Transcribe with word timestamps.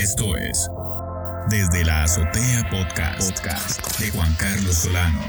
Esto 0.00 0.34
es 0.34 0.66
Desde 1.50 1.84
la 1.84 2.04
Azotea 2.04 2.70
Podcast, 2.70 3.20
podcast 3.20 4.00
de 4.00 4.10
Juan 4.10 4.34
Carlos 4.36 4.74
Solano. 4.76 5.20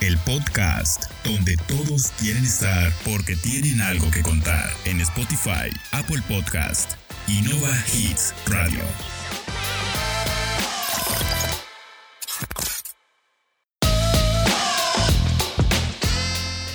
El 0.00 0.18
podcast 0.18 1.04
donde 1.22 1.56
todos 1.68 2.10
quieren 2.18 2.42
estar 2.42 2.92
porque 3.04 3.36
tienen 3.36 3.80
algo 3.80 4.10
que 4.10 4.22
contar 4.22 4.68
en 4.86 5.00
Spotify, 5.00 5.70
Apple 5.92 6.20
Podcast 6.26 6.94
y 7.28 7.42
Nova 7.42 7.72
Hits 7.94 8.34
Radio. 8.48 8.82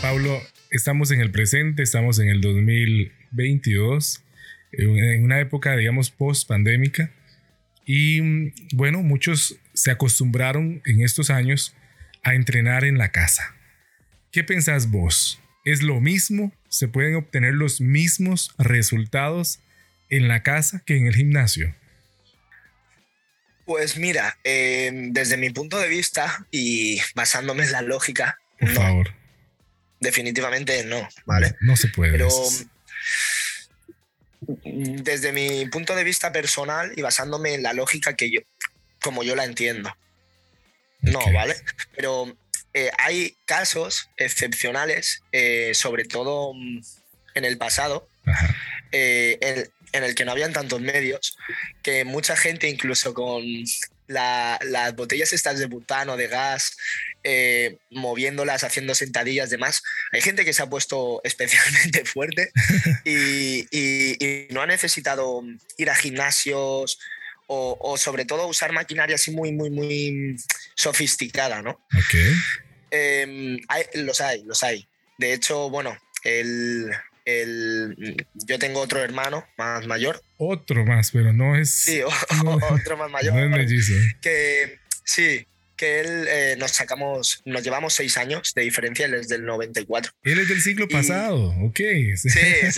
Pablo, 0.01 0.39
estamos 0.71 1.11
en 1.11 1.19
el 1.19 1.31
presente, 1.31 1.83
estamos 1.83 2.19
en 2.19 2.29
el 2.29 2.39
2022, 2.39 4.24
en 4.77 5.23
una 5.23 5.39
época, 5.39 5.75
digamos, 5.75 6.11
post-pandémica. 6.11 7.11
Y 7.85 8.21
mm, 8.21 8.53
bueno, 8.73 9.01
muchos 9.03 9.57
se 9.73 9.91
acostumbraron 9.91 10.81
en 10.85 11.01
estos 11.01 11.29
años 11.29 11.75
a 12.23 12.33
entrenar 12.33 12.83
en 12.85 12.97
la 12.97 13.11
casa. 13.11 13.55
¿Qué 14.31 14.43
pensás 14.43 14.89
vos? 14.89 15.39
¿Es 15.63 15.81
lo 15.81 15.99
mismo? 16.01 16.51
¿Se 16.69 16.87
pueden 16.87 17.15
obtener 17.15 17.53
los 17.53 17.81
mismos 17.81 18.53
resultados 18.57 19.59
en 20.09 20.27
la 20.27 20.43
casa 20.43 20.83
que 20.85 20.97
en 20.97 21.07
el 21.07 21.15
gimnasio? 21.15 21.75
Pues 23.65 23.97
mira, 23.97 24.37
eh, 24.43 24.91
desde 25.11 25.37
mi 25.37 25.49
punto 25.49 25.79
de 25.79 25.87
vista 25.87 26.45
y 26.51 26.99
basándome 27.15 27.63
en 27.63 27.71
la 27.71 27.81
lógica, 27.81 28.37
Por 28.59 28.69
no, 28.69 28.75
favor. 28.75 29.13
definitivamente 29.99 30.83
no, 30.85 31.07
¿vale? 31.25 31.55
No 31.61 31.75
se 31.75 31.87
puede. 31.87 32.11
Pero 32.11 32.29
desde 34.41 35.31
mi 35.31 35.65
punto 35.67 35.95
de 35.95 36.03
vista 36.03 36.31
personal 36.31 36.91
y 36.95 37.01
basándome 37.01 37.53
en 37.53 37.63
la 37.63 37.73
lógica 37.73 38.15
que 38.15 38.31
yo, 38.31 38.41
como 39.01 39.23
yo 39.23 39.35
la 39.35 39.45
entiendo, 39.45 39.95
no. 41.01 41.19
¿vale? 41.33 41.55
Pero 41.95 42.35
eh, 42.73 42.91
hay 42.97 43.37
casos 43.45 44.09
excepcionales, 44.17 45.23
eh, 45.31 45.71
sobre 45.73 46.05
todo 46.05 46.53
mm, 46.53 46.81
en 47.35 47.45
el 47.45 47.57
pasado, 47.57 48.07
eh, 48.91 49.37
en, 49.41 49.71
en 49.93 50.03
el 50.03 50.15
que 50.15 50.25
no 50.25 50.31
habían 50.31 50.53
tantos 50.53 50.81
medios, 50.81 51.37
que 51.83 52.03
mucha 52.05 52.35
gente, 52.35 52.67
incluso 52.69 53.13
con 53.13 53.43
la- 54.07 54.59
las 54.63 54.95
botellas 54.95 55.33
estas 55.33 55.59
de 55.59 55.65
butano, 55.67 56.17
de 56.17 56.27
gas, 56.27 56.75
eh, 57.27 57.77
moviéndolas, 57.89 58.63
haciendo 58.63 58.93
sentadillas, 58.95 59.49
demás, 59.49 59.81
hay 60.13 60.21
gente 60.21 60.45
que 60.45 60.53
se 60.53 60.61
ha 60.61 60.69
puesto 60.69 61.19
especialmente 61.25 62.05
fuerte 62.05 62.51
y, 63.03 63.67
y- 63.71 64.15
y 64.23 64.47
no 64.53 64.61
ha 64.61 64.67
necesitado 64.67 65.41
ir 65.77 65.89
a 65.89 65.95
gimnasios 65.95 66.99
o, 67.47 67.77
o 67.81 67.97
sobre 67.97 68.25
todo 68.25 68.47
usar 68.47 68.71
maquinaria 68.73 69.15
así 69.15 69.31
muy, 69.31 69.51
muy, 69.51 69.69
muy 69.71 70.35
sofisticada, 70.75 71.61
¿no? 71.61 71.71
Ok. 71.71 72.15
Eh, 72.91 73.57
hay- 73.67 73.85
los 74.03 74.21
hay, 74.21 74.43
los 74.45 74.63
hay. 74.63 74.87
De 75.17 75.33
hecho, 75.33 75.69
bueno, 75.69 75.97
el, 76.23 76.91
el- 77.25 78.15
yo 78.33 78.59
tengo 78.59 78.81
otro 78.81 79.01
hermano 79.01 79.45
más 79.57 79.85
mayor. 79.87 80.21
Otro 80.37 80.85
más, 80.85 81.11
pero 81.11 81.33
no 81.33 81.55
es. 81.55 81.71
Sí, 81.73 82.01
o- 82.01 82.43
no, 82.43 82.55
otro 82.71 82.97
más 82.97 83.09
mayor. 83.09 83.33
no 83.33 83.43
es 83.43 83.49
mellizo. 83.49 83.93
que 84.21 84.79
sí, 85.03 85.45
que 85.77 85.99
él 85.99 86.25
eh, 86.29 86.55
nos 86.57 86.71
sacamos, 86.71 87.41
nos 87.45 87.63
llevamos 87.63 87.93
seis 87.93 88.17
años 88.17 88.53
de 88.55 88.61
diferencia, 88.61 89.05
él 89.05 89.13
es 89.15 89.27
del 89.27 89.45
94. 89.45 90.11
Él 90.23 90.39
es 90.39 90.47
del 90.47 90.61
siglo 90.61 90.85
Y- 90.89 90.93
pasado. 90.93 91.49
Ok. 91.63 91.79
Sí, 92.15 92.29
sí. 92.29 92.39
es 92.61 92.75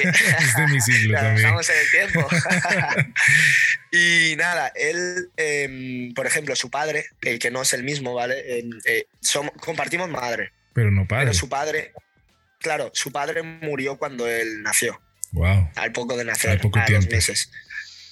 de 0.55 0.67
mi 0.69 0.81
siglo 0.81 1.13
también. 1.15 1.35
dejamos 1.35 1.69
en 1.69 1.75
el 1.77 1.91
tiempo. 2.11 2.27
y 3.91 4.35
nada, 4.37 4.71
él, 4.75 5.29
em, 5.37 6.13
por 6.13 6.25
ejemplo, 6.27 6.55
su 6.55 6.69
padre, 6.69 7.05
el 7.21 7.39
que 7.39 7.51
no 7.51 7.61
es 7.61 7.73
el 7.73 7.83
mismo, 7.83 8.13
¿vale? 8.13 8.35
Eh, 8.85 9.05
somos- 9.21 9.53
compartimos 9.59 10.09
madre, 10.09 10.51
Pero 10.73 10.91
no 10.91 11.07
padre. 11.07 11.25
pero 11.25 11.33
su 11.33 11.49
padre, 11.49 11.93
claro, 12.59 12.91
su 12.93 13.11
padre 13.11 13.43
murió 13.43 13.97
cuando 13.97 14.27
él 14.27 14.61
nació. 14.63 15.01
Wow. 15.33 15.69
al 15.75 15.91
poco 15.91 16.15
de 16.15 16.23
nacer, 16.23 16.51
Al 16.51 16.59
poco 16.61 16.79
a 16.79 16.83
los 16.83 16.87
tiempo. 16.87 17.11
meses. 17.11 17.51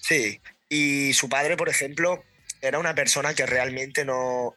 Sí, 0.01 0.41
y 0.69 1.13
su 1.13 1.29
padre, 1.29 1.55
por 1.55 1.69
ejemplo, 1.69 2.23
era 2.67 2.79
una 2.79 2.95
persona 2.95 3.33
que 3.33 3.45
realmente 3.45 4.03
no... 4.05 4.55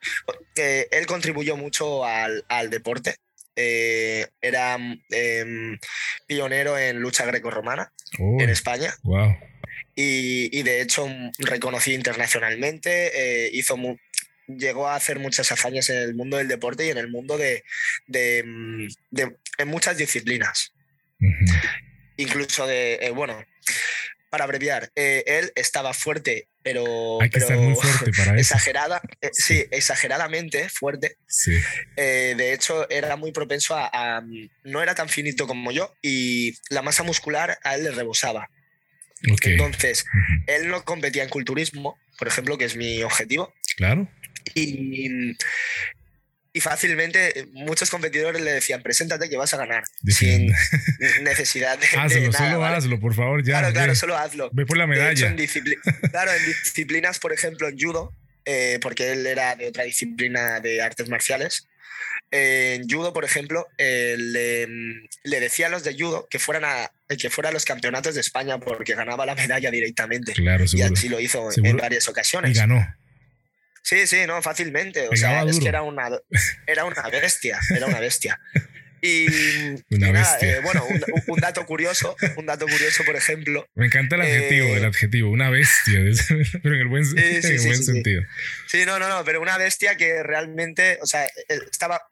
que 0.55 0.89
él 0.91 1.07
contribuyó 1.07 1.57
mucho 1.57 2.05
al, 2.05 2.45
al 2.49 2.71
deporte. 2.71 3.17
Eh, 3.61 4.27
era 4.41 4.79
em, 5.11 5.79
pionero 6.27 6.79
en 6.79 7.01
lucha 7.01 7.27
grecorromana 7.27 7.93
Oh, 8.21 8.41
en 8.41 8.49
España 8.51 8.95
wow. 9.03 9.35
y, 9.97 10.49
y 10.57 10.63
de 10.63 10.81
hecho 10.81 11.09
reconocido 11.39 11.97
internacionalmente, 11.97 13.11
eh, 13.47 13.51
hizo 13.53 13.77
mu- 13.77 13.97
llegó 14.47 14.87
a 14.89 14.95
hacer 14.95 15.19
muchas 15.19 15.51
hazañas 15.51 15.91
en 15.91 15.97
el 15.99 16.15
mundo 16.15 16.37
del 16.37 16.47
deporte 16.49 16.87
y 16.87 16.91
en 16.91 16.99
el 16.99 17.09
mundo 17.09 17.37
de, 17.37 17.65
de, 18.07 18.45
de- 19.11 19.37
en 19.59 19.69
muchas 19.69 19.97
disciplinas 19.99 20.73
incluso 22.17 22.67
de, 22.67 22.95
eh, 23.03 23.11
bueno, 23.11 23.45
para 24.31 24.45
abreviar, 24.45 24.91
eh, 24.95 25.25
él 25.27 25.53
estaba 25.55 25.95
fuerte, 25.95 26.49
pero, 26.69 27.21
Hay 27.23 27.31
que 27.31 27.39
estar 27.39 27.57
pero 27.57 27.69
muy 27.71 27.75
fuerte 27.75 28.11
para 28.13 28.33
eso. 28.39 28.41
exagerada, 28.55 29.01
eh, 29.23 29.31
Sí. 29.33 29.55
sí, 29.57 29.65
exageradamente 29.71 30.69
fuerte. 30.69 31.17
Sí. 31.27 31.53
Eh, 31.97 32.35
de 32.37 32.53
hecho, 32.53 32.89
era 32.91 33.17
muy 33.17 33.33
propenso 33.33 33.75
a, 33.75 33.89
a- 33.93 34.23
no 34.65 34.83
era 34.83 34.95
tan 34.95 35.09
finito 35.09 35.47
como 35.47 35.73
yo 35.73 35.95
y 36.03 36.55
la 36.69 36.83
masa 36.83 37.03
muscular 37.05 37.59
a 37.65 37.75
él 37.75 37.85
le 37.85 37.91
rebosaba. 37.93 38.49
Entonces, 39.23 40.05
él 40.47 40.69
no 40.69 40.85
competía 40.85 41.23
en 41.25 41.29
culturismo, 41.31 41.99
por 42.19 42.29
ejemplo, 42.29 42.57
que 42.59 42.67
es 42.67 42.77
mi 42.77 43.03
objetivo, 43.03 43.53
Claro. 43.77 44.09
y, 44.55 45.33
y 46.59 46.61
fácilmente 46.61 47.47
muchos 47.53 47.89
competidores 47.91 48.43
le 48.43 48.53
decían, 48.53 48.83
preséntate 48.83 49.29
que 49.31 49.37
vas 49.37 49.55
a 49.55 49.59
ganar, 49.59 49.85
sin 50.07 50.53
necesidad 51.23 51.79
de, 51.79 51.87
de 51.87 51.97
Hazlo, 51.97 52.21
nada, 52.21 52.33
solo 52.49 52.59
¿vale? 52.59 52.77
hazlo, 52.77 53.01
por 53.01 53.15
favor, 53.15 53.43
ya. 53.45 53.59
Claro, 53.61 53.73
claro, 53.73 53.93
ve. 53.93 53.97
solo 53.97 54.17
hazlo. 54.17 54.51
Ve 54.53 54.67
por 54.67 54.77
la 54.77 54.87
De 54.87 54.95
hecho, 55.13 55.29
medalla. 55.29 55.29
en 55.29 56.11
claro, 56.11 56.33
en 56.33 56.47
disciplinas, 56.47 57.19
por 57.19 57.33
ejemplo, 57.33 57.69
en 57.69 57.79
judo, 57.79 58.13
eh, 58.45 58.79
porque 58.83 59.13
él 59.13 59.27
era 59.27 59.55
de 59.57 59.69
otra 59.69 59.85
disciplina 59.85 60.61
de 60.61 60.83
artes 60.83 61.09
marciales. 61.09 61.67
eh, 62.31 62.79
en 62.81 62.89
judo, 62.89 63.13
por 63.13 63.25
ejemplo, 63.25 63.67
eh, 63.79 64.17
le, 64.19 64.67
le 65.25 65.41
decía 65.41 65.67
a 65.69 65.71
los 65.71 65.85
de 65.85 65.95
judo 65.95 66.27
que 66.31 66.39
fueran 66.39 66.65
a 66.65 66.91
que 67.17 67.31
fueran 67.31 67.51
a 67.51 67.55
los 67.55 67.65
campeonatos 67.65 68.15
de 68.15 68.21
España 68.21 68.59
porque 68.59 68.95
ganaba 68.95 69.25
la 69.25 69.35
medalla 69.35 69.71
directamente. 69.71 70.33
Claro, 70.35 70.65
Y 70.65 70.69
seguro. 70.69 70.93
así 70.95 71.09
lo 71.09 71.21
hizo 71.21 71.47
en 71.47 71.53
Seguro. 71.53 71.79
varias 71.79 72.07
Y 72.07 72.11
ocasiones. 72.11 72.57
ganó. 72.59 72.85
Sí, 73.89 74.07
sí, 74.07 74.19
no, 74.27 74.43
fácilmente. 74.43 75.09
O 75.09 75.17
sea, 75.17 75.45
es 75.45 75.53
duro. 75.53 75.63
que 75.63 75.69
era 75.69 75.81
una, 75.83 76.11
era 76.67 76.85
una 76.85 77.09
bestia, 77.09 77.59
era 77.75 77.87
una 77.87 78.01
bestia. 78.01 78.39
Y, 79.01 79.27
Una 79.91 80.09
y 80.09 80.13
nada, 80.13 80.33
bestia. 80.33 80.57
eh, 80.57 80.61
bueno, 80.61 80.85
un, 80.85 81.01
un 81.29 81.41
dato 81.41 81.65
curioso, 81.65 82.15
un 82.37 82.45
dato 82.45 82.67
curioso, 82.67 83.05
por 83.05 83.17
ejemplo, 83.17 83.65
Me 83.77 83.87
encanta 83.87 84.17
el 84.17 84.23
adjetivo, 84.23 84.67
Eh, 84.67 84.77
el 84.77 84.85
adjetivo. 84.85 85.31
Una 85.31 85.49
bestia. 85.49 86.01
pero 86.63 86.75
en 86.75 86.81
el 86.83 86.89
buen, 86.89 87.07
sí, 87.07 87.15
en 87.17 87.37
el 87.37 87.43
sí, 87.43 87.49
buen 87.49 87.61
sí, 87.61 87.75
sí. 87.77 87.83
sentido. 87.85 88.23
Sí, 88.67 88.85
no, 88.85 88.99
no, 88.99 89.09
no, 89.09 89.25
pero 89.25 89.41
una 89.41 89.57
bestia 89.57 89.97
que 89.97 90.23
realmente, 90.23 90.99
o 91.01 91.07
sea, 91.07 91.25
eh, 91.25 91.31
estaba 91.71 92.03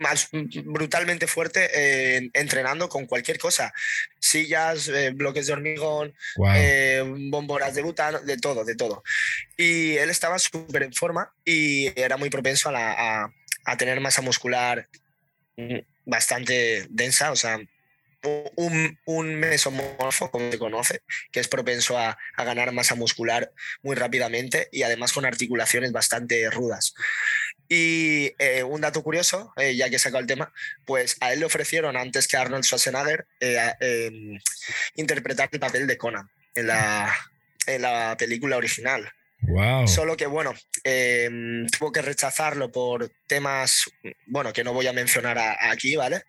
más 0.00 0.28
brutalmente 0.64 1.26
fuerte 1.26 1.68
eh, 1.72 2.30
entrenando 2.32 2.88
con 2.88 3.06
cualquier 3.06 3.38
cosa. 3.38 3.72
Sillas, 4.18 4.88
eh, 4.88 5.10
bloques 5.14 5.46
de 5.46 5.52
hormigón, 5.52 6.14
Wow. 6.36 6.50
eh, 6.56 7.02
bomboras 7.30 7.74
de 7.74 7.82
butano, 7.82 8.18
de 8.20 8.36
todo, 8.38 8.64
de 8.64 8.74
todo. 8.74 9.02
Y 9.56 9.96
él 9.98 10.10
estaba 10.10 10.38
súper 10.38 10.82
en 10.82 10.92
forma 10.92 11.32
y 11.44 11.92
era 12.00 12.16
muy 12.16 12.30
propenso 12.30 12.70
a, 12.70 12.72
la- 12.72 12.92
a- 13.24 13.34
a 13.64 13.76
tener 13.76 14.00
masa 14.00 14.22
muscular 14.22 14.88
mm, 15.56 15.78
bastante 16.06 16.86
densa, 16.90 17.30
o 17.30 17.36
sea, 17.36 17.58
un, 18.24 19.34
mesomorfo, 19.36 20.30
como 20.30 20.50
se 20.50 20.58
conoce, 20.58 21.02
que 21.32 21.40
es 21.40 21.48
propenso 21.48 21.98
a, 21.98 22.18
ganar 22.36 22.72
masa 22.72 22.94
muscular 22.94 23.52
muy 23.82 23.96
rápidamente 23.96 24.68
y 24.72 24.82
además 24.82 25.12
con 25.12 25.24
articulaciones 25.24 25.92
bastante 25.92 26.50
rudas. 26.50 26.94
Y 27.68 28.32
eh, 28.38 28.62
un 28.62 28.80
dato 28.80 29.02
curioso, 29.02 29.52
eh, 29.56 29.76
ya 29.76 29.88
que 29.88 29.96
he 29.96 29.98
sacado 29.98 30.20
el 30.20 30.26
tema, 30.26 30.52
pues 30.84 31.16
a 31.20 31.32
él 31.32 31.40
le 31.40 31.46
ofrecieron 31.46 31.96
antes 31.96 32.26
que 32.26 32.36
Arnold 32.36 32.64
Schwarzenegger 32.64 33.26
eh, 33.38 33.72
em, 33.80 34.38
interpretar 34.96 35.48
el 35.52 35.60
papel 35.60 35.86
de 35.86 35.96
Conan 35.96 36.28
en 36.54 36.66
la, 36.66 37.14
en 37.66 37.82
la 37.82 38.16
película 38.18 38.56
original. 38.56 39.12
Wow. 39.42 39.86
Solo 39.88 40.16
que, 40.16 40.26
bueno, 40.26 40.54
em, 40.84 41.66
tuvo 41.66 41.92
que 41.92 42.02
rechazarlo 42.02 42.70
por 42.70 43.10
temas, 43.26 43.84
bueno, 44.26 44.52
que 44.52 44.64
no 44.64 44.72
voy 44.72 44.86
a 44.86 44.92
mencionar 44.92 45.38
aquí, 45.60 45.96
¿vale? 45.96 46.22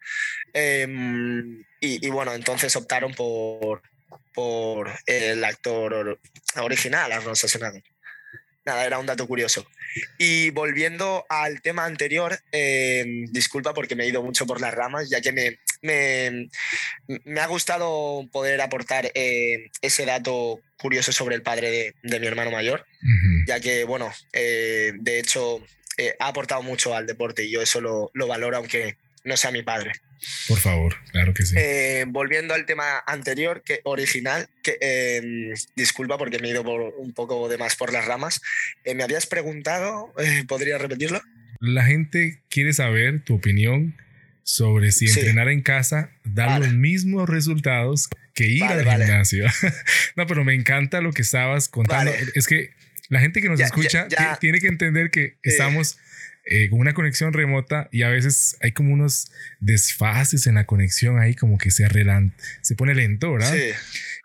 Em, 0.54 1.62
y, 1.80 2.06
y 2.06 2.10
bueno, 2.10 2.34
entonces 2.34 2.76
optaron 2.76 3.14
por, 3.14 3.82
por 4.34 4.92
el 5.06 5.44
actor 5.44 5.94
or- 5.94 6.20
original, 6.58 7.12
Arnold 7.12 7.36
Schwarzenegger. 7.36 7.84
Nada, 8.66 8.86
era 8.86 9.00
un 9.00 9.06
dato 9.06 9.28
curioso. 9.28 9.66
Y 10.18 10.52
volviendo 10.52 11.26
al 11.30 11.62
tema 11.62 11.86
anterior, 11.86 12.40
eh, 12.52 13.26
disculpa 13.30 13.74
porque 13.74 13.96
me 13.96 14.04
he 14.04 14.10
ido 14.10 14.24
mucho 14.24 14.46
por 14.46 14.62
las 14.62 14.74
ramas, 14.74 15.10
ya 15.10 15.22
que 15.22 15.32
me, 15.32 15.60
me, 15.82 16.50
me 17.26 17.40
ha 17.42 17.48
gustado 17.48 18.28
poder 18.32 18.62
aportar 18.62 19.12
eh, 19.16 19.70
ese 19.82 20.06
dato 20.06 20.62
curioso 20.78 21.12
sobre 21.12 21.36
el 21.36 21.44
padre 21.44 21.72
de, 21.72 21.96
de 22.04 22.20
mi 22.20 22.28
hermano 22.28 22.52
mayor, 22.52 22.86
ya 23.46 23.60
que, 23.60 23.84
bueno, 23.84 24.12
eh, 24.34 24.94
de 24.96 25.20
hecho, 25.20 25.64
eh, 25.98 26.16
ha 26.20 26.30
aportado 26.30 26.64
mucho 26.64 26.96
al 26.96 27.06
deporte 27.06 27.44
y 27.44 27.52
yo 27.52 27.62
eso 27.62 27.82
lo, 27.82 28.10
lo 28.14 28.28
valoro, 28.28 28.58
aunque 28.58 28.98
no 29.24 29.38
sea 29.38 29.52
mi 29.52 29.64
padre. 29.64 29.92
Por 30.48 30.60
favor, 30.60 30.96
claro 31.12 31.34
que 31.34 31.44
sí. 31.46 31.56
Eh, 31.58 32.06
volviendo 32.08 32.54
al 32.54 32.66
tema 32.66 33.00
anterior, 33.08 33.64
que 33.66 33.82
original, 33.84 34.48
que 34.62 34.78
eh, 34.80 35.54
disculpa 35.76 36.18
porque 36.18 36.38
me 36.40 36.48
he 36.48 36.52
ido 36.52 36.64
por 36.64 36.94
un 36.98 37.14
poco 37.14 37.50
de 37.50 37.58
más 37.58 37.76
por 37.76 37.92
las 37.92 38.06
ramas. 38.06 38.40
Eh, 38.84 38.94
me 38.94 39.04
habías 39.04 39.26
preguntado, 39.26 40.14
eh, 40.20 40.44
¿podrías 40.48 40.80
repetirlo? 40.82 41.22
La 41.60 41.86
gente 41.86 42.42
quiere 42.50 42.74
saber 42.74 43.24
tu 43.24 43.36
opinión 43.36 43.96
sobre 44.44 44.92
si 44.92 45.08
Sí. 45.08 45.20
entrenar 45.20 45.50
en 45.50 45.62
casa 45.62 46.12
da 46.24 46.46
Vale. 46.48 46.66
los 46.68 46.76
mismos 46.76 47.30
resultados 47.30 48.10
que 48.34 48.48
ir 48.48 48.62
Vale, 48.62 48.80
al 48.82 48.86
vale. 48.86 49.06
gimnasio. 49.06 49.46
no, 50.16 50.28
pero 50.28 50.44
me 50.44 50.54
encanta 50.54 51.02
lo 51.02 51.14
que 51.14 51.22
estabas 51.22 51.68
contando. 51.68 52.12
Es 52.36 52.48
que 52.48 52.72
la 53.10 53.20
gente 53.20 53.42
que 53.42 53.50
nos 53.50 53.60
Ya, 53.60 53.66
escucha 53.66 54.08
ya. 54.08 54.38
tiene 54.40 54.60
que 54.60 54.68
entender 54.68 55.10
que 55.12 55.38
estamos 55.44 55.98
eh, 56.46 56.70
con 56.70 56.80
una 56.80 56.94
conexión 56.94 57.34
remota 57.34 57.88
y 57.92 58.02
a 58.04 58.10
veces 58.10 58.58
hay 58.62 58.72
como 58.72 58.94
unos 58.94 59.32
desfases 59.60 60.48
en 60.48 60.56
la 60.56 60.66
conexión 60.66 61.20
ahí, 61.20 61.36
como 61.36 61.58
que 61.58 61.72
se 61.72 61.86
arreglan, 61.86 62.34
se 62.62 62.76
pone 62.76 62.94
lento, 62.96 63.32
¿verdad? 63.34 63.54
Sí, 63.54 63.72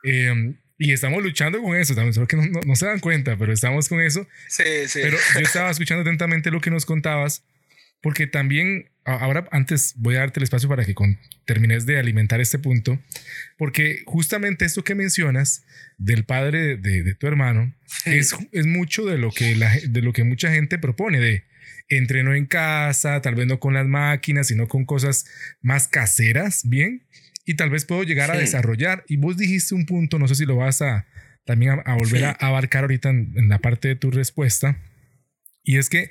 Eh, 0.04 0.54
y 0.78 0.92
estamos 0.92 1.22
luchando 1.22 1.60
con 1.62 1.74
eso, 1.76 1.94
también, 1.94 2.12
solo 2.14 2.26
que 2.26 2.36
no, 2.36 2.44
no- 2.46 2.60
no 2.64 2.76
se 2.76 2.86
dan 2.86 3.00
cuenta, 3.00 3.36
pero 3.38 3.52
estamos 3.52 3.88
con 3.88 4.00
eso. 4.00 4.26
sí, 4.48 4.62
sí. 4.88 5.00
Pero 5.02 5.16
yo 5.34 5.40
estaba 5.40 5.70
escuchando 5.70 6.02
atentamente 6.02 6.50
lo 6.50 6.60
que 6.60 6.70
nos 6.70 6.84
contabas, 6.86 7.42
porque 8.06 8.28
también, 8.28 8.88
ahora 9.04 9.48
antes 9.50 9.94
voy 9.96 10.14
a 10.14 10.20
darte 10.20 10.38
el 10.38 10.44
espacio 10.44 10.68
para 10.68 10.84
que 10.84 10.94
con- 10.94 11.18
termines 11.44 11.86
de 11.86 11.98
alimentar 11.98 12.40
este 12.40 12.60
punto, 12.60 13.00
porque 13.58 14.02
justamente 14.06 14.64
esto 14.64 14.84
que 14.84 14.94
mencionas 14.94 15.64
del 15.98 16.22
padre 16.22 16.76
de, 16.76 17.02
de 17.02 17.14
tu 17.16 17.26
hermano 17.26 17.74
es, 18.04 18.32
es 18.52 18.66
mucho 18.66 19.04
de 19.06 19.18
lo, 19.18 19.32
que 19.32 19.56
la, 19.56 19.74
de 19.88 20.02
lo 20.02 20.12
que 20.12 20.22
mucha 20.22 20.52
gente 20.52 20.78
propone, 20.78 21.18
de 21.18 21.42
entreno 21.88 22.32
en 22.32 22.46
casa, 22.46 23.20
tal 23.22 23.34
vez 23.34 23.48
no 23.48 23.58
con 23.58 23.74
las 23.74 23.88
máquinas, 23.88 24.46
sino 24.46 24.68
con 24.68 24.84
cosas 24.84 25.24
más 25.60 25.88
caseras, 25.88 26.62
bien, 26.68 27.02
y 27.44 27.54
tal 27.54 27.70
vez 27.70 27.86
puedo 27.86 28.04
llegar 28.04 28.30
a 28.30 28.36
desarrollar. 28.38 29.04
Y 29.08 29.16
vos 29.16 29.36
dijiste 29.36 29.74
un 29.74 29.84
punto, 29.86 30.20
no 30.20 30.28
sé 30.28 30.36
si 30.36 30.44
lo 30.46 30.54
vas 30.54 30.80
a 30.80 31.06
también 31.44 31.72
a, 31.72 31.74
a 31.86 31.94
volver 31.94 32.20
Sí. 32.20 32.24
a 32.24 32.30
abarcar 32.38 32.84
ahorita 32.84 33.08
en, 33.10 33.32
en 33.36 33.48
la 33.48 33.58
parte 33.58 33.88
de 33.88 33.96
tu 33.96 34.12
respuesta, 34.12 34.78
y 35.64 35.78
es 35.78 35.88
que, 35.88 36.10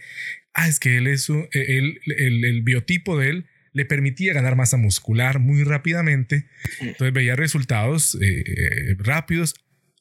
ah, 0.55 0.67
es 0.67 0.79
que 0.79 0.97
él 0.97 1.05
es, 1.07 1.29
un- 1.29 1.47
él, 1.51 1.99
el, 2.17 2.43
el 2.45 2.61
biotipo 2.63 3.19
de 3.19 3.29
él 3.29 3.45
le 3.73 3.85
permitía 3.85 4.33
ganar 4.33 4.55
masa 4.55 4.77
muscular 4.77 5.39
muy 5.39 5.63
rápidamente. 5.63 6.47
Entonces 6.79 7.13
veía 7.13 7.35
resultados 7.35 8.15
eh, 8.21 8.43
eh, 8.47 8.95
rápidos 8.99 9.53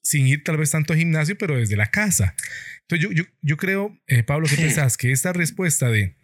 sin 0.02 0.26
ir 0.28 0.44
tal 0.44 0.56
vez 0.58 0.70
tanto 0.70 0.92
al 0.92 0.98
gimnasio, 0.98 1.36
pero 1.36 1.56
desde 1.58 1.76
la 1.76 1.90
casa. 1.90 2.34
Entonces 2.82 3.08
yo, 3.08 3.12
yo, 3.12 3.24
yo 3.42 3.56
creo, 3.56 3.98
eh, 4.06 4.22
Pablo, 4.22 4.46
¿qué 4.48 4.56
pensás? 4.56 4.96
Que 4.96 5.10
esta 5.12 5.32
respuesta 5.32 5.90
de 5.90 6.14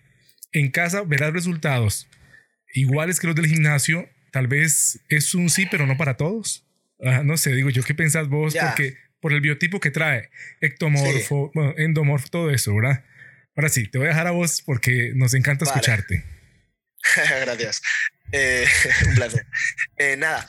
en 0.52 0.70
casa 0.70 1.02
verás 1.02 1.32
resultados 1.32 2.08
iguales 2.74 3.18
que 3.20 3.26
los 3.26 3.34
del 3.36 3.46
gimnasio, 3.46 4.08
tal 4.32 4.46
vez 4.46 5.00
es 5.08 5.34
un 5.34 5.50
sí, 5.50 5.66
pero 5.70 5.86
no 5.86 5.96
para 5.96 6.16
todos. 6.16 6.66
Ah, 7.02 7.22
no 7.24 7.36
sé, 7.36 7.54
digo 7.54 7.70
yo, 7.70 7.82
¿qué 7.82 7.94
pensás 7.94 8.28
vos? 8.28 8.54
Porque 8.68 8.94
por 9.20 9.32
el 9.32 9.40
biotipo 9.40 9.80
que 9.80 9.90
trae, 9.90 10.30
ectomorfo, 10.60 11.50
bueno, 11.54 11.74
endomorfo, 11.78 12.28
todo 12.28 12.50
eso, 12.50 12.74
¿verdad? 12.76 13.04
Ahora 13.56 13.68
sí, 13.68 13.88
te 13.90 13.98
voy 13.98 14.06
a 14.06 14.10
dejar 14.10 14.26
a 14.26 14.30
vos 14.32 14.62
porque 14.64 15.12
nos 15.14 15.34
encanta 15.34 15.64
Vale. 15.64 15.76
escucharte. 15.80 16.24
Gracias. 17.40 17.82
Eh, 18.32 18.64
un 19.08 19.14
placer. 19.16 19.46
Eh, 19.96 20.16
nada, 20.16 20.48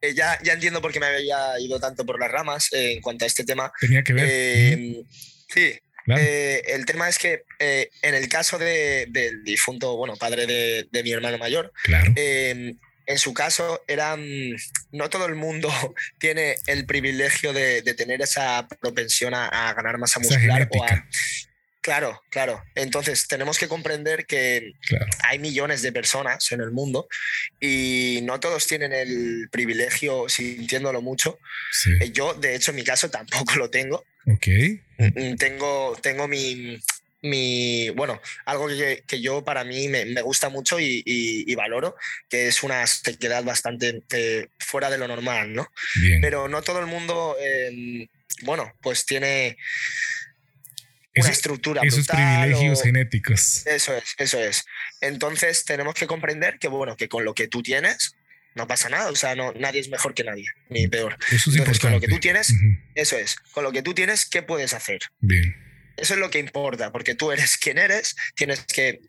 eh, 0.00 0.14
ya, 0.14 0.38
ya 0.42 0.54
entiendo 0.54 0.80
por 0.80 0.92
qué 0.92 1.00
me 1.00 1.06
había 1.06 1.58
ido 1.60 1.78
tanto 1.78 2.06
por 2.06 2.18
las 2.18 2.30
ramas 2.30 2.68
en 2.72 3.00
cuanto 3.00 3.24
a 3.24 3.28
este 3.28 3.44
tema. 3.44 3.70
Tenía 3.80 4.02
que 4.02 4.12
ver. 4.14 5.04
Sí, 5.52 5.78
claro. 6.04 6.22
el 6.22 6.86
tema 6.86 7.08
es 7.08 7.18
que 7.18 7.42
en 7.58 8.14
el 8.14 8.28
caso 8.28 8.56
de- 8.58 9.06
del 9.10 9.42
difunto, 9.44 9.96
bueno, 9.96 10.16
padre 10.16 10.46
de, 10.46 10.88
de 10.90 11.02
mi 11.02 11.12
hermano 11.12 11.38
mayor, 11.38 11.72
claro. 11.84 12.12
eh, 12.16 12.74
en 13.06 13.18
su 13.18 13.34
caso, 13.34 13.82
eran, 13.88 14.24
no 14.92 15.10
todo 15.10 15.26
el 15.26 15.34
mundo 15.34 15.68
tiene 16.20 16.54
el 16.66 16.86
privilegio 16.86 17.52
de, 17.52 17.82
de 17.82 17.94
tener 17.94 18.22
esa 18.22 18.66
propensión 18.80 19.34
a, 19.34 19.48
a 19.68 19.74
ganar 19.74 19.98
masa 19.98 20.20
Esa 20.20 20.34
muscular. 20.36 20.68
o 20.70 20.84
a-. 20.84 21.06
claro, 21.80 22.22
claro. 22.30 22.62
Entonces, 22.74 23.26
tenemos 23.28 23.58
que 23.58 23.68
comprender 23.68 24.26
que 24.26 24.72
Claro. 24.86 25.06
hay 25.24 25.38
millones 25.38 25.82
de 25.82 25.92
personas 25.92 26.50
en 26.52 26.60
el 26.60 26.70
mundo 26.70 27.08
y 27.60 28.20
no 28.22 28.38
todos 28.40 28.66
tienen 28.66 28.92
el 28.92 29.48
privilegio, 29.50 30.28
sintiéndolo 30.28 31.02
mucho. 31.02 31.38
Sí. 31.72 31.90
Eh, 32.00 32.10
Yo, 32.12 32.34
de 32.34 32.54
hecho, 32.54 32.70
en 32.70 32.76
mi 32.76 32.84
caso 32.84 33.10
tampoco 33.10 33.54
lo 33.56 33.70
tengo. 33.70 34.04
Ok. 34.26 34.46
Mm, 34.98 35.36
Tengo, 35.36 35.96
tengo 36.02 36.28
mi, 36.28 36.78
mi, 37.22 37.88
bueno, 37.90 38.20
algo 38.44 38.68
que, 38.68 39.02
que 39.06 39.20
yo 39.20 39.42
para 39.44 39.64
mí 39.64 39.88
me, 39.88 40.04
me 40.04 40.20
gusta 40.22 40.48
mucho 40.50 40.78
y, 40.78 41.02
y- 41.04 41.50
y 41.50 41.54
valoro, 41.54 41.96
que 42.28 42.48
es 42.48 42.62
una 42.62 42.86
sequedad 42.86 43.42
bastante 43.44 44.02
eh, 44.12 44.48
fuera 44.58 44.90
de 44.90 44.98
lo 44.98 45.08
normal, 45.08 45.52
¿no? 45.54 45.70
Bien. 46.02 46.20
Pero 46.20 46.48
no 46.48 46.60
todo 46.62 46.80
el 46.80 46.86
mundo, 46.86 47.36
eh, 47.40 48.06
bueno, 48.42 48.72
pues 48.82 49.04
tiene 49.06 49.56
una 51.20 51.28
Eso- 51.28 51.32
estructura 51.32 51.82
esos 51.82 52.06
brutal 52.06 52.16
privilegios 52.40 52.80
o- 52.80 52.82
genéticos. 52.82 53.66
Eso 53.66 53.94
es, 53.96 54.04
eso 54.18 54.38
es. 54.40 54.64
Entonces 55.00 55.64
tenemos 55.64 55.94
que 55.94 56.06
comprender 56.06 56.58
que, 56.58 56.68
bueno, 56.68 56.96
que 56.96 57.08
con 57.08 57.24
lo 57.24 57.34
que 57.34 57.48
tú 57.48 57.62
tienes 57.62 58.14
no 58.54 58.66
pasa 58.66 58.88
nada, 58.88 59.10
o 59.10 59.16
sea, 59.16 59.34
no, 59.36 59.52
nadie 59.52 59.80
es 59.80 59.88
mejor 59.90 60.12
que 60.12 60.24
nadie, 60.24 60.46
ni 60.68 60.88
peor. 60.88 61.16
Eso 61.30 61.50
es 61.50 61.56
Entonces, 61.56 61.78
con 61.78 61.92
importante. 61.92 61.94
lo 61.94 62.00
que 62.00 62.08
tú 62.08 62.18
tienes, 62.20 62.52
eso 62.96 63.16
es, 63.16 63.36
con 63.52 63.62
lo 63.62 63.70
que 63.72 63.82
tú 63.82 63.94
tienes, 63.94 64.26
¿qué 64.26 64.42
puedes 64.42 64.74
hacer? 64.74 65.00
Bien. 65.20 65.54
Eso 65.96 66.14
es 66.14 66.20
lo 66.20 66.30
que 66.30 66.38
importa, 66.40 66.90
porque 66.90 67.14
tú 67.14 67.30
eres 67.30 67.56
quien 67.56 67.78
eres, 67.78 68.16
tienes 68.34 68.60
que, 68.64 69.00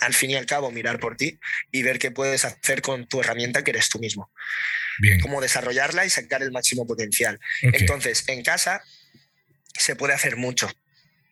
al 0.00 0.14
fin 0.14 0.30
y 0.30 0.36
al 0.36 0.46
cabo, 0.46 0.70
mirar 0.70 0.98
por 0.98 1.16
ti 1.16 1.38
y 1.72 1.82
ver 1.82 1.98
qué 1.98 2.10
puedes 2.10 2.44
hacer 2.46 2.80
con 2.82 3.06
tu 3.06 3.20
herramienta 3.20 3.62
que 3.64 3.72
eres 3.72 3.88
tú 3.90 3.98
mismo, 3.98 4.30
Bien. 5.00 5.20
cómo 5.20 5.40
desarrollarla 5.42 6.06
y 6.06 6.10
sacar 6.10 6.42
el 6.42 6.50
máximo 6.52 6.86
potencial. 6.86 7.38
Entonces, 7.62 8.24
en 8.28 8.42
casa 8.42 8.82
se 9.74 9.94
puede 9.96 10.14
hacer 10.14 10.36
mucho, 10.36 10.70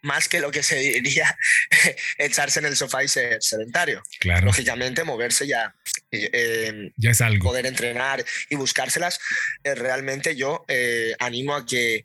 más 0.04 0.28
que 0.28 0.40
lo 0.40 0.50
que 0.50 0.62
se 0.62 0.76
diría 0.76 1.36
echarse 2.18 2.60
en 2.60 2.66
el 2.66 2.76
sofá 2.76 3.02
y 3.02 3.08
ser 3.08 3.42
sedentario. 3.42 4.02
claro. 4.20 4.46
Lógicamente, 4.46 5.02
moverse 5.02 5.46
ya, 5.46 5.74
eh, 6.10 6.90
Ya 6.96 7.10
es 7.10 7.20
algo. 7.20 7.44
poder 7.44 7.66
entrenar 7.66 8.24
y 8.50 8.56
buscárselas, 8.56 9.18
eh, 9.64 9.74
realmente 9.74 10.36
yo 10.36 10.64
eh, 10.68 11.14
animo 11.18 11.54
a 11.56 11.66
que 11.66 12.04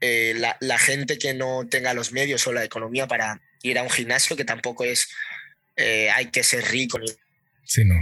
la, 0.00 0.56
la 0.60 0.78
gente 0.78 1.18
que 1.18 1.34
no 1.34 1.66
tenga 1.70 1.92
los 1.92 2.12
medios 2.12 2.46
o 2.46 2.52
la 2.54 2.64
economía 2.64 3.06
para 3.06 3.40
ir 3.62 3.78
a 3.78 3.82
un 3.82 3.90
gimnasio, 3.90 4.34
que 4.34 4.46
tampoco 4.46 4.84
es, 4.84 5.08
hay 5.76 6.26
que 6.30 6.42
ser 6.42 6.64
rico, 6.70 6.98
Sí, 7.64 7.84
no. 7.84 7.94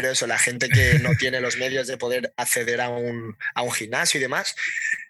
Pero 0.00 0.12
eso, 0.12 0.26
la 0.28 0.38
gente 0.38 0.68
que 0.68 0.98
no 1.00 1.10
tiene 1.18 1.40
los 1.40 1.56
medios 1.56 1.86
de 1.88 1.96
poder 1.96 2.32
acceder 2.36 2.80
a 2.80 2.88
un, 2.88 3.36
a 3.54 3.62
un 3.62 3.72
gimnasio 3.72 4.18
y 4.18 4.22
demás, 4.22 4.54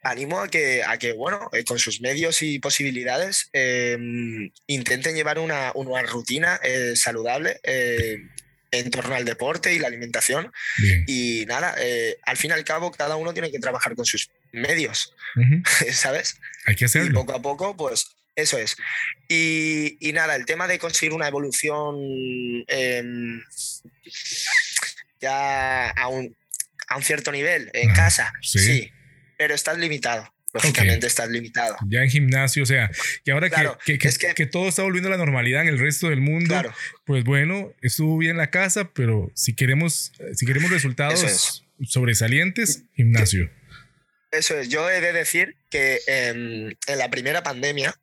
animo 0.03 0.41
a 0.41 0.49
que, 0.49 0.83
a 0.83 0.97
que 0.99 1.13
bueno, 1.13 1.51
eh, 1.53 1.63
con 1.65 1.79
sus 1.79 2.01
medios 2.01 2.43
y 2.43 2.59
posibilidades, 2.59 3.51
eh, 3.53 3.99
intenten 4.67 5.15
llevar 5.15 5.39
una, 5.39 5.73
una 5.75 6.03
rutina 6.03 6.59
eh, 6.63 6.95
saludable. 6.97 7.61
eh, 7.65 8.17
en 8.71 8.91
torno 8.91 9.15
al 9.15 9.25
deporte 9.25 9.73
y 9.73 9.79
la 9.79 9.87
alimentación 9.87 10.53
Bien. 10.77 11.05
y 11.07 11.47
nada, 11.47 11.75
eh, 11.79 12.19
al 12.27 12.37
fin 12.37 12.51
y 12.51 12.53
al 12.53 12.65
cabo 12.65 12.91
cada 12.93 13.17
uno 13.17 13.33
tiene 13.33 13.51
que 13.51 13.59
trabajar 13.59 13.95
con 13.97 14.05
sus 14.05 14.29
medios, 14.53 15.15
¿sabes? 15.93 16.37
Hay 16.67 16.77
que 16.77 16.85
Y 16.85 16.87
hacerlo. 16.87 17.15
poco 17.15 17.33
a 17.35 17.41
poco, 17.41 17.77
pues 17.79 18.09
eso 18.37 18.59
es. 18.59 18.77
Y, 19.27 19.97
y 20.07 20.13
nada, 20.13 20.37
el 20.37 20.45
tema 20.45 20.69
de 20.69 20.79
conseguir 20.79 21.15
una 21.15 21.29
evolución 21.29 21.97
em, 22.69 23.43
ya 25.21 25.91
a 25.91 26.09
un, 26.09 26.37
a 26.89 26.97
un 26.97 27.03
cierto 27.03 27.33
nivel 27.33 27.71
en 27.75 27.93
casa, 27.93 28.33
sí. 28.43 28.59
sí. 28.59 28.93
pero 29.37 29.55
estás 29.55 29.79
limitado. 29.79 30.33
Lógicamente 30.55 31.07
estás 31.07 31.29
limitado. 31.29 31.77
Ya 31.89 32.03
en 32.03 32.09
gimnasio, 32.09 32.63
o 32.63 32.67
sea, 32.67 32.91
y 33.25 33.31
ahora 33.31 33.51
que- 33.51 33.55
Claro, 33.57 33.79
que, 33.85 33.99
que, 33.99 34.09
es 34.09 34.17
que- 34.17 34.33
que 34.35 34.47
todo 34.47 34.67
está 34.69 34.83
volviendo 34.83 35.09
a 35.09 35.11
la 35.13 35.19
normalidad 35.19 35.61
en 35.63 35.69
el 35.69 35.79
resto 35.79 36.09
del 36.09 36.23
mundo, 36.23 36.49
Claro, 36.55 36.73
pues 37.05 37.23
bueno, 37.25 37.71
estuvo 37.83 38.17
bien 38.17 38.39
la 38.39 38.49
casa, 38.51 38.91
pero 38.95 39.31
si 39.35 39.55
queremos, 39.55 40.13
si 40.35 40.47
queremos 40.47 40.71
resultados 40.71 41.65
sobresalientes, 41.87 42.85
gimnasio. 42.95 43.51
eso 44.31 44.59
es. 44.59 44.69
Yo 44.71 44.89
he 44.91 45.01
de 45.03 45.13
decir 45.13 45.57
que 45.71 46.01
em, 46.07 46.75
en 46.87 46.99
la 46.99 47.11
primera 47.11 47.43
pandemia, 47.43 47.95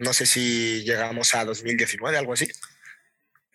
no 0.00 0.12
sé 0.12 0.26
si 0.26 0.82
llegamos 0.84 1.34
a 1.36 1.44
2019, 1.44 2.18
algo 2.18 2.32
así. 2.32 2.48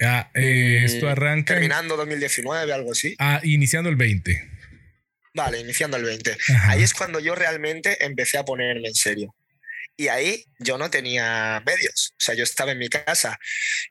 Ah, 0.02 0.30
eh, 0.34 0.82
esto 0.86 1.06
Mm, 1.06 1.10
arranca 1.10 1.54
Terminando 1.54 1.96
2019, 1.98 2.74
algo 2.74 2.92
así. 2.92 3.16
ah, 3.20 3.40
iniciando 3.44 3.90
el 3.90 3.96
20. 3.96 4.50
Vale, 5.34 5.60
iniciando 5.60 5.98
el 5.98 6.04
20. 6.04 6.36
Ajá. 6.56 6.72
Ahí 6.72 6.84
es 6.84 6.94
cuando 6.94 7.20
yo 7.20 7.36
realmente 7.36 8.04
empecé 8.04 8.38
a 8.38 8.44
ponerme 8.44 8.88
en 8.90 8.96
serio. 8.96 9.34
Y 9.98 10.08
ahí 10.08 10.44
yo 10.58 10.78
no 10.78 10.90
tenía 10.90 11.62
medios, 11.66 12.14
o 12.14 12.24
sea, 12.24 12.34
yo 12.34 12.44
estaba 12.44 12.72
en 12.72 12.80
mi 12.80 12.90
casa. 12.90 13.38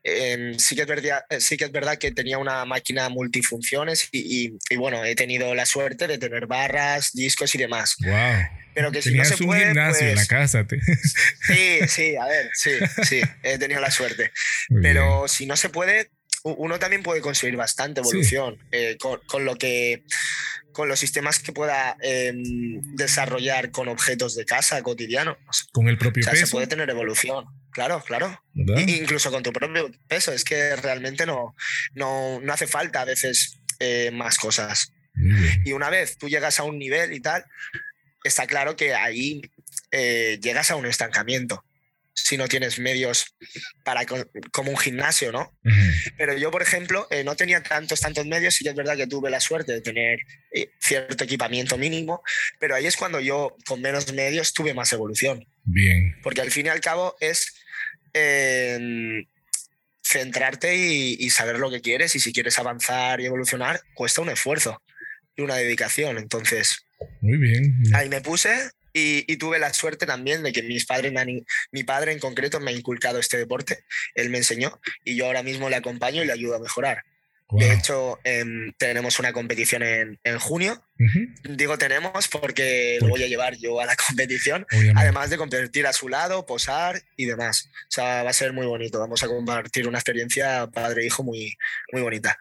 Em, 0.02 0.58
sí, 0.58 0.74
que 0.74 0.82
es 0.82 0.88
verdad, 0.88 1.20
sí 1.38 1.56
que 1.56 1.64
es 1.66 1.72
verdad 1.72 1.98
que 1.98 2.10
tenía 2.10 2.38
una 2.38 2.64
máquina 2.64 3.08
multifunciones 3.08 4.08
y, 4.10 4.52
y, 4.70 4.76
bueno, 4.76 5.04
he 5.04 5.14
tenido 5.14 5.54
la 5.54 5.66
suerte 5.66 6.06
de 6.08 6.18
tener 6.18 6.46
barras, 6.46 7.12
discos 7.12 7.54
y 7.54 7.58
demás. 7.58 7.94
Wow. 8.04 8.14
Pero 8.74 8.92
que 8.92 9.02
si 9.02 9.14
no 9.14 9.24
se 9.24 9.34
un 9.42 9.46
puede, 9.48 9.66
gimnasio 9.66 10.06
en 10.08 10.14
la 10.14 10.20
pues 10.20 10.28
casa. 10.28 10.66
te- 10.66 10.80
Sí, 11.46 11.78
sí, 11.88 12.16
a 12.16 12.26
ver, 12.26 12.50
sí, 12.54 12.70
sí, 13.04 13.20
he 13.42 13.58
tenido 13.58 13.80
la 13.80 13.90
suerte. 13.90 14.32
Muy 14.68 14.80
bien. 14.80 14.94
Pero 14.94 15.28
si 15.28 15.46
no 15.46 15.56
se 15.56 15.68
puede, 15.68 16.10
uno 16.44 16.78
también 16.78 17.02
puede 17.02 17.20
conseguir 17.20 17.56
bastante 17.56 18.02
Sí. 18.02 18.08
evolución 18.10 18.58
eh, 18.72 18.96
con, 18.98 19.20
con 19.26 19.44
lo 19.44 19.56
que 19.56 20.04
con 20.72 20.88
los 20.88 21.00
sistemas 21.00 21.40
que 21.40 21.52
pueda 21.52 21.96
em, 22.00 22.80
desarrollar 22.94 23.70
con 23.72 23.88
objetos 23.88 24.36
de 24.36 24.44
casa 24.44 24.80
cotidianos. 24.82 25.36
con 25.72 25.88
el 25.88 25.98
propio 25.98 26.20
O 26.20 26.24
sea, 26.24 26.34
se 26.34 26.40
peso, 26.42 26.52
puede 26.52 26.68
tener 26.68 26.88
evolución. 26.90 27.44
Claro, 27.72 28.02
claro. 28.06 28.40
incluso 28.54 29.30
con 29.30 29.42
tu 29.42 29.52
propio 29.52 29.90
peso. 30.08 30.32
Es 30.32 30.44
que 30.44 30.76
realmente 30.76 31.26
no, 31.26 31.54
no, 31.94 32.40
no 32.40 32.52
hace 32.52 32.66
falta 32.66 33.00
a 33.02 33.04
veces 33.04 33.58
eh, 33.80 34.10
más 34.12 34.38
cosas. 34.38 34.92
Y 35.64 35.72
una 35.72 35.90
vez 35.90 36.16
tú 36.18 36.28
llegas 36.28 36.60
a 36.60 36.62
un 36.62 36.78
nivel 36.78 37.12
y 37.12 37.20
tal, 37.20 37.44
está 38.24 38.46
claro 38.46 38.76
que 38.76 38.94
ahí 38.94 39.42
eh, 39.90 40.38
llegas 40.40 40.70
a 40.70 40.76
un 40.76 40.86
estancamiento. 40.86 41.64
Si 42.22 42.36
no 42.36 42.46
tienes 42.48 42.78
medios 42.78 43.34
para 43.84 44.04
co- 44.06 44.24
como 44.52 44.70
un 44.70 44.76
gimnasio, 44.78 45.32
¿no? 45.32 45.52
Pero 46.16 46.36
yo, 46.36 46.50
por 46.50 46.62
ejemplo, 46.62 47.06
eh, 47.10 47.24
no 47.24 47.34
tenía 47.36 47.62
tantos, 47.62 48.00
tantos 48.00 48.26
medios 48.26 48.60
y 48.62 48.68
es 48.68 48.74
verdad 48.74 48.96
que 48.96 49.06
tuve 49.06 49.30
la 49.30 49.40
suerte 49.40 49.72
de 49.72 49.80
tener 49.80 50.18
eh, 50.52 50.70
cierto 50.80 51.24
equipamiento 51.24 51.76
mínimo, 51.78 52.22
pero 52.58 52.74
ahí 52.74 52.86
es 52.86 52.96
cuando 52.96 53.20
yo, 53.20 53.56
con 53.66 53.80
menos 53.80 54.12
medios, 54.12 54.52
tuve 54.52 54.74
más 54.74 54.92
evolución. 54.92 55.44
Bien. 55.64 56.16
Porque 56.22 56.40
al 56.40 56.50
fin 56.50 56.66
y 56.66 56.68
al 56.68 56.80
cabo 56.80 57.16
es 57.20 57.54
eh, 58.14 59.24
centrarte 60.02 60.76
y, 60.76 61.16
y 61.18 61.30
saber 61.30 61.58
lo 61.58 61.70
que 61.70 61.80
quieres 61.80 62.14
y 62.16 62.20
si 62.20 62.32
quieres 62.32 62.58
avanzar 62.58 63.20
y 63.20 63.26
evolucionar, 63.26 63.80
cuesta 63.94 64.20
un 64.22 64.30
esfuerzo 64.30 64.82
y 65.36 65.42
una 65.42 65.56
dedicación. 65.56 66.18
Entonces, 66.18 66.84
Muy 67.20 67.38
bien. 67.38 67.82
ahí 67.94 68.08
me 68.08 68.20
puse 68.20 68.70
y, 68.92 69.24
y 69.32 69.36
tuve 69.36 69.58
la 69.58 69.72
suerte 69.72 70.06
también 70.06 70.42
de 70.42 70.52
que 70.52 70.62
mis 70.62 70.86
padres 70.86 71.12
me 71.12 71.20
han 71.20 71.28
in- 71.28 71.46
mi 71.72 71.84
padre 71.84 72.12
en 72.12 72.18
concreto 72.18 72.60
me 72.60 72.70
ha 72.70 72.74
inculcado 72.74 73.18
este 73.18 73.36
deporte, 73.36 73.84
él 74.14 74.30
me 74.30 74.38
enseñó 74.38 74.80
y 75.04 75.16
yo 75.16 75.26
ahora 75.26 75.42
mismo 75.42 75.68
le 75.70 75.76
acompaño 75.76 76.22
y 76.22 76.26
le 76.26 76.32
ayudo 76.32 76.56
a 76.56 76.60
mejorar. 76.60 77.02
Wow. 77.48 77.58
De 77.60 77.72
hecho, 77.72 78.18
em, 78.22 78.72
tenemos 78.78 79.18
una 79.18 79.32
competición 79.32 79.82
en, 79.82 80.20
en 80.22 80.38
junio. 80.38 80.84
Ujú. 81.00 81.26
Digo 81.56 81.76
tenemos 81.78 82.28
porque 82.28 82.98
lo 83.00 83.08
voy 83.08 83.24
a 83.24 83.26
llevar 83.26 83.56
yo 83.56 83.80
a 83.80 83.86
la 83.86 83.96
competición, 84.06 84.64
Obviamente. 84.70 85.00
además 85.00 85.30
de 85.30 85.36
competir 85.36 85.84
a 85.88 85.92
su 85.92 86.08
lado, 86.08 86.46
posar 86.46 87.02
y 87.16 87.24
demás. 87.26 87.68
O 87.88 87.90
sea, 87.90 88.22
va 88.22 88.30
a 88.30 88.34
ser 88.34 88.52
muy 88.52 88.66
bonito. 88.66 89.00
Vamos 89.00 89.24
a 89.24 89.26
compartir 89.26 89.88
una 89.88 89.98
experiencia 89.98 90.68
padre-hijo 90.72 91.24
muy, 91.24 91.56
muy 91.92 92.02
bonita. 92.02 92.38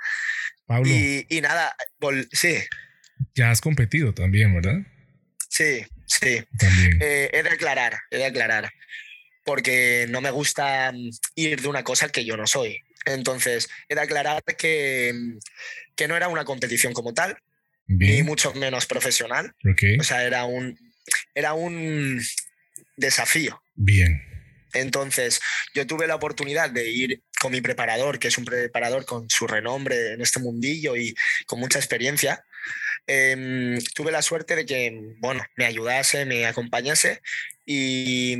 Pablo, 0.67 0.87
Y, 0.87 1.25
y 1.27 1.41
nada, 1.41 1.75
sí, 2.31 2.57
ya 3.33 3.49
has 3.49 3.61
competido 3.61 4.13
también, 4.13 4.53
¿verdad? 4.53 4.75
sí, 5.49 5.83
sí. 6.09 6.43
También. 6.57 6.99
Eh, 7.01 7.29
he 7.33 7.43
de 7.43 7.49
aclarar, 7.49 7.99
he 8.11 8.17
de 8.17 8.25
aclarar, 8.25 8.71
porque 9.43 10.05
no 10.09 10.21
me 10.21 10.31
gusta 10.31 10.91
mm, 10.91 11.09
ir 11.35 11.61
de 11.61 11.67
una 11.67 11.83
cosa 11.83 12.09
que 12.09 12.25
yo 12.25 12.37
no 12.37 12.47
soy. 12.47 12.81
Entonces, 13.05 13.69
he 13.87 13.95
de 13.95 14.01
aclarar 14.01 14.43
que, 14.57 15.13
mm, 15.13 15.37
que 15.95 16.07
no 16.07 16.17
era 16.17 16.27
una 16.27 16.45
competición 16.45 16.93
como 16.93 17.13
tal, 17.13 17.37
ni 17.87 18.07
Bien. 18.07 18.25
mucho 18.25 18.53
menos 18.53 18.85
profesional. 18.85 19.55
O 19.99 20.03
sea, 20.03 20.23
era 20.23 20.45
un, 20.45 20.77
era 21.33 21.53
un 21.53 22.21
desafío. 22.97 23.61
Bien. 23.75 24.21
Entonces, 24.73 25.39
yo 25.73 25.87
tuve 25.87 26.07
la 26.07 26.15
oportunidad 26.15 26.69
de 26.69 26.89
ir 26.89 27.23
con 27.41 27.51
mi 27.51 27.61
preparador, 27.61 28.19
que 28.19 28.27
es 28.27 28.37
un 28.37 28.45
preparador 28.45 29.05
con 29.05 29.29
su 29.29 29.47
renombre 29.47 30.13
en 30.13 30.21
este 30.21 30.39
mundillo 30.39 30.95
y 30.95 31.15
con 31.47 31.59
mucha 31.59 31.79
experiencia. 31.79 32.43
Em, 33.11 33.79
tuve 33.95 34.11
la 34.11 34.21
suerte 34.21 34.55
de 34.55 34.67
que, 34.67 35.15
bueno, 35.17 35.43
me 35.57 35.65
ayudase, 35.65 36.25
me 36.25 36.45
acompañase 36.45 37.21
y, 37.65 38.33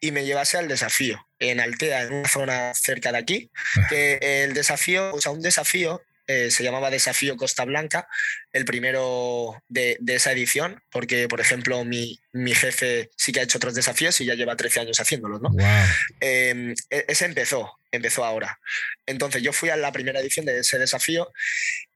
y 0.00 0.10
me 0.10 0.24
llevase 0.24 0.58
al 0.58 0.66
desafío 0.66 1.24
en 1.38 1.60
Altea, 1.60 2.02
en 2.02 2.12
una 2.14 2.28
zona 2.28 2.74
cerca 2.74 3.12
de 3.12 3.18
aquí. 3.18 3.50
Que 3.88 4.18
el 4.42 4.54
desafío, 4.54 5.14
o 5.14 5.20
sea, 5.20 5.30
un 5.30 5.40
desafío 5.40 6.02
eh, 6.26 6.50
se 6.50 6.62
llamaba 6.62 6.90
Desafío 6.90 7.36
Costa 7.36 7.64
Blanca, 7.64 8.06
el 8.52 8.64
primero 8.66 9.62
de, 9.68 9.96
de 10.00 10.16
esa 10.16 10.32
edición, 10.32 10.82
porque, 10.90 11.26
por 11.26 11.40
ejemplo, 11.40 11.84
mi, 11.84 12.18
mi 12.32 12.54
jefe 12.54 13.10
sí 13.16 13.32
que 13.32 13.40
ha 13.40 13.44
hecho 13.44 13.56
otros 13.56 13.74
desafíos 13.74 14.20
y 14.20 14.26
ya 14.26 14.34
lleva 14.34 14.54
13 14.54 14.80
años 14.80 15.00
haciéndolos, 15.00 15.40
¿no? 15.40 15.48
Wow. 15.50 15.86
Eh, 16.20 16.74
e- 16.90 17.04
ese 17.08 17.24
empezó, 17.24 17.78
empezó 17.92 18.26
ahora. 18.26 18.58
Entonces 19.06 19.42
yo 19.42 19.54
fui 19.54 19.70
a 19.70 19.76
la 19.76 19.90
primera 19.90 20.20
edición 20.20 20.44
de 20.44 20.58
ese 20.58 20.78
desafío 20.78 21.32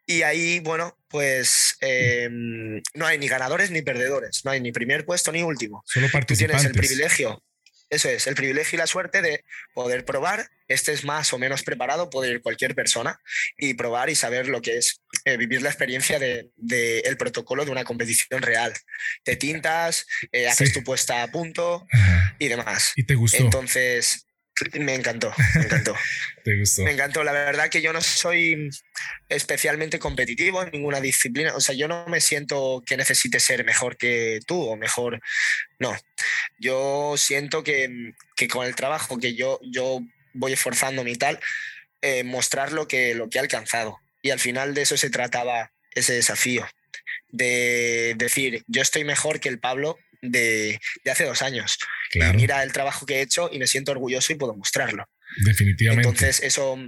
y 0.06 0.23
ahí, 0.23 0.61
bueno, 0.61 0.99
pues 1.09 1.76
eh, 1.80 2.28
no 2.30 3.06
hay 3.06 3.18
ni 3.18 3.28
ganadores 3.28 3.71
ni 3.71 3.82
perdedores, 3.82 4.44
no 4.44 4.50
hay 4.50 4.61
ni 4.61 4.73
primer 4.73 5.04
puesto 5.04 5.30
ni 5.32 5.42
último. 5.42 5.82
Solo 5.87 6.06
Tú 6.06 6.11
tienes 6.11 6.12
participantes. 6.12 6.64
el 6.66 6.73
privilegio, 6.73 7.42
eso 7.90 8.09
es, 8.09 8.26
el 8.26 8.35
privilegio 8.35 8.76
y 8.76 8.78
la 8.78 8.87
suerte 8.87 9.21
de 9.23 9.44
poder 9.75 10.04
probar, 10.04 10.49
estés 10.66 11.04
más 11.04 11.32
o 11.35 11.38
menos 11.38 11.62
preparado, 11.62 12.09
puede 12.09 12.30
ir 12.30 12.40
cualquier 12.40 12.75
persona 12.75 13.21
y 13.59 13.75
probar 13.75 14.09
y 14.09 14.14
saber 14.14 14.49
lo 14.49 14.62
que 14.62 14.78
es 14.78 15.02
eh, 15.26 15.37
vivir 15.37 15.61
la 15.61 15.68
experiencia 15.68 16.18
del 16.18 16.50
de, 16.56 17.00
el 17.00 17.18
protocolo 17.18 17.66
de 17.66 17.71
una 17.71 17.85
competición 17.85 18.40
real. 18.40 18.73
Te 19.23 19.37
tintas, 19.37 20.06
eh, 20.32 20.49
haces 20.49 20.68
Sí. 20.71 20.75
tu 20.75 20.82
puesta 20.85 21.23
a 21.23 21.30
punto 21.30 21.87
y 22.38 22.49
demás. 22.49 22.92
¿Y 22.97 23.04
te 23.04 23.14
gustó? 23.14 23.37
Entonces, 23.37 24.26
me 24.81 24.95
encantó, 24.95 25.33
me 25.54 25.64
encantó. 25.64 25.95
¿Te 26.45 26.59
gustó? 26.59 26.83
Me 26.83 26.92
encantó. 26.92 27.25
La 27.25 27.33
verdad 27.33 27.69
que 27.69 27.83
yo 27.83 27.92
no 27.92 28.00
soy 28.00 28.71
especialmente 29.28 29.99
competitivo 29.99 30.62
en 30.62 30.71
ninguna 30.71 31.00
disciplina. 31.00 31.54
O 31.54 31.61
sea, 31.61 31.75
yo 31.75 31.88
no 31.88 32.07
me 32.07 32.21
siento 32.21 32.83
que 32.87 32.97
necesite 32.97 33.40
ser 33.40 33.64
mejor 33.64 33.97
que 33.97 34.40
tú 34.47 34.62
o 34.62 34.76
mejor. 34.76 35.21
No. 35.78 35.97
Yo 36.59 37.14
siento 37.16 37.62
que, 37.62 38.12
que 38.37 38.49
con 38.49 38.66
el 38.66 38.75
trabajo 38.75 39.19
que 39.19 39.35
yo, 39.35 39.61
yo 39.62 40.00
voy 40.35 40.52
esforzándome 40.52 41.11
y 41.11 41.16
tal, 41.16 41.40
eh, 42.00 42.25
mostrar 42.25 42.73
lo 42.73 42.88
que, 42.88 43.14
lo 43.14 43.28
que 43.28 43.38
he 43.38 43.40
alcanzado. 43.40 44.00
Y 44.23 44.31
al 44.31 44.40
final 44.40 44.75
de 44.75 44.83
eso 44.83 44.97
se 44.97 45.11
trataba 45.11 45.73
ese 45.95 46.14
desafío. 46.14 46.66
De 47.28 48.14
decir, 48.16 48.62
yo 48.66 48.83
estoy 48.83 49.04
mejor 49.04 49.40
que 49.40 49.49
el 49.49 49.59
Pablo 49.59 49.99
de, 50.23 50.81
de 51.05 51.11
hace 51.11 51.25
dos 51.25 51.43
años. 51.43 51.79
Claro. 52.11 52.35
Y 52.35 52.37
mira 52.43 52.62
el 52.62 52.73
trabajo 52.73 53.05
que 53.05 53.17
he 53.17 53.21
hecho 53.21 53.50
y 53.52 53.59
me 53.59 53.67
siento 53.67 53.93
orgulloso 53.93 54.33
y 54.33 54.37
puedo 54.37 54.55
mostrarlo. 54.55 55.09
Definitivamente. 55.45 56.09
Entonces, 56.09 56.41
eso, 56.43 56.79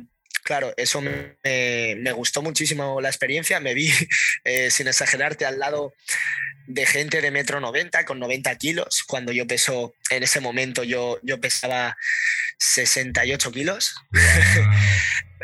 claro, 0.42 0.72
eso 0.76 1.00
me, 1.00 2.12
gustó 2.12 2.42
muchísimo 2.42 3.00
la 3.00 3.08
experiencia. 3.08 3.60
Me 3.60 3.74
vi, 3.74 3.92
eh, 4.44 4.70
sin 4.70 4.88
exagerarte, 4.88 5.44
al 5.44 5.58
lado 5.58 5.92
de 6.66 6.86
gente 6.86 7.20
de 7.20 7.30
metro 7.30 7.60
90 7.60 8.04
con 8.04 8.18
90 8.18 8.56
kilos. 8.56 9.02
Cuando 9.06 9.32
yo 9.32 9.46
peso, 9.46 9.94
en 10.10 10.22
ese 10.22 10.40
momento 10.40 10.84
yo, 10.84 11.18
yo 11.22 11.40
pesaba 11.40 11.96
68 12.58 13.52
kilos. 13.52 13.94
Wow. 14.12 14.22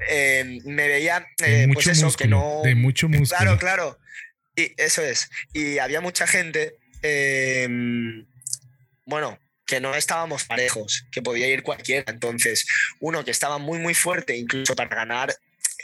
Eh, 0.09 0.61
me 0.64 0.88
veía, 0.88 1.26
eh, 1.44 1.66
mucho 1.66 1.75
pues 1.75 1.99
eso, 1.99 2.06
músculo. 2.06 2.25
que 2.25 2.28
no... 2.28 2.62
De 2.64 2.75
mucho 2.75 3.06
músculo. 3.06 3.28
Claro, 3.28 3.59
claro. 3.59 3.99
Y 4.56 4.73
eso 4.78 5.02
es. 5.02 5.28
Y 5.52 5.76
había 5.76 6.00
mucha 6.00 6.26
gente, 6.26 6.76
eh, 7.02 7.69
bueno, 9.07 9.38
que 9.66 9.80
no 9.80 9.95
estábamos 9.95 10.45
parejos, 10.45 11.07
que 11.12 11.23
podía 11.23 11.49
ir 11.49 11.62
cualquiera. 11.62 12.04
Entonces, 12.09 12.66
uno 12.99 13.25
que 13.25 13.30
estaba 13.30 13.59
muy, 13.59 13.78
muy 13.78 13.95
fuerte, 13.95 14.37
incluso 14.37 14.75
para 14.75 14.95
ganar 14.95 15.35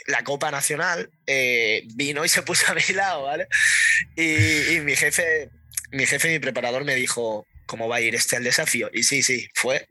la 0.07 0.23
Copa 0.23 0.51
Nacional, 0.51 1.09
eh, 1.25 1.83
vino 1.95 2.23
y 2.25 2.29
se 2.29 2.41
puso 2.41 2.71
a 2.71 2.75
mi 2.75 2.93
lado, 2.93 3.23
¿vale? 3.23 3.47
Y, 4.15 4.75
y 4.75 4.79
mi 4.81 4.95
jefe, 4.95 5.49
mi 5.91 6.05
jefe, 6.05 6.29
mi 6.29 6.39
preparador 6.39 6.83
me 6.83 6.95
dijo, 6.95 7.47
¿cómo 7.65 7.87
va 7.87 7.97
a 7.97 8.01
ir 8.01 8.15
este 8.15 8.35
al 8.35 8.43
desafío? 8.43 8.89
Y 8.93 9.03
sí, 9.03 9.21
sí, 9.21 9.47
fue. 9.53 9.87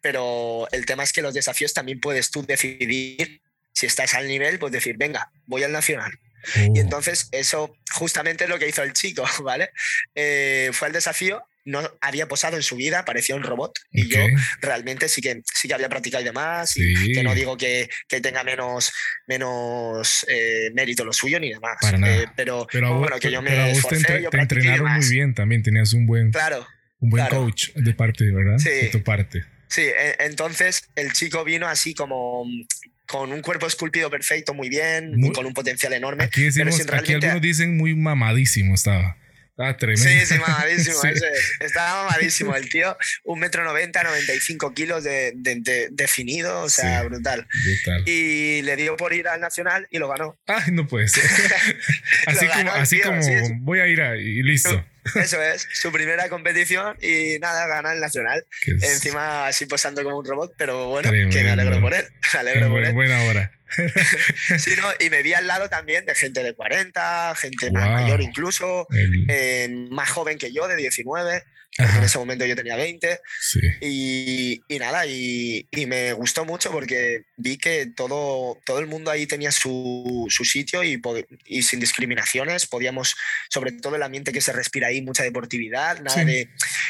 Pero 0.00 0.68
el 0.72 0.86
tema 0.86 1.02
es 1.02 1.12
que 1.12 1.22
los 1.22 1.34
desafíos 1.34 1.74
también 1.74 2.00
puedes 2.00 2.30
tú 2.30 2.44
decidir, 2.46 3.42
si 3.72 3.86
estás 3.86 4.14
al 4.14 4.28
nivel, 4.28 4.58
pues 4.58 4.72
decir, 4.72 4.96
venga, 4.96 5.30
voy 5.46 5.62
al 5.64 5.72
Nacional. 5.72 6.12
Y 6.54 6.68
Oh, 6.68 6.82
entonces 6.82 7.28
eso 7.32 7.76
justamente 7.92 8.44
es 8.44 8.50
lo 8.50 8.58
que 8.58 8.68
hizo 8.68 8.82
el 8.82 8.92
chico, 8.92 9.24
¿vale? 9.42 9.70
Eh, 10.14 10.70
fue 10.72 10.88
el 10.88 10.94
desafío, 10.94 11.42
no 11.64 11.80
había 12.00 12.28
posado 12.28 12.56
en 12.56 12.62
su 12.62 12.76
vida, 12.76 13.04
parecía 13.04 13.34
un 13.34 13.42
robot. 13.42 13.76
Y 13.90 14.06
yo 14.08 14.20
realmente 14.60 15.08
sí 15.08 15.20
que, 15.20 15.42
sí 15.52 15.66
que 15.66 15.74
había 15.74 15.88
practicado 15.88 16.22
y 16.22 16.26
demás. 16.26 16.70
Sí. 16.70 16.94
Y 16.96 17.12
que 17.12 17.24
no 17.24 17.34
digo 17.34 17.56
que, 17.56 17.88
que 18.08 18.20
tenga 18.20 18.44
menos, 18.44 18.92
menos 19.26 20.24
eh, 20.28 20.70
mérito 20.74 21.04
lo 21.04 21.12
suyo 21.12 21.40
ni 21.40 21.50
demás. 21.52 21.76
Para 21.80 21.98
nada. 21.98 22.16
Eh, 22.22 22.26
pero, 22.36 22.66
Pero 22.70 22.90
vos, 22.90 22.98
bueno, 23.00 23.18
que 23.18 23.30
yo 23.32 23.42
me 23.42 23.50
te, 23.50 23.70
esforcé, 23.72 24.22
yo 24.22 24.30
te 24.30 24.36
practiqué 24.38 24.60
y 24.66 24.68
entrenaron 24.68 24.92
muy 24.98 25.08
bien 25.08 25.34
también. 25.34 25.62
Tenías 25.64 25.92
un 25.92 26.06
buen, 26.06 26.30
Claro, 26.30 26.66
un 27.00 27.10
buen 27.10 27.26
claro. 27.26 27.44
coach 27.44 27.70
de 27.74 27.94
parte, 27.94 28.30
¿verdad? 28.30 28.58
Sí. 28.58 28.68
De 28.70 28.88
tu 28.92 29.02
parte. 29.02 29.44
sí. 29.68 29.82
e- 29.82 30.16
Entonces 30.20 30.88
el 30.94 31.12
chico 31.12 31.42
vino 31.44 31.66
así 31.66 31.94
como 31.94 32.44
mm, 32.44 32.62
con 33.06 33.32
un 33.32 33.40
cuerpo 33.42 33.66
esculpido 33.66 34.10
perfecto, 34.10 34.52
muy 34.54 34.68
bien, 34.68 35.16
Muy- 35.16 35.32
con 35.32 35.46
un 35.46 35.54
potencial 35.54 35.92
enorme. 35.92 36.24
Aquí 36.24 36.42
decimos, 36.44 36.74
sin 36.76 36.84
aquí 36.86 36.90
realmente- 37.12 37.26
algunos 37.26 37.42
dicen 37.42 37.76
muy 37.76 37.94
mamadísimo 37.94 38.74
estaba. 38.74 39.16
Ah, 39.58 39.74
tremendo. 39.74 40.06
Sí, 40.06 40.26
sí, 40.26 40.34
mamadísimo. 40.38 40.96
Sí. 41.00 41.08
ese 41.14 41.26
es. 41.32 41.56
Estaba 41.60 42.04
mamadísimo 42.04 42.54
el 42.54 42.68
tío. 42.68 42.94
Un 43.24 43.38
metro 43.40 43.64
noventa, 43.64 44.02
95 44.02 44.74
kilos 44.74 45.02
de, 45.02 45.32
de- 45.34 45.60
de- 45.60 45.88
definido, 45.92 46.60
o 46.60 46.68
sea, 46.68 47.00
Sí. 47.00 47.08
brutal. 47.08 47.46
Brutal. 47.64 48.02
Y 48.06 48.60
le 48.62 48.76
dio 48.76 48.98
por 48.98 49.14
ir 49.14 49.28
al 49.28 49.40
Nacional 49.40 49.88
y 49.90 49.98
lo 49.98 50.08
ganó. 50.08 50.36
Ay, 50.46 50.72
no 50.72 50.86
puede 50.86 51.08
ser. 51.08 51.22
así 52.26 52.46
como, 52.48 52.70
así 52.72 52.96
tío, 52.96 53.06
como 53.06 53.22
sí, 53.22 53.30
voy 53.60 53.78
a 53.80 53.86
ir 53.86 54.02
a, 54.02 54.16
y 54.16 54.42
listo. 54.42 54.84
Eso 55.14 55.40
es, 55.42 55.66
su 55.72 55.92
primera 55.92 56.28
competición 56.28 56.96
y 57.00 57.38
nada, 57.38 57.66
gana 57.66 57.92
el 57.92 58.00
Nacional. 58.00 58.44
Encima 58.66 59.46
así 59.46 59.66
posando 59.66 60.02
como 60.02 60.18
un 60.18 60.24
robot, 60.26 60.54
pero 60.58 60.88
bueno, 60.88 61.08
Tremendo. 61.08 61.36
que 61.36 61.44
me 61.44 61.50
alegro 61.50 61.80
por 61.80 61.94
él. 61.94 62.04
Me 62.34 62.38
alegro 62.40 62.68
por 62.70 62.84
él. 62.84 62.92
buena 62.92 63.22
hora. 63.24 63.52
Sí, 64.58 64.70
¿no? 64.76 64.86
Y 65.04 65.10
me 65.10 65.22
vi 65.22 65.34
al 65.34 65.46
lado 65.46 65.68
también 65.68 66.06
de 66.06 66.14
gente 66.14 66.42
de 66.42 66.54
40, 66.54 67.34
gente 67.36 67.70
más 67.72 67.88
mayor 67.90 68.20
incluso, 68.20 68.86
El- 68.90 69.26
eh, 69.28 69.68
más 69.90 70.08
joven 70.10 70.38
que 70.38 70.52
yo, 70.52 70.68
de 70.68 70.76
19. 70.76 71.42
En 71.78 72.02
ese 72.04 72.18
momento 72.18 72.44
yo 72.46 72.56
tenía 72.56 72.76
20. 72.76 73.20
sí. 73.40 73.60
Y, 73.80 74.62
y 74.68 74.78
nada, 74.78 75.06
y, 75.06 75.66
y 75.70 75.86
me 75.86 76.12
gustó 76.14 76.44
mucho 76.44 76.70
porque 76.70 77.22
vi 77.36 77.58
que 77.58 77.86
todo, 77.86 78.58
todo 78.64 78.78
el 78.78 78.86
mundo 78.86 79.10
ahí 79.10 79.26
tenía 79.26 79.52
su, 79.52 80.26
su 80.30 80.44
sitio 80.44 80.82
y, 80.84 81.00
y 81.44 81.62
sin 81.62 81.80
discriminaciones 81.80 82.66
podíamos, 82.66 83.14
sobre 83.50 83.72
todo 83.72 83.96
el 83.96 84.02
ambiente 84.02 84.32
que 84.32 84.40
se 84.40 84.52
respira 84.52 84.88
ahí, 84.88 85.02
mucha 85.02 85.22
deportividad, 85.22 86.00
nada 86.00 86.16
Sí. 86.20 86.24
de 86.24 86.48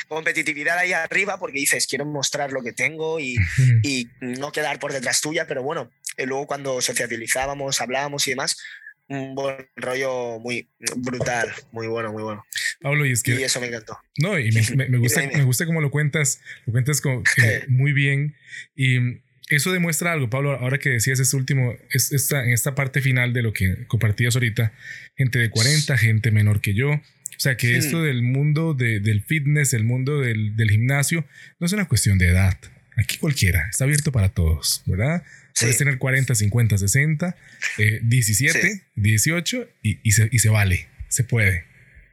competitividad 0.08 0.78
ahí 0.78 0.92
arriba 0.92 1.38
porque 1.38 1.58
dices, 1.58 1.86
quiero 1.86 2.04
mostrar 2.04 2.52
lo 2.52 2.62
que 2.62 2.72
tengo 2.72 3.18
y, 3.20 3.36
y 3.82 4.08
no 4.20 4.52
quedar 4.52 4.78
por 4.78 4.92
detrás 4.92 5.20
tuya, 5.20 5.46
pero 5.46 5.62
bueno, 5.62 5.90
luego 6.18 6.46
cuando 6.46 6.80
sociabilizábamos, 6.80 7.80
hablábamos 7.80 8.26
y 8.26 8.30
demás, 8.30 8.56
un 9.08 9.34
buen 9.34 9.56
rollo 9.76 10.38
muy 10.40 10.68
brutal, 10.96 11.48
muy 11.72 11.86
bueno, 11.86 12.12
muy 12.12 12.22
bueno. 12.22 12.44
Pablo, 12.80 13.06
y 13.06 13.12
es 13.12 13.22
que 13.22 13.38
Y 13.38 13.42
eso 13.44 13.60
me 13.60 13.68
encantó. 13.68 13.98
No, 14.18 14.38
y 14.38 14.50
me, 14.52 14.62
me- 14.76 14.88
me 14.88 14.98
gusta, 14.98 15.22
me 15.26 15.44
gusta 15.44 15.64
cómo 15.66 15.80
lo 15.80 15.90
cuentas, 15.90 16.40
lo 16.66 16.72
cuentas 16.72 17.00
como, 17.00 17.22
eh, 17.42 17.64
muy 17.68 17.92
bien. 17.92 18.34
Y 18.74 18.98
eso 19.48 19.72
demuestra 19.72 20.12
algo, 20.12 20.28
Pablo, 20.28 20.52
ahora 20.58 20.78
que 20.78 20.90
decías 20.90 21.20
este 21.20 21.36
último, 21.36 21.74
es, 21.90 22.12
esta, 22.12 22.42
en 22.44 22.50
esta 22.50 22.74
parte 22.74 23.00
final 23.00 23.32
de 23.32 23.42
lo 23.42 23.52
que 23.52 23.86
compartías 23.86 24.34
ahorita, 24.34 24.72
gente 25.16 25.38
de 25.38 25.50
40, 25.50 25.96
gente 25.98 26.30
menor 26.32 26.60
que 26.60 26.74
yo. 26.74 26.90
O 26.90 27.38
sea, 27.38 27.56
que 27.56 27.68
Sí. 27.68 27.74
esto 27.74 28.02
del 28.02 28.22
mundo 28.22 28.74
de- 28.74 28.98
del 28.98 29.22
fitness, 29.22 29.72
el 29.74 29.84
mundo 29.84 30.20
del, 30.20 30.56
del 30.56 30.70
gimnasio, 30.70 31.24
no 31.60 31.66
es 31.66 31.72
una 31.72 31.86
cuestión 31.86 32.18
de 32.18 32.28
edad. 32.28 32.58
Aquí 32.96 33.18
cualquiera, 33.18 33.68
está 33.70 33.84
abierto 33.84 34.10
para 34.10 34.30
todos, 34.30 34.82
¿verdad? 34.86 35.22
Puedes 35.58 35.76
Sí. 35.76 35.78
tener 35.78 35.98
40, 35.98 36.34
50, 36.34 36.78
60, 36.78 37.36
eh, 37.78 38.00
17, 38.02 38.60
Sí. 38.74 38.80
18 38.94 39.68
y, 39.82 39.98
y 40.02 40.12
se, 40.12 40.28
y 40.30 40.38
se 40.38 40.48
vale, 40.50 40.88
se 41.08 41.24
puede. 41.24 41.64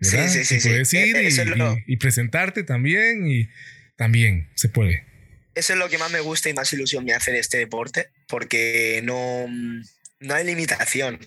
Sí, 0.02 0.16
¿verdad? 0.18 0.30
sí, 0.32 0.44
sí, 0.46 0.56
Y 0.56 0.60
sí. 0.62 0.70
puedes 0.70 0.94
Eh, 0.94 1.08
ir 1.08 1.16
y, 1.18 1.46
lo- 1.58 1.78
presentarte 2.00 2.64
también 2.64 3.28
y 3.28 3.50
también 3.96 4.50
se 4.56 4.70
puede. 4.70 5.04
eso 5.56 5.74
es 5.74 5.80
lo 5.80 5.88
que 5.90 5.98
más 5.98 6.12
me 6.12 6.20
gusta 6.20 6.50
y 6.50 6.54
más 6.54 6.72
ilusión 6.74 7.06
me 7.06 7.14
hace 7.14 7.32
de 7.32 7.40
este 7.40 7.58
deporte, 7.58 8.08
porque 8.28 9.02
no, 9.04 9.46
no 10.20 10.34
hay 10.34 10.46
limitación. 10.46 11.20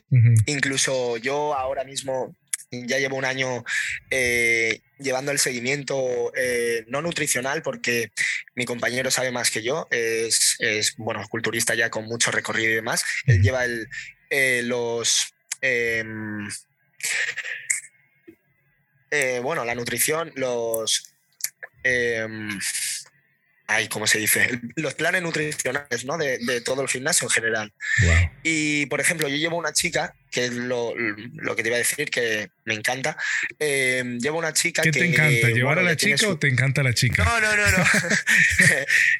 Incluso 0.46 1.16
yo 1.18 1.54
ahora 1.54 1.84
mismo 1.84 2.36
ya 2.70 2.98
llevo 2.98 3.16
un 3.16 3.24
año 3.24 3.64
eh, 4.10 4.80
llevando 4.98 5.32
el 5.32 5.38
seguimiento 5.38 6.32
eh, 6.34 6.84
no 6.88 7.02
nutricional, 7.02 7.62
porque 7.62 8.10
mi 8.54 8.64
compañero 8.64 9.10
sabe 9.10 9.30
más 9.30 9.50
que 9.50 9.62
yo, 9.62 9.88
es, 9.90 10.56
es, 10.58 10.96
bueno, 10.96 11.26
culturista 11.28 11.74
ya 11.74 11.90
con 11.90 12.06
mucho 12.06 12.30
recorrido 12.30 12.72
y 12.72 12.76
demás. 12.76 13.04
Él 13.26 13.42
lleva 13.42 13.64
el, 13.64 13.88
eh, 14.30 14.62
los... 14.64 15.34
em, 15.60 16.48
eh, 19.10 19.40
bueno, 19.42 19.64
la 19.64 19.74
nutrición, 19.74 20.32
los... 20.34 21.12
em, 23.68 23.76
ay, 23.76 23.88
¿cómo 23.88 24.06
se 24.06 24.18
dice? 24.18 24.60
Los 24.76 24.94
planes 24.94 25.22
nutricionales, 25.22 26.04
¿no? 26.04 26.16
De, 26.18 26.38
de 26.38 26.60
todo 26.60 26.82
el 26.82 26.88
gimnasio 26.88 27.26
en 27.26 27.30
general. 27.30 27.72
Wow. 28.02 28.30
Y, 28.42 28.86
por 28.86 29.00
ejemplo, 29.00 29.28
yo 29.28 29.36
llevo 29.36 29.56
una 29.56 29.72
chica, 29.72 30.14
que 30.30 30.46
es 30.46 30.52
lo, 30.52 30.94
lo 30.96 31.56
que 31.56 31.62
te 31.62 31.68
iba 31.70 31.76
a 31.76 31.78
decir, 31.78 32.10
que 32.10 32.50
me 32.64 32.74
encanta. 32.74 33.16
eh, 33.58 34.02
llevo 34.20 34.38
una 34.38 34.52
chica 34.52 34.82
¿Qué 34.82 34.90
que... 34.90 34.98
te 35.00 35.06
encanta? 35.06 35.48
¿Llevar 35.48 35.76
bueno, 35.76 35.80
a 35.88 35.92
la 35.92 35.96
chica 35.96 36.18
su- 36.18 36.30
o 36.30 36.38
te 36.38 36.48
encanta 36.48 36.82
la 36.82 36.92
chica? 36.92 37.24
No, 37.24 37.40
no, 37.40 37.56
no, 37.56 37.70
no. 37.78 37.84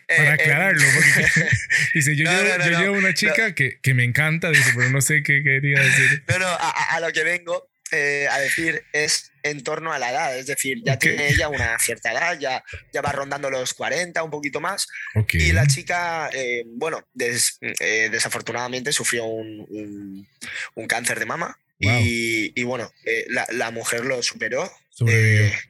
Eh, 0.09 0.17
Para 0.17 0.31
eh, 0.31 0.33
aclararlo, 0.35 0.85
porque 0.95 1.49
dice, 1.95 2.17
yo, 2.17 2.25
No, 2.25 2.31
llevo, 2.33 2.49
no, 2.49 2.59
no, 2.59 2.65
yo 2.67 2.71
no. 2.73 2.81
llevo 2.81 2.95
una 2.97 3.15
chica 3.15 3.55
que, 3.55 3.79
que 3.81 3.95
me 3.95 4.05
encanta, 4.05 4.51
dice, 4.51 4.73
pero 4.77 4.91
no 4.91 5.01
sé 5.01 5.23
qué 5.23 5.43
quería 5.43 5.81
decir. 5.81 6.23
No, 6.29 6.39
no, 6.39 6.47
a 6.59 7.01
lo 7.01 7.11
que 7.13 7.25
vengo 7.25 7.69
eh, 7.93 8.27
a 8.31 8.39
decir 8.39 8.85
es 8.93 9.31
en 9.51 9.63
torno 9.63 9.93
a 9.93 9.99
la 9.99 10.11
edad. 10.11 10.39
Es 10.39 10.47
decir, 10.47 10.83
ya 10.85 10.99
tiene 10.99 11.29
ella 11.29 11.49
una 11.49 11.79
cierta 11.79 12.13
edad, 12.13 12.39
ya, 12.39 12.63
ya 12.93 13.01
va 13.03 13.13
rondando 13.13 13.51
los 13.51 13.75
40, 13.75 14.23
un 14.23 14.31
poquito 14.31 14.61
más. 14.61 14.87
Ok. 15.15 15.35
Y 15.35 15.53
la 15.53 15.67
chica, 15.67 16.29
eh, 16.33 16.65
bueno, 16.67 17.07
des- 17.15 17.59
eh, 17.81 18.09
desafortunadamente 18.11 18.93
sufrió 18.93 19.25
un, 19.25 19.67
un- 19.71 20.29
un 20.75 20.87
cáncer 20.87 21.19
de 21.19 21.27
mama. 21.27 21.59
Wow. 21.81 21.93
Y, 22.01 22.53
y 22.55 22.63
bueno, 22.65 22.91
eh, 23.05 23.27
la, 23.29 23.47
la 23.51 23.71
mujer 23.71 24.05
lo 24.05 24.23
superó. 24.23 24.71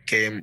Que 0.06 0.42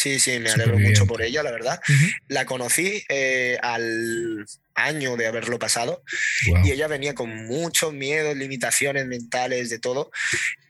sí, 0.00 0.18
sí, 0.20 0.38
me 0.38 0.50
alegro 0.50 0.78
mucho 0.78 1.06
por 1.06 1.22
ella, 1.22 1.42
la 1.42 1.50
verdad. 1.50 1.80
Ujú. 1.88 2.04
La 2.28 2.44
conocí 2.46 3.02
eh, 3.08 3.58
al 3.62 4.46
año 4.74 5.16
de 5.16 5.26
haberlo 5.26 5.58
pasado 5.58 6.02
Wow. 6.48 6.66
y 6.66 6.70
ella 6.72 6.86
venía 6.88 7.14
con 7.14 7.46
muchos 7.46 7.92
miedos, 7.92 8.36
limitaciones 8.36 9.06
mentales, 9.06 9.68
de 9.70 9.78
todo. 9.78 10.10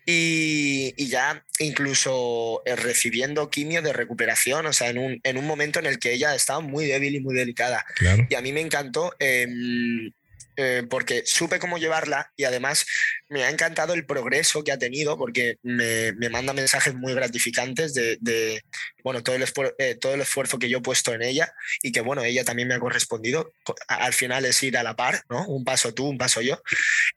Y, 0.07 0.93
y 0.97 1.07
ya 1.09 1.45
incluso 1.61 2.63
eh, 2.65 2.75
recibiendo 2.75 3.49
quimio 3.51 3.81
de 3.83 3.93
recuperación, 3.93 4.67
o 4.67 4.73
sea, 4.73 4.89
en 4.89 4.99
un, 4.99 5.21
en 5.23 5.37
un 5.39 5.47
momento 5.47 5.79
en 5.79 5.87
el 5.87 5.99
que 6.01 6.13
ella 6.13 6.35
estaba 6.35 6.61
muy 6.61 6.87
débil 6.87 7.15
y 7.15 7.21
muy 7.21 7.35
delicada. 7.35 7.85
Claro. 7.95 8.27
Y 8.29 8.35
a 8.35 8.41
mí 8.41 8.53
me 8.53 8.61
encantó 8.61 9.15
em, 9.21 10.11
eh, 10.57 10.85
porque 10.89 11.23
supe 11.25 11.59
cómo 11.59 11.79
llevarla 11.79 12.33
y 12.37 12.45
además 12.45 12.87
me 13.29 13.45
ha 13.45 13.51
encantado 13.51 13.95
el 13.95 14.07
progreso 14.07 14.63
que 14.65 14.73
ha 14.73 14.79
tenido 14.79 15.17
porque 15.17 15.57
me, 15.63 16.13
me 16.13 16.29
manda 16.29 16.53
mensajes 16.53 16.95
muy 16.95 17.15
gratificantes 17.15 17.95
de, 17.95 18.63
bueno, 19.03 19.23
todo 19.23 19.37
el, 19.37 19.45
eh, 19.79 19.95
todo 19.95 20.15
el 20.15 20.21
esfuerzo 20.21 20.59
que 20.59 20.69
yo 20.69 20.79
he 20.79 20.83
puesto 20.83 21.15
en 21.15 21.23
ella 21.23 21.53
y 21.83 21.93
que 21.93 22.01
bueno, 22.01 22.23
ella 22.23 22.45
también 22.45 22.69
me 22.69 22.75
ha 22.75 22.81
correspondido. 22.81 23.53
Al 23.89 24.13
final 24.13 24.45
es 24.45 24.63
ir 24.63 24.77
a 24.77 24.83
la 24.83 24.97
par, 24.97 25.23
¿no? 25.29 25.47
Un 25.47 25.65
paso 25.65 25.95
tú, 25.95 26.09
un 26.09 26.19
paso 26.19 26.41
yo. 26.41 26.61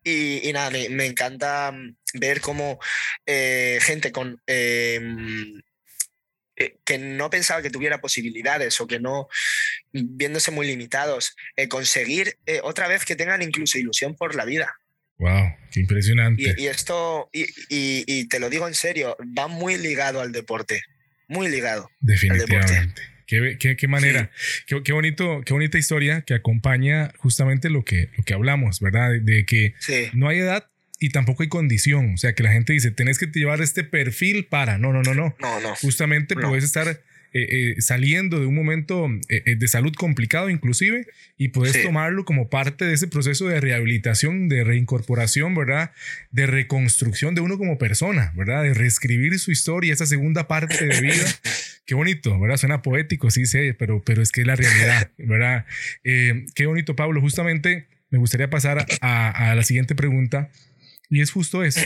Y, 0.04 0.52
nada, 0.54 0.70
me, 0.70 0.90
me 0.90 1.06
encanta 1.06 1.72
mm, 1.72 1.96
ver 2.16 2.42
cómo 2.42 2.80
eh, 3.26 3.80
gente 3.82 4.12
con... 4.12 4.42
em, 4.46 5.62
eh, 6.56 6.78
que 6.86 7.00
no 7.00 7.32
pensaba 7.32 7.64
que 7.64 7.72
tuviera 7.72 8.00
posibilidades 8.00 8.80
o 8.80 8.86
que 8.86 9.00
no, 9.00 9.28
viéndose 9.94 10.52
muy 10.52 10.68
limitados, 10.68 11.36
eh, 11.56 11.68
conseguir 11.68 12.38
eh, 12.48 12.60
otra 12.64 12.88
vez 12.88 13.06
que 13.06 13.16
tengan 13.16 13.42
incluso 13.42 13.78
ilusión 13.78 14.16
por 14.16 14.36
la 14.36 14.44
vida. 14.46 14.74
Wow. 15.20 15.54
Qué 15.72 15.80
impresionante. 15.80 16.56
Y, 16.58 16.64
y 16.64 16.68
esto, 16.68 17.30
y, 17.32 17.44
y- 17.70 18.04
y 18.08 18.28
te 18.28 18.40
lo 18.40 18.50
digo 18.50 18.68
en 18.68 18.74
serio, 18.74 19.16
va 19.38 19.48
muy 19.48 19.78
ligado 19.78 20.20
al 20.22 20.32
deporte, 20.32 20.82
muy 21.28 21.48
ligado. 21.50 21.90
Definitivamente. 22.00 23.02
Qué, 23.26 23.58
qué, 23.60 23.78
qué 23.78 23.88
manera, 23.88 24.32
qué, 24.68 24.84
qué 24.84 24.92
bonito, 24.92 25.42
qué 25.46 25.54
bonita 25.54 25.78
historia 25.78 26.22
que 26.22 26.34
acompaña 26.34 27.14
justamente 27.18 27.70
lo 27.70 27.84
que, 27.86 28.10
lo 28.18 28.24
que 28.26 28.34
hablamos, 28.34 28.80
¿verdad? 28.82 29.12
De, 29.12 29.20
de 29.22 29.46
que 29.46 29.74
Sí, 29.80 30.10
no 30.14 30.28
hay 30.28 30.40
edad 30.40 30.68
y 31.00 31.10
tampoco 31.10 31.42
hay 31.44 31.50
condición. 31.50 32.14
O 32.14 32.18
sea, 32.18 32.34
que 32.36 32.44
la 32.44 32.52
gente 32.52 32.74
dice, 32.74 32.92
tenés 32.92 33.18
que 33.20 33.28
llevar 33.28 33.62
este 33.62 33.84
perfil 33.86 34.46
para. 34.46 34.78
No, 34.78 34.92
no, 34.92 35.02
no, 35.04 35.14
no. 35.14 35.36
no, 35.40 35.60
no. 35.62 35.76
Justamente 35.76 36.36
No. 36.36 36.50
puedes 36.50 36.66
estar 36.66 37.02
eh, 37.34 37.48
eh, 37.78 37.82
saliendo 37.82 38.40
de 38.40 38.46
un 38.46 38.56
momento 38.56 39.08
eh, 39.30 39.56
de 39.56 39.68
salud 39.68 39.94
complicado 39.96 40.50
inclusive 40.50 41.08
y 41.38 41.50
puedes 41.50 41.74
Sí. 41.76 41.84
tomarlo 41.84 42.26
como 42.26 42.50
parte 42.50 42.86
de 42.86 42.94
ese 42.94 43.08
proceso 43.08 43.48
de 43.48 43.60
rehabilitación, 43.60 44.50
de 44.50 44.64
reincorporación, 44.64 45.56
¿verdad? 45.56 45.92
De 46.32 46.46
reconstrucción 46.46 47.34
de 47.36 47.42
uno 47.42 47.58
como 47.58 47.78
persona, 47.78 48.32
¿verdad? 48.36 48.64
De 48.64 48.74
reescribir 48.74 49.38
su 49.40 49.52
historia, 49.52 49.94
esa 49.94 50.06
segunda 50.06 50.48
parte 50.48 50.86
de 50.86 51.02
vida. 51.02 51.26
Qué 51.86 51.96
bonito, 51.96 52.40
¿verdad? 52.40 52.58
Suena 52.58 52.82
poético, 52.82 53.30
sí 53.32 53.46
sé, 53.46 53.76
pero, 53.78 54.02
pero 54.06 54.22
es 54.22 54.32
que 54.32 54.42
es 54.42 54.48
la 54.48 54.56
realidad, 54.56 55.12
¿verdad? 55.18 55.66
Qué 56.04 56.66
bonito, 56.66 56.96
Pablo. 56.96 57.20
Justamente 57.20 57.88
me 58.10 58.20
gustaría 58.20 58.50
pasar 58.50 58.86
a, 59.02 59.50
a 59.52 59.56
la 59.56 59.64
siguiente 59.64 59.96
pregunta 59.96 60.50
y 61.10 61.22
es 61.22 61.32
justo 61.32 61.64
eso. 61.64 61.82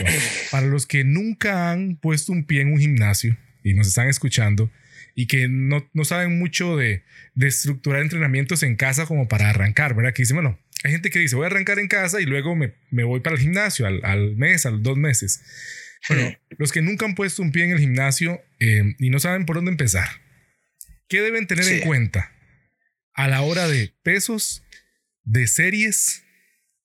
Para 0.50 0.66
los 0.66 0.86
que 0.86 1.02
nunca 1.04 1.72
han 1.72 1.96
puesto 1.96 2.32
un 2.32 2.44
pie 2.44 2.60
en 2.60 2.72
un 2.72 2.78
gimnasio 2.78 3.36
y 3.64 3.74
nos 3.74 3.88
están 3.88 4.08
escuchando 4.08 4.70
y 5.18 5.26
que 5.26 5.48
no, 5.48 5.90
no 5.94 6.04
saben 6.04 6.38
mucho 6.38 6.76
de, 6.76 7.02
de 7.34 7.48
estructurar 7.48 8.02
entrenamientos 8.02 8.62
en 8.62 8.76
casa 8.76 9.04
como 9.04 9.26
para 9.26 9.50
arrancar, 9.50 9.96
¿verdad? 9.96 10.14
Que 10.14 10.22
dicen, 10.22 10.36
bueno, 10.36 10.60
hay 10.84 10.92
gente 10.92 11.10
que 11.10 11.18
dice, 11.18 11.34
voy 11.34 11.42
a 11.42 11.48
arrancar 11.48 11.80
en 11.80 11.88
casa 11.88 12.20
y 12.20 12.24
luego 12.24 12.54
me, 12.54 12.74
me 12.92 13.02
voy 13.02 13.18
para 13.18 13.34
el 13.34 13.42
gimnasio 13.42 13.88
al, 13.88 14.00
al 14.04 14.36
mes, 14.36 14.64
a 14.64 14.70
los 14.70 14.80
dos 14.80 14.96
meses. 14.96 15.42
Bueno, 16.08 16.38
los 16.56 16.70
que 16.70 16.82
nunca 16.82 17.04
han 17.04 17.16
puesto 17.16 17.42
un 17.42 17.50
pie 17.50 17.64
en 17.64 17.72
el 17.72 17.80
gimnasio 17.80 18.40
eh, 18.60 18.94
y 19.00 19.10
no 19.10 19.18
saben 19.18 19.44
por 19.44 19.56
dónde 19.56 19.72
empezar, 19.72 20.08
¿qué 21.08 21.20
deben 21.20 21.48
tener 21.48 21.66
en 21.66 21.80
cuenta 21.80 22.30
a 23.12 23.26
la 23.26 23.40
hora 23.40 23.66
de 23.66 23.92
pesos, 24.04 24.62
de 25.24 25.48
series 25.48 26.22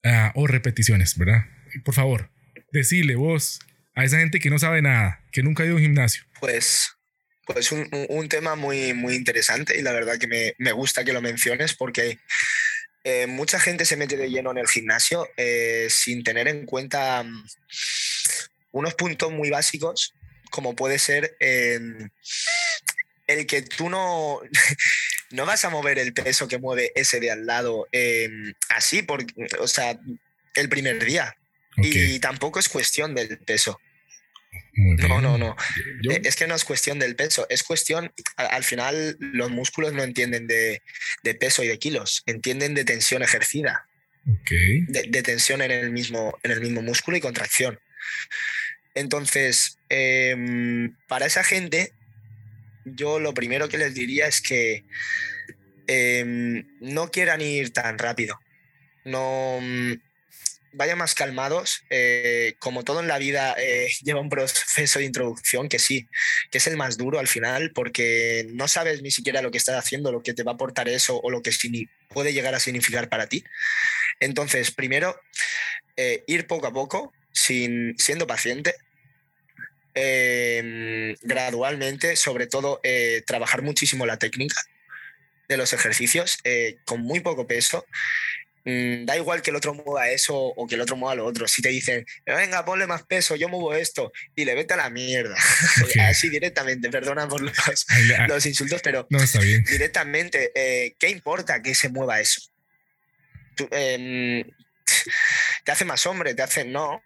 ah, 0.03 0.31
o 0.33 0.47
repeticiones, 0.47 1.19
verdad? 1.19 1.45
Por 1.85 1.93
favor, 1.93 2.31
decile 2.71 3.13
vos 3.13 3.59
a 3.93 4.05
esa 4.05 4.17
gente 4.17 4.39
que 4.39 4.49
no 4.49 4.57
sabe 4.57 4.81
nada, 4.81 5.23
que 5.31 5.43
nunca 5.43 5.61
ha 5.61 5.65
ido 5.67 5.75
a 5.75 5.77
un 5.77 5.83
gimnasio? 5.83 6.23
Pues, 6.39 6.95
pues 7.45 7.71
un, 7.71 7.89
un 8.09 8.29
tema 8.29 8.55
muy, 8.55 8.93
muy 8.93 9.15
interesante 9.15 9.77
y 9.77 9.81
la 9.81 9.91
verdad 9.91 10.17
que 10.17 10.27
me, 10.27 10.53
me 10.57 10.71
gusta 10.71 11.03
que 11.03 11.13
lo 11.13 11.21
menciones 11.21 11.73
porque 11.73 12.19
eh, 13.03 13.27
mucha 13.27 13.59
gente 13.59 13.85
se 13.85 13.97
mete 13.97 14.15
de 14.15 14.29
lleno 14.29 14.51
en 14.51 14.59
el 14.59 14.67
gimnasio 14.67 15.27
eh, 15.35 15.87
sin 15.89 16.23
tener 16.23 16.47
en 16.47 16.65
cuenta 16.65 17.21
mm, 17.23 17.45
unos 18.71 18.93
puntos 18.93 19.31
muy 19.31 19.49
básicos, 19.49 20.13
como 20.49 20.75
puede 20.75 20.99
ser 20.99 21.35
el 21.39 22.11
que 23.47 23.61
tú 23.61 23.89
no, 23.89 24.39
no 25.31 25.45
vas 25.45 25.65
a 25.65 25.69
mover 25.69 25.99
el 25.99 26.13
peso 26.13 26.47
que 26.47 26.59
mueve 26.59 26.91
ese 26.95 27.19
de 27.19 27.31
al 27.31 27.45
lado 27.45 27.87
em, 27.91 28.53
así, 28.69 29.01
porque, 29.01 29.33
o 29.59 29.67
sea, 29.67 29.99
el 30.55 30.69
primer 30.69 31.03
día. 31.03 31.35
Y 31.75 32.19
tampoco 32.19 32.59
es 32.59 32.69
cuestión 32.69 33.15
del 33.15 33.39
peso. 33.39 33.81
No, 34.75 35.21
no, 35.21 35.37
no. 35.37 35.55
Eh, 36.09 36.21
es 36.23 36.35
que 36.35 36.47
no 36.47 36.55
es 36.55 36.65
cuestión 36.65 36.97
del 36.97 37.15
peso, 37.15 37.45
es 37.49 37.63
cuestión, 37.63 38.11
al 38.35 38.63
final 38.63 39.17
los 39.19 39.51
músculos 39.51 39.93
no 39.93 40.03
entienden 40.03 40.47
de, 40.47 40.81
peso 41.39 41.63
y 41.63 41.67
de 41.67 41.77
kilos, 41.77 42.23
entienden 42.25 42.73
de 42.73 42.83
tensión 42.83 43.21
ejercida. 43.21 43.87
De, 44.25 45.21
tensión 45.21 45.61
en 45.61 45.71
el, 45.71 45.91
mismo, 45.91 46.37
en 46.43 46.51
el 46.51 46.61
mismo 46.61 46.81
músculo 46.81 47.17
y 47.17 47.21
contracción. 47.21 47.79
Entonces, 48.95 49.77
em, 49.89 50.95
para 51.07 51.25
esa 51.25 51.43
gente, 51.43 51.93
yo 52.85 53.19
lo 53.19 53.33
primero 53.33 53.69
que 53.69 53.77
les 53.77 53.93
diría 53.93 54.27
es 54.27 54.41
que 54.41 54.85
em, 55.87 56.65
no 56.79 57.11
quieran 57.11 57.41
ir 57.41 57.73
tan 57.73 57.97
rápido. 57.97 58.39
No, 59.05 59.59
vayan 60.73 60.97
más 60.97 61.15
calmados. 61.15 61.83
Eh, 61.89 62.55
como 62.59 62.83
todo 62.83 62.99
en 62.99 63.07
la 63.07 63.17
vida, 63.17 63.55
eh, 63.57 63.89
lleva 64.03 64.19
un 64.19 64.29
proceso 64.29 64.99
de 64.99 65.05
introducción 65.05 65.69
que 65.69 65.79
sí, 65.79 66.07
que 66.51 66.57
es 66.57 66.67
el 66.67 66.77
más 66.77 66.97
duro 66.97 67.19
al 67.19 67.27
final, 67.27 67.71
porque 67.73 68.47
no 68.51 68.67
sabes 68.67 69.01
ni 69.01 69.11
siquiera 69.11 69.41
lo 69.41 69.51
que 69.51 69.57
estás 69.57 69.77
haciendo, 69.77 70.11
lo 70.11 70.23
que 70.23 70.33
te 70.33 70.43
va 70.43 70.51
a 70.51 70.55
aportar 70.55 70.89
eso 70.89 71.19
o 71.19 71.29
lo 71.29 71.41
que 71.41 71.51
puede 72.09 72.33
llegar 72.33 72.55
a 72.55 72.59
significar 72.59 73.09
para 73.09 73.27
ti. 73.27 73.43
Entonces, 74.19 74.71
primero, 74.71 75.19
eh, 75.95 76.23
ir 76.27 76.47
poco 76.47 76.67
a 76.67 76.73
poco, 76.73 77.13
sin, 77.31 77.95
siendo 77.97 78.27
paciente. 78.27 78.75
Em, 79.95 81.15
gradualmente, 81.21 82.15
sobre 82.15 82.47
todo, 82.47 82.81
trabajar 83.27 83.61
muchísimo 83.61 84.07
la 84.07 84.17
técnica 84.17 84.59
de 85.47 85.57
los 85.57 85.71
ejercicios 85.71 86.39
con 86.85 87.01
muy 87.01 87.19
poco 87.19 87.45
peso 87.45 87.85
Mm, 88.65 89.05
da 89.05 89.17
igual 89.17 89.41
que 89.41 89.49
el 89.49 89.57
otro 89.57 89.73
mueva 89.73 90.09
eso 90.09 90.35
o 90.35 90.65
que 90.67 90.75
el 90.75 90.81
otro 90.81 90.95
mueva 90.95 91.15
lo 91.15 91.25
otro. 91.25 91.47
Si 91.47 91.61
te 91.61 91.69
dicen, 91.69 92.05
venga, 92.25 92.63
ponle 92.63 92.87
más 92.87 93.03
peso, 93.03 93.35
yo 93.35 93.49
muevo 93.49 93.73
esto, 93.73 94.11
y 94.35 94.45
le 94.45 94.55
vete 94.55 94.73
a 94.73 94.77
la 94.77 94.89
mierda. 94.89 95.35
Así 96.09 96.29
directamente, 96.29 96.89
perdona 96.89 97.27
por 97.27 97.41
los, 97.41 98.45
insultos, 98.45 98.81
pero 98.81 99.05
no, 99.09 99.21
está 99.21 99.39
bien. 99.39 99.63
directamente, 99.65 100.51
eh, 100.55 100.95
¿qué 100.97 101.09
importa 101.09 101.61
que 101.61 101.75
se 101.75 101.89
mueva 101.89 102.21
eso? 102.21 102.41
Em, 103.71 104.43
te 105.63 105.71
hace 105.71 105.85
más 105.85 106.05
hombre, 106.05 106.33
te 106.33 106.41
hace. 106.41 106.63
No, 106.63 107.01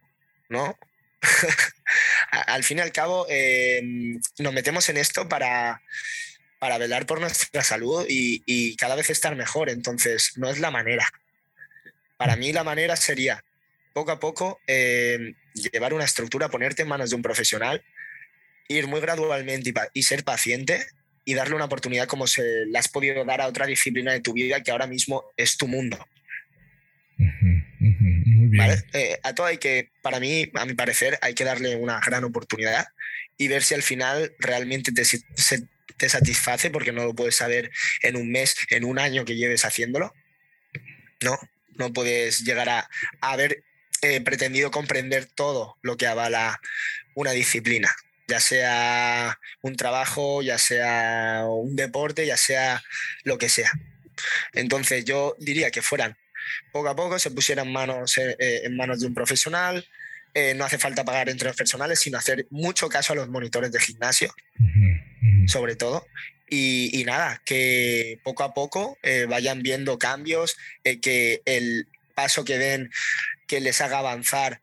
no. 0.49 0.77
al 2.31 2.63
fin 2.63 2.77
y 2.77 2.81
al 2.81 2.91
cabo, 2.91 3.25
em, 3.29 4.21
nos 4.37 4.53
metemos 4.53 4.87
en 4.89 4.97
esto 4.97 5.27
para 5.27 5.81
para 6.59 6.79
velar 6.79 7.05
por 7.05 7.21
nuestra 7.21 7.63
salud 7.63 8.03
y, 8.09 8.41
y, 8.47 8.75
cada 8.77 8.95
vez 8.95 9.11
estar 9.11 9.35
mejor. 9.35 9.69
Entonces, 9.69 10.31
no 10.37 10.49
es 10.49 10.57
la 10.57 10.71
manera. 10.71 11.07
Para 12.17 12.35
mí 12.35 12.51
la 12.51 12.63
manera 12.63 12.95
sería 12.95 13.43
poco 13.93 14.11
a 14.11 14.19
poco 14.19 14.59
eh, 14.67 15.33
llevar 15.53 15.93
una 15.93 16.05
estructura, 16.05 16.49
ponerte 16.49 16.81
en 16.81 16.87
manos 16.87 17.09
de 17.09 17.15
un 17.15 17.21
profesional, 17.21 17.83
ir 18.67 18.87
muy 18.87 18.99
gradualmente 18.99 19.73
y, 19.93 20.03
ser 20.03 20.23
paciente 20.23 20.85
y 21.25 21.33
darle 21.33 21.55
una 21.55 21.65
oportunidad 21.65 22.07
como 22.07 22.27
se 22.27 22.65
le 22.65 22.77
has 22.77 22.89
podido 22.89 23.23
dar 23.25 23.41
a 23.41 23.47
otra 23.47 23.65
disciplina 23.65 24.11
de 24.11 24.21
tu 24.21 24.33
vida 24.33 24.61
que 24.61 24.71
ahora 24.71 24.87
mismo 24.87 25.25
es 25.35 25.57
tu 25.57 25.67
mundo. 25.67 25.97
Eh, 28.93 29.19
a 29.23 29.33
todo 29.33 29.47
hay 29.47 29.57
que, 29.57 29.89
para 30.01 30.19
mí, 30.19 30.49
a 30.53 30.65
mi 30.65 30.73
parecer, 30.73 31.17
hay 31.21 31.33
que 31.33 31.43
darle 31.43 31.75
una 31.75 31.99
gran 31.99 32.23
oportunidad 32.23 32.87
y 33.37 33.47
ver 33.47 33.63
si 33.63 33.73
al 33.73 33.83
final 33.83 34.33
realmente 34.39 34.91
te, 34.91 35.03
te 35.97 36.09
satisface, 36.09 36.69
porque 36.69 36.91
no 36.91 37.03
lo 37.03 37.15
puedes 37.15 37.35
saber 37.35 37.71
en 38.01 38.15
un 38.15 38.31
mes, 38.31 38.55
en 38.69 38.85
un 38.85 38.99
año 38.99 39.25
que 39.25 39.35
lleves 39.35 39.65
haciéndolo. 39.65 40.13
No, 41.23 41.37
no 41.77 41.93
puedes 41.93 42.43
llegar 42.43 42.69
a, 42.69 42.89
haber 43.21 43.63
eh, 44.01 44.21
pretendido 44.21 44.71
comprender 44.71 45.25
todo 45.25 45.77
lo 45.81 45.97
que 45.97 46.07
avala 46.07 46.59
una 47.15 47.31
disciplina, 47.31 47.93
ya 48.27 48.39
sea 48.39 49.39
un 49.61 49.75
trabajo, 49.75 50.41
ya 50.41 50.57
sea 50.57 51.43
un 51.47 51.75
deporte, 51.75 52.25
ya 52.25 52.37
sea 52.37 52.83
lo 53.23 53.37
que 53.37 53.49
sea. 53.49 53.71
Entonces 54.53 55.05
yo 55.05 55.35
diría 55.39 55.71
que 55.71 55.81
fueran 55.81 56.17
poco 56.71 56.89
a 56.89 56.95
poco, 56.95 57.19
se 57.19 57.31
pusieran 57.31 57.71
manos, 57.71 58.17
eh, 58.17 58.35
eh, 58.39 58.61
en 58.63 58.77
manos 58.77 58.99
de 58.99 59.07
un 59.07 59.13
profesional, 59.13 59.87
no 60.55 60.65
hace 60.65 60.77
falta 60.77 61.03
pagar 61.03 61.29
entre 61.29 61.47
los 61.47 61.57
personales, 61.57 61.99
sino 61.99 62.19
hacer 62.19 62.45
mucho 62.51 62.89
caso 62.89 63.13
a 63.13 63.15
los 63.15 63.27
monitores 63.27 63.71
de 63.71 63.79
gimnasio, 63.79 64.31
sobre 65.47 65.75
todo, 65.75 66.05
y, 66.49 67.03
nada, 67.05 67.41
que 67.45 68.19
poco 68.23 68.43
a 68.43 68.53
poco 68.53 68.97
eh, 69.03 69.25
vayan 69.27 69.61
viendo 69.63 69.99
cambios, 69.99 70.57
eh, 70.85 70.99
que 71.01 71.41
el 71.45 71.87
paso 72.15 72.45
que 72.45 72.57
den, 72.57 72.89
que 73.47 73.59
les 73.59 73.81
haga 73.81 73.99
avanzar, 73.99 74.61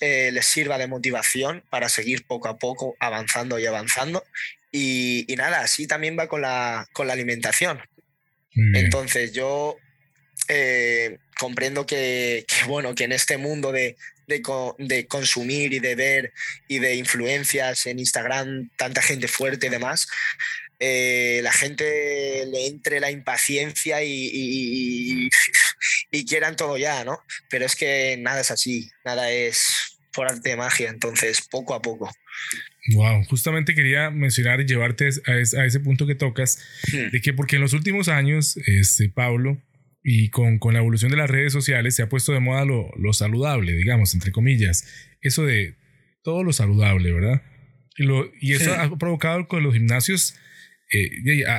eh, 0.00 0.30
les 0.32 0.46
sirva 0.46 0.76
de 0.76 0.86
motivación 0.86 1.64
para 1.70 1.88
seguir 1.88 2.26
poco 2.26 2.48
a 2.48 2.58
poco 2.58 2.94
avanzando 3.00 3.58
y 3.58 3.66
avanzando. 3.66 4.22
Y, 4.70 5.26
nada, 5.38 5.60
así 5.60 5.86
también 5.86 6.18
va 6.18 6.28
con 6.28 6.42
la, 6.42 6.86
con 6.92 7.06
la 7.06 7.14
alimentación. 7.14 7.80
Entonces 8.74 9.32
yo 9.32 9.76
comprendo 11.38 11.86
que, 11.86 12.44
bueno, 12.66 12.94
que 12.94 13.04
en 13.04 13.12
este 13.12 13.36
mundo 13.36 13.72
de, 13.72 13.96
de, 14.26 14.42
de, 14.78 15.06
consumir 15.06 15.72
y 15.72 15.78
de 15.78 15.94
ver 15.94 16.32
y 16.68 16.78
de 16.78 16.94
influencias 16.96 17.86
en 17.86 17.98
Instagram, 17.98 18.70
tanta 18.76 19.02
gente 19.02 19.28
fuerte 19.28 19.66
y 19.66 19.70
demás, 19.70 20.08
eh, 20.80 21.40
la 21.42 21.52
gente 21.52 22.44
le 22.46 22.66
entre 22.66 23.00
la 23.00 23.10
impaciencia 23.10 24.02
y, 24.02 25.30
y, 26.10 26.24
quieran 26.26 26.56
todo 26.56 26.76
ya, 26.76 27.04
¿no? 27.04 27.18
Pero 27.48 27.64
es 27.64 27.76
que 27.76 28.16
nada 28.18 28.40
es 28.40 28.50
así, 28.50 28.90
nada 29.04 29.30
es 29.30 29.98
por 30.12 30.26
arte 30.26 30.50
de 30.50 30.56
magia, 30.56 30.90
entonces 30.90 31.46
poco 31.50 31.74
a 31.74 31.82
poco. 31.82 32.10
Wow, 32.94 33.24
justamente 33.24 33.74
quería 33.74 34.10
mencionar 34.10 34.60
y 34.60 34.66
llevarte 34.66 35.08
a, 35.26 35.64
ese 35.64 35.80
punto 35.80 36.06
que 36.06 36.14
tocas, 36.14 36.58
hmm. 36.92 37.10
de 37.10 37.20
que 37.20 37.32
porque 37.32 37.56
en 37.56 37.62
los 37.62 37.72
últimos 37.72 38.08
años, 38.08 38.56
este, 38.66 39.08
Pablo, 39.08 39.58
y 40.04 40.28
con, 40.28 40.58
con, 40.58 40.74
la 40.74 40.80
evolución 40.80 41.10
de 41.10 41.16
las 41.16 41.30
redes 41.30 41.52
sociales 41.52 41.96
se 41.96 42.02
ha 42.02 42.08
puesto 42.08 42.32
de 42.32 42.40
moda 42.40 42.64
lo, 42.64 42.92
lo, 42.96 43.12
saludable, 43.14 43.72
digamos, 43.72 44.14
entre 44.14 44.30
comillas, 44.30 44.86
eso 45.22 45.44
de 45.44 45.74
todo 46.22 46.44
lo 46.44 46.52
saludable, 46.52 47.10
¿verdad? 47.10 47.42
Y, 47.96 48.04
lo, 48.04 48.30
y 48.40 48.52
eso 48.52 48.74
ha 48.74 48.96
provocado 48.98 49.48
con 49.48 49.62
los 49.62 49.72
gimnasios 49.72 50.36
eh, 50.92 51.10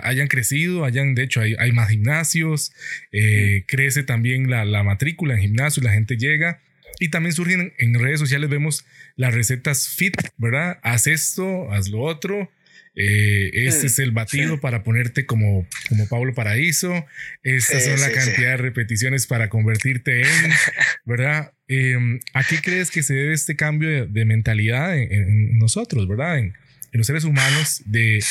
hayan 0.03 0.27
crecido, 0.27 0.85
hayan, 0.85 1.15
de 1.15 1.23
hecho, 1.23 1.41
hay, 1.41 1.55
hay 1.57 1.71
más 1.71 1.89
gimnasios, 1.89 2.71
eh, 3.11 3.65
crece 3.67 4.03
también 4.03 4.49
la, 4.49 4.63
la, 4.63 4.83
matrícula 4.83 5.33
en 5.33 5.41
gimnasios, 5.41 5.83
la 5.83 5.91
gente 5.91 6.15
llega 6.15 6.61
y 6.99 7.09
también 7.09 7.33
surgen 7.33 7.73
en 7.79 7.99
redes 7.99 8.19
sociales, 8.19 8.49
vemos 8.49 8.85
las 9.15 9.33
recetas 9.33 9.89
fit, 9.89 10.15
¿verdad? 10.37 10.79
Haz 10.83 11.07
esto, 11.07 11.71
haz 11.71 11.89
lo 11.89 12.01
otro. 12.01 12.51
Eh, 12.95 13.51
este 13.53 13.87
es 13.87 13.99
el 13.99 14.11
batido 14.11 14.59
para 14.61 14.83
ponerte 14.83 15.25
como, 15.25 15.67
como 15.89 16.07
Pablo 16.07 16.33
Paraíso. 16.33 17.05
Estas 17.43 17.83
son 17.85 17.99
la 17.99 18.11
cantidad 18.11 18.51
de 18.51 18.57
repeticiones 18.57 19.27
para 19.27 19.49
convertirte 19.49 20.21
en, 20.21 20.27
¿verdad? 21.05 21.53
Em, 21.67 22.19
¿A 22.33 22.43
qué 22.43 22.61
crees 22.61 22.91
que 22.91 23.03
se 23.03 23.13
debe 23.13 23.33
este 23.33 23.55
cambio 23.55 24.07
de, 24.07 24.25
mentalidad 24.25 24.97
en, 24.97 25.11
en, 25.11 25.57
nosotros, 25.57 26.07
¿verdad? 26.07 26.39
En, 26.39 26.53
los 26.91 27.07
seres 27.07 27.25
humanos 27.25 27.81
de, 27.85 28.23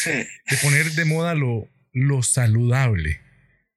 poner 0.63 0.91
de 0.93 1.05
moda 1.05 1.35
lo, 1.35 1.69
lo 1.93 2.23
saludable, 2.23 3.21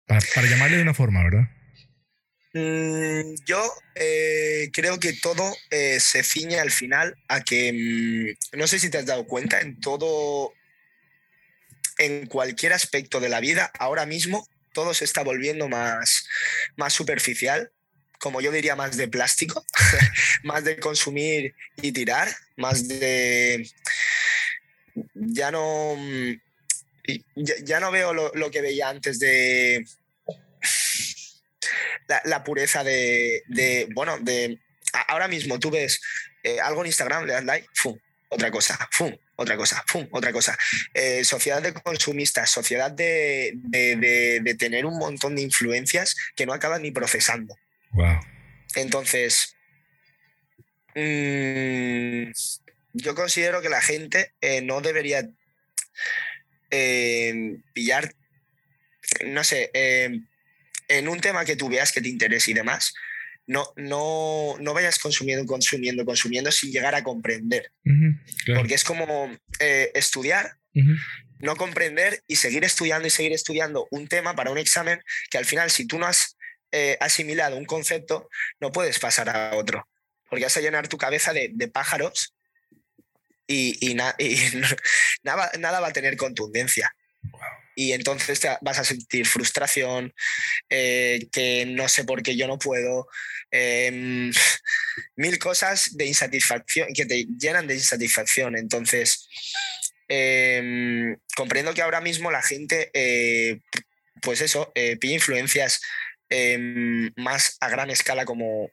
para, 0.05 0.21
llamarle 0.49 0.77
de 0.77 0.83
una 0.83 0.93
forma, 0.93 1.25
¿verdad? 1.25 1.49
Mm, 2.53 3.35
yo 3.45 3.61
eh, 3.95 4.69
creo 4.71 4.97
que 4.99 5.11
todo 5.11 5.53
eh, 5.71 5.99
se 5.99 6.23
ciña 6.23 6.61
al 6.61 6.71
final 6.71 7.15
a 7.27 7.41
que, 7.41 8.37
mm, 8.53 8.57
no 8.57 8.67
sé 8.67 8.79
si 8.79 8.89
te 8.89 8.97
has 8.97 9.05
dado 9.05 9.27
cuenta, 9.27 9.59
en 9.59 9.79
todo, 9.81 10.53
en 11.97 12.27
cualquier 12.27 12.73
aspecto 12.73 13.19
de 13.19 13.29
la 13.29 13.39
vida, 13.39 13.71
ahora 13.79 14.05
mismo 14.05 14.47
todo 14.73 14.93
se 14.93 15.05
está 15.05 15.23
volviendo 15.23 15.67
más, 15.67 16.27
más 16.75 16.93
superficial, 16.93 17.71
como 18.19 18.41
yo 18.41 18.51
diría, 18.51 18.75
más 18.75 18.97
de 18.97 19.07
plástico, 19.07 19.65
más 20.43 20.63
de 20.63 20.79
consumir 20.79 21.55
y 21.81 21.91
tirar, 21.91 22.27
más 22.55 22.87
de 22.87 23.69
ya 25.13 25.51
no, 25.51 25.95
ya, 27.35 27.79
no 27.79 27.91
veo 27.91 28.13
lo, 28.13 28.51
que 28.51 28.61
veía 28.61 28.89
antes 28.89 29.19
de 29.19 29.85
la, 32.25 32.43
pureza 32.43 32.83
de, 32.83 33.87
bueno, 33.93 34.17
de 34.19 34.59
ahora 35.07 35.27
mismo 35.27 35.59
tú 35.59 35.69
ves 35.69 36.01
eh, 36.43 36.59
algo 36.59 36.81
en 36.81 36.87
Instagram, 36.87 37.25
le 37.25 37.33
das 37.33 37.43
like, 37.43 37.67
¡fum! 37.73 37.97
Otra 38.29 38.51
cosa, 38.51 38.89
¡fum! 38.91 39.15
Otra 39.39 39.55
cosa, 39.55 39.83
¡fum! 39.87 40.07
Otra 40.11 40.33
cosa. 40.33 40.57
Eh, 40.93 41.23
sociedad 41.23 41.61
de 41.61 41.71
consumistas, 41.71 42.49
sociedad 42.49 42.91
de, 42.91 43.53
de, 43.55 44.55
tener 44.55 44.85
un 44.85 44.97
montón 44.97 45.35
de 45.35 45.43
influencias 45.43 46.15
que 46.35 46.47
no 46.47 46.53
acaban 46.53 46.81
ni 46.81 46.89
procesando. 46.89 47.55
Wow. 47.91 48.19
Entonces, 48.75 49.55
mm, 50.95 52.31
yo 52.93 53.13
considero 53.13 53.61
que 53.61 53.69
la 53.69 53.81
gente 53.81 54.33
eh, 54.41 54.61
no 54.61 54.81
debería 54.81 55.29
pillar, 57.73 58.13
no 59.25 59.43
sé, 59.43 59.69
en 59.73 61.07
un 61.07 61.21
tema 61.21 61.45
que 61.45 61.55
tú 61.55 61.69
veas 61.69 61.91
que 61.91 62.01
te 62.01 62.09
interese 62.09 62.51
y 62.51 62.53
demás, 62.55 62.93
no, 63.47 63.71
no, 63.77 64.55
no 64.59 64.73
vayas 64.73 64.99
consumiendo, 64.99 65.45
consumiendo, 65.45 66.05
consumiendo 66.05 66.51
sin 66.51 66.71
llegar 66.71 66.93
a 66.95 67.03
comprender. 67.03 67.71
Porque 68.55 68.75
es 68.75 68.83
como 68.83 69.35
eh, 69.59 69.91
estudiar, 69.95 70.57
no 71.39 71.55
comprender 71.55 72.21
y 72.27 72.35
seguir 72.35 72.63
estudiando 72.63 73.07
y 73.07 73.11
seguir 73.11 73.31
estudiando 73.31 73.87
un 73.89 74.07
tema 74.07 74.35
para 74.35 74.51
un 74.51 74.57
examen 74.57 75.01
que 75.31 75.37
al 75.37 75.45
final, 75.45 75.71
si 75.71 75.87
tú 75.87 75.97
no 75.97 76.05
has 76.05 76.37
eh, 76.71 76.97
asimilado 76.99 77.57
un 77.57 77.65
concepto, 77.65 78.29
no 78.59 78.71
puedes 78.71 78.99
pasar 78.99 79.29
a 79.29 79.55
otro. 79.55 79.87
Porque 80.29 80.43
vas 80.43 80.57
a 80.57 80.61
llenar 80.61 80.89
tu 80.89 80.97
cabeza 80.97 81.31
de, 81.31 81.69
pájaros 81.71 82.35
y, 83.47 83.77
y, 83.89 83.95
nada, 85.23 85.51
nada 85.57 85.79
va 85.79 85.87
a 85.87 85.93
tener 85.93 86.17
contundencia 86.17 86.93
y 87.77 87.93
entonces 87.93 88.41
vas 88.61 88.79
a 88.79 88.83
sentir 88.83 89.27
frustración, 89.27 90.11
eh, 90.67 91.27
que 91.31 91.63
no 91.67 91.87
sé 91.87 92.05
por 92.05 92.23
qué 92.23 92.35
yo 92.35 92.47
no 92.47 92.57
puedo, 92.57 93.07
em, 93.51 94.31
mil 95.15 95.37
cosas 95.37 95.95
de 95.95 96.07
insatisfacción 96.07 96.87
que 96.95 97.05
te 97.05 97.27
llenan 97.39 97.67
de 97.67 97.75
insatisfacción. 97.75 98.57
Entonces, 98.57 99.29
em, 100.07 101.17
comprendo 101.35 101.71
que 101.75 101.83
ahora 101.83 102.01
mismo 102.01 102.31
la 102.31 102.41
gente, 102.41 102.89
eh, 102.95 103.59
pues 104.23 104.41
eso, 104.41 104.71
eh, 104.73 104.97
pide 104.97 105.13
influencias 105.13 105.79
em, 106.29 107.11
más 107.15 107.57
a 107.61 107.69
gran 107.69 107.91
escala 107.91 108.25
como 108.25 108.71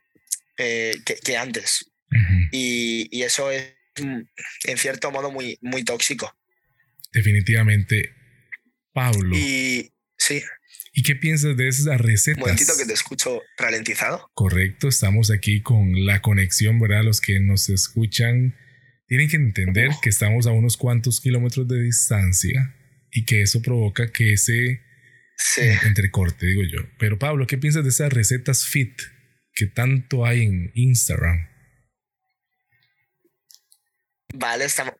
que, 0.56 1.36
antes. 1.36 1.90
y, 2.52 3.08
y, 3.10 3.22
eso 3.24 3.50
es, 3.50 3.74
en 3.96 4.78
cierto 4.78 5.10
modo, 5.10 5.30
muy, 5.30 5.58
muy 5.60 5.84
tóxico. 5.84 6.34
Definitivamente 7.12 8.23
Pablo. 8.94 9.36
Y 9.36 9.92
sí. 10.16 10.42
¿Y 10.94 11.02
qué 11.02 11.16
piensas 11.16 11.56
de 11.56 11.68
esas 11.68 12.00
recetas? 12.00 12.38
Un 12.38 12.48
momentito 12.48 12.72
que 12.78 12.86
te 12.86 12.94
escucho 12.94 13.42
ralentizado. 13.58 14.30
Correcto, 14.32 14.88
estamos 14.88 15.30
aquí 15.30 15.60
con 15.60 16.06
la 16.06 16.22
conexión, 16.22 16.78
¿verdad? 16.78 17.02
Los 17.02 17.20
que 17.20 17.40
nos 17.40 17.68
escuchan 17.68 18.56
tienen 19.06 19.28
que 19.28 19.36
entender 19.36 19.90
que 20.00 20.08
estamos 20.08 20.46
a 20.46 20.52
unos 20.52 20.76
cuantos 20.76 21.20
kilómetros 21.20 21.66
de 21.68 21.82
distancia 21.82 22.74
y 23.10 23.24
que 23.24 23.42
eso 23.42 23.60
provoca 23.60 24.10
que 24.12 24.32
ese 24.32 24.82
sí. 25.36 25.62
entrecorte, 25.82 26.46
digo 26.46 26.62
yo. 26.62 26.88
Pero 26.98 27.18
Pablo, 27.18 27.46
¿qué 27.48 27.58
piensas 27.58 27.82
de 27.82 27.90
esas 27.90 28.12
recetas 28.12 28.64
fit 28.64 28.96
que 29.52 29.66
tanto 29.66 30.24
hay 30.24 30.42
en 30.42 30.70
Instagram? 30.74 31.48
Vale, 34.32 34.64
estamos, 34.64 34.94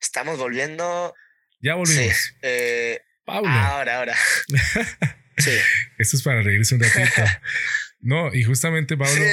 estamos 0.00 0.38
volviendo 0.38 1.14
ya 1.62 1.74
volvimos. 1.74 2.14
Sí, 2.14 2.32
eh, 2.42 3.00
Pablo. 3.24 3.50
Ahora, 3.50 3.98
ahora. 3.98 4.16
sí. 5.38 5.50
Esto 5.98 6.16
es 6.16 6.22
para 6.22 6.42
reírse 6.42 6.74
un 6.74 6.82
ratito. 6.82 7.22
No, 8.04 8.34
y 8.34 8.42
justamente 8.42 8.96
Pablo, 8.96 9.24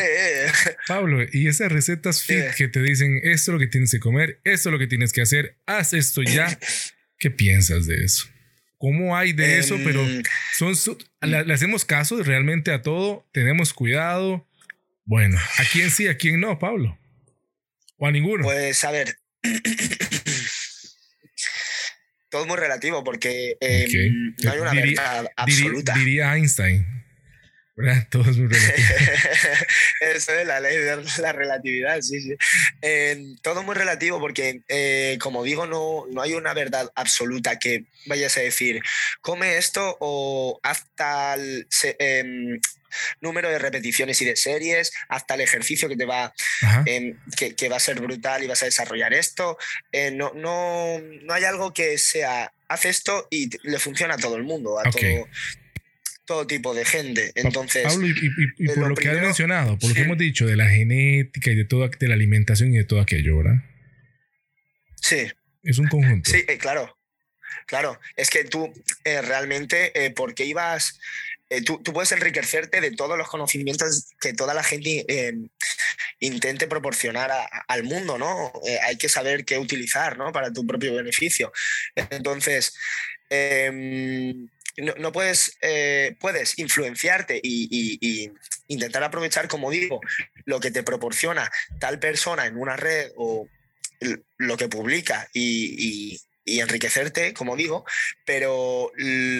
Pablo, 0.87 1.25
y 1.33 1.47
esas 1.47 1.71
recetas 1.71 2.21
fit 2.21 2.53
que 2.55 2.67
te 2.67 2.83
dicen 2.83 3.19
esto 3.23 3.49
es 3.49 3.53
lo 3.53 3.57
que 3.57 3.65
tienes 3.65 3.89
que 3.89 3.99
comer, 3.99 4.39
esto 4.43 4.69
es 4.69 4.73
lo 4.73 4.77
que 4.77 4.85
tienes 4.85 5.11
que 5.11 5.21
hacer, 5.21 5.57
haz 5.65 5.93
esto 5.93 6.21
ya. 6.21 6.55
¿Qué 7.17 7.31
piensas 7.31 7.87
de 7.87 8.05
eso? 8.05 8.29
¿Cómo 8.77 9.17
hay 9.17 9.33
de 9.33 9.57
eso? 9.57 9.75
Pero 9.83 10.05
son, 10.55 10.97
le, 11.21 11.51
hacemos 11.51 11.83
caso 11.83 12.21
realmente 12.21 12.71
a 12.71 12.83
todo, 12.83 13.27
tenemos 13.33 13.73
cuidado. 13.73 14.47
Bueno, 15.03 15.37
¿a 15.37 15.63
quién 15.65 15.89
sí, 15.89 16.07
a 16.07 16.15
quién 16.15 16.39
no, 16.39 16.59
Pablo? 16.59 16.97
¿O 17.97 18.05
a 18.05 18.11
ninguno? 18.11 18.43
Pues 18.43 18.83
a 18.83 18.91
ver, 18.91 19.17
todo 22.29 22.45
muy 22.45 22.57
relativo 22.57 23.03
porque 23.03 23.57
em, 23.59 24.35
no 24.43 24.51
hay 24.51 24.59
una 24.59 24.73
verdad 24.73 25.31
absoluta. 25.35 25.93
Diría, 25.95 26.35
Einstein. 26.35 26.99
¿verdad? 27.79 28.07
Todo 28.11 28.29
es 28.29 28.37
muy 28.37 28.47
relativo. 28.47 28.87
Eso 30.01 30.33
es 30.33 30.45
la 30.47 30.59
ley 30.59 30.77
de 30.77 30.97
la 31.19 31.31
relatividad, 31.31 32.01
sí, 32.01 32.21
sí. 32.21 32.35
Em, 32.81 33.37
todo 33.41 33.63
muy 33.63 33.75
relativo 33.75 34.19
porque, 34.19 34.61
eh, 34.67 35.17
como 35.21 35.43
digo, 35.43 35.65
no, 35.65 36.05
no 36.11 36.21
hay 36.21 36.33
una 36.33 36.53
verdad 36.53 36.91
absoluta 36.95 37.57
que 37.57 37.85
vayas 38.05 38.37
a 38.37 38.41
decir, 38.41 38.81
come 39.21 39.57
esto 39.57 39.97
o 39.99 40.59
hasta 40.63 41.35
el, 41.35 41.67
número 43.21 43.49
de 43.49 43.59
repeticiones 43.59 44.21
y 44.21 44.25
de 44.25 44.35
series, 44.35 44.91
hasta 45.07 45.35
el 45.35 45.41
ejercicio 45.41 45.89
que 45.89 45.97
te 45.97 46.05
va, 46.05 46.33
que, 47.35 47.69
va 47.69 47.77
a 47.77 47.79
ser 47.79 47.99
brutal 47.99 48.43
y 48.43 48.47
vas 48.47 48.63
a 48.63 48.65
desarrollar 48.65 49.13
esto. 49.13 49.57
Eh, 49.91 50.11
no, 50.11 50.31
no, 50.35 50.99
no 50.99 51.33
hay 51.33 51.43
algo 51.43 51.73
que 51.73 51.97
sea, 51.97 52.51
haz 52.67 52.85
esto 52.85 53.27
y 53.29 53.49
le 53.67 53.79
funciona 53.79 54.15
a 54.15 54.17
todo 54.17 54.35
el 54.37 54.43
mundo, 54.43 54.79
a 54.79 54.83
todo, 54.83 55.27
todo 56.25 56.47
tipo 56.47 56.73
de 56.73 56.85
gente. 56.85 57.31
Entonces, 57.35 57.83
Pablo, 57.83 58.07
y, 58.07 58.67
por 58.67 58.89
lo, 58.89 58.95
que 58.95 59.09
has 59.09 59.21
mencionado, 59.21 59.77
por 59.77 59.89
lo 59.89 59.95
que 59.95 60.01
hemos 60.01 60.17
dicho 60.17 60.45
de 60.45 60.55
la 60.55 60.69
genética 60.69 61.51
y 61.51 61.55
de 61.55 61.65
toda 61.65 61.89
de 61.89 62.07
la 62.07 62.15
alimentación 62.15 62.73
y 62.73 62.77
de 62.77 62.83
todo 62.83 63.01
aquello, 63.01 63.37
¿verdad? 63.37 63.63
Sí. 65.01 65.27
Es 65.63 65.77
un 65.77 65.87
conjunto. 65.87 66.29
Sí, 66.31 66.43
eh, 66.47 66.57
claro. 66.57 66.95
Claro, 67.65 67.99
es 68.15 68.31
que 68.31 68.45
tú 68.45 68.73
eh, 69.03 69.21
realmente, 69.21 69.91
porque 70.15 70.43
ibas 70.45 70.99
eh, 71.49 71.63
tú, 71.63 71.81
puedes 71.81 72.11
enriquecerte 72.11 72.79
de 72.79 72.91
todos 72.91 73.17
los 73.17 73.27
conocimientos 73.27 74.09
que 74.21 74.33
toda 74.33 74.53
la 74.53 74.63
gente 74.63 75.05
eh, 75.07 75.33
intente 76.19 76.67
proporcionar 76.67 77.31
al 77.67 77.83
mundo, 77.83 78.17
¿no? 78.19 78.51
Eh, 78.67 78.77
hay 78.83 78.97
que 78.97 79.09
saber 79.09 79.45
qué 79.45 79.57
utilizar, 79.57 80.17
¿no? 80.17 80.31
Para 80.31 80.53
tu 80.53 80.65
propio 80.67 80.93
beneficio. 80.93 81.51
Entonces, 81.95 82.75
em, 83.29 84.47
no, 84.97 85.11
puedes, 85.11 85.57
puedes 86.19 86.57
influenciarte 86.59 87.39
y, 87.43 88.31
intentar 88.67 89.03
aprovechar, 89.03 89.47
como 89.47 89.71
digo, 89.71 89.99
lo 90.45 90.59
que 90.59 90.71
te 90.71 90.83
proporciona 90.83 91.51
tal 91.79 91.99
persona 91.99 92.45
en 92.45 92.55
una 92.57 92.77
red 92.77 93.11
o 93.17 93.47
lo 94.37 94.55
que 94.55 94.69
publica 94.69 95.27
y 95.33 96.19
enriquecerte, 96.59 97.33
como 97.33 97.55
digo, 97.55 97.85
pero 98.25 98.91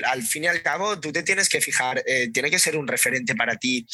al 0.06 0.24
fin 0.24 0.44
y 0.44 0.48
al 0.48 0.62
cabo 0.62 1.00
tú 1.00 1.12
te 1.12 1.24
tienes 1.24 1.50
que 1.50 1.62
fijar, 1.62 2.04
eh, 2.06 2.30
tiene 2.32 2.50
que 2.50 2.60
ser 2.60 2.78
un 2.78 2.88
referente 2.88 3.36
para 3.36 3.56
ti, 3.56 3.86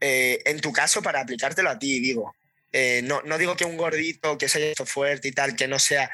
eh, 0.00 0.40
en 0.44 0.60
tu 0.60 0.72
caso 0.72 1.02
para 1.02 1.20
aplicártelo 1.20 1.70
a 1.70 1.78
ti, 1.78 2.00
digo. 2.00 2.34
Eh, 2.74 3.02
no, 3.04 3.20
no, 3.22 3.36
digo 3.36 3.54
que 3.54 3.66
un 3.66 3.76
gordito 3.76 4.38
que 4.38 4.48
se 4.48 4.56
haya 4.56 4.70
hecho 4.70 4.86
fuerte 4.86 5.28
y 5.28 5.32
tal, 5.32 5.54
que 5.56 5.68
no 5.68 5.78
sea 5.78 6.10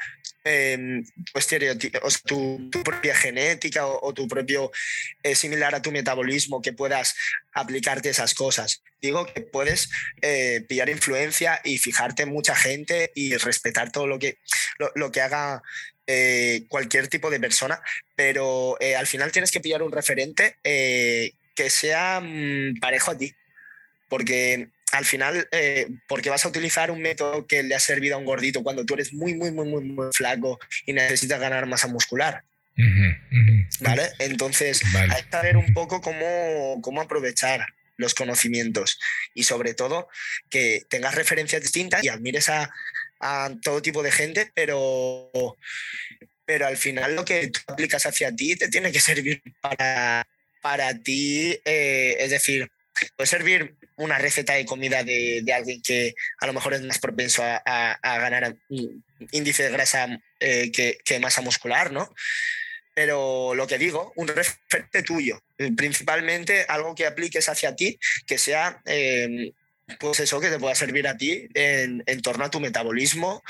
o 2.01 2.09
tu, 2.25 2.71
propia 2.83 3.13
genética 3.13 3.85
o, 3.85 4.13
tu 4.13 4.27
propio 4.27 4.71
similar 5.35 5.75
a 5.75 5.81
tu 5.81 5.91
metabolismo, 5.91 6.61
que 6.61 6.73
puedas 6.73 7.15
aplicarte 7.53 8.09
esas 8.09 8.33
cosas. 8.33 8.81
Digo 8.99 9.25
que 9.27 9.41
puedes 9.41 9.89
pillar 10.67 10.89
influencia 10.89 11.61
y 11.63 11.77
fijarte 11.77 12.23
en 12.23 12.29
mucha 12.29 12.55
gente 12.55 13.11
y 13.13 13.37
respetar 13.37 13.91
todo 13.91 14.07
lo 14.07 14.17
que, 14.17 14.39
lo 14.95 15.11
que 15.11 15.21
haga 15.21 15.61
eh, 16.11 16.63
cualquier 16.69 17.07
tipo 17.07 17.29
de 17.29 17.39
persona, 17.39 17.79
pero 18.15 18.77
eh, 18.79 18.95
al 18.95 19.05
final 19.05 19.31
tienes 19.31 19.51
que 19.51 19.59
pillar 19.59 19.83
un 19.83 19.91
referente 19.91 20.55
eh, 20.63 21.33
que 21.53 21.69
sea 21.69 22.19
mm, 22.19 22.79
parejo 22.79 23.11
a 23.11 23.17
ti, 23.19 23.35
porque 24.09 24.69
al 24.91 25.05
final, 25.05 25.47
porque 26.07 26.31
vas 26.31 26.43
a 26.43 26.47
utilizar 26.47 26.89
un 26.89 27.03
método 27.03 27.45
que 27.45 27.61
le 27.61 27.75
ha 27.75 27.79
servido 27.79 28.15
a 28.15 28.17
un 28.17 28.25
gordito 28.25 28.63
cuando 28.63 28.87
tú 28.87 28.95
eres 28.95 29.13
muy, 29.13 29.35
muy, 29.35 29.51
muy, 29.51 29.67
muy, 29.67 29.83
muy 29.83 30.07
flaco 30.11 30.59
y 30.87 30.93
necesitas 30.93 31.39
ganar 31.39 31.67
masa 31.67 31.87
muscular. 31.87 32.43
¿Vale? 33.81 34.09
Entonces, 34.17 34.81
hay 34.95 35.21
que 35.21 35.29
saber 35.29 35.57
un 35.57 35.75
poco 35.75 36.01
cómo, 36.01 36.81
cómo 36.81 37.01
aprovechar 37.01 37.67
los 37.97 38.15
conocimientos 38.15 38.97
y 39.35 39.43
sobre 39.43 39.75
todo 39.75 40.07
que 40.49 40.81
tengas 40.89 41.13
referencias 41.13 41.61
distintas 41.61 42.03
y 42.03 42.07
admires 42.07 42.49
a, 42.49 42.71
a 43.19 43.51
todo 43.61 43.81
tipo 43.81 44.03
de 44.03 44.11
gente, 44.11 44.51
pero, 44.53 45.31
pero 46.45 46.67
al 46.67 46.77
final 46.77 47.15
lo 47.15 47.25
que 47.25 47.49
tú 47.49 47.59
aplicas 47.67 48.05
hacia 48.05 48.35
ti 48.35 48.55
te 48.55 48.69
tiene 48.69 48.91
que 48.91 48.99
servir 48.99 49.41
para, 49.61 50.27
para 50.61 50.93
ti. 50.99 51.59
Eh, 51.65 52.17
es 52.19 52.31
decir, 52.31 52.69
puede 53.15 53.27
servir 53.27 53.75
una 53.97 54.17
receta 54.17 54.53
de 54.53 54.65
comida 54.65 55.03
de, 55.03 55.43
alguien 55.53 55.81
que 55.81 56.15
a 56.39 56.47
lo 56.47 56.53
mejor 56.53 56.73
es 56.73 56.81
más 56.81 56.99
propenso 56.99 57.43
a, 57.43 57.57
a, 58.01 58.19
ganar 58.19 58.55
índice 59.31 59.63
de 59.63 59.71
grasa 59.71 60.07
eh, 60.39 60.71
que, 60.71 60.97
que, 61.03 61.19
masa 61.19 61.41
muscular, 61.41 61.91
¿no? 61.91 62.13
Pero 62.93 63.53
lo 63.55 63.67
que 63.67 63.77
digo, 63.77 64.13
un 64.15 64.27
referente 64.27 65.03
tuyo, 65.03 65.41
principalmente 65.75 66.65
algo 66.67 66.95
que 66.95 67.05
apliques 67.05 67.47
hacia 67.47 67.75
ti, 67.75 67.99
que 68.25 68.37
sea 68.37 68.81
eh, 68.85 69.51
pues 69.99 70.19
eso 70.19 70.39
que 70.39 70.49
te 70.49 70.59
pueda 70.59 70.75
servir 70.75 71.07
a 71.07 71.17
ti 71.17 71.47
en, 71.53 72.03
en 72.05 72.21
torno 72.21 72.45
a 72.45 72.51
tu 72.51 72.59
metabolismo 72.59 73.43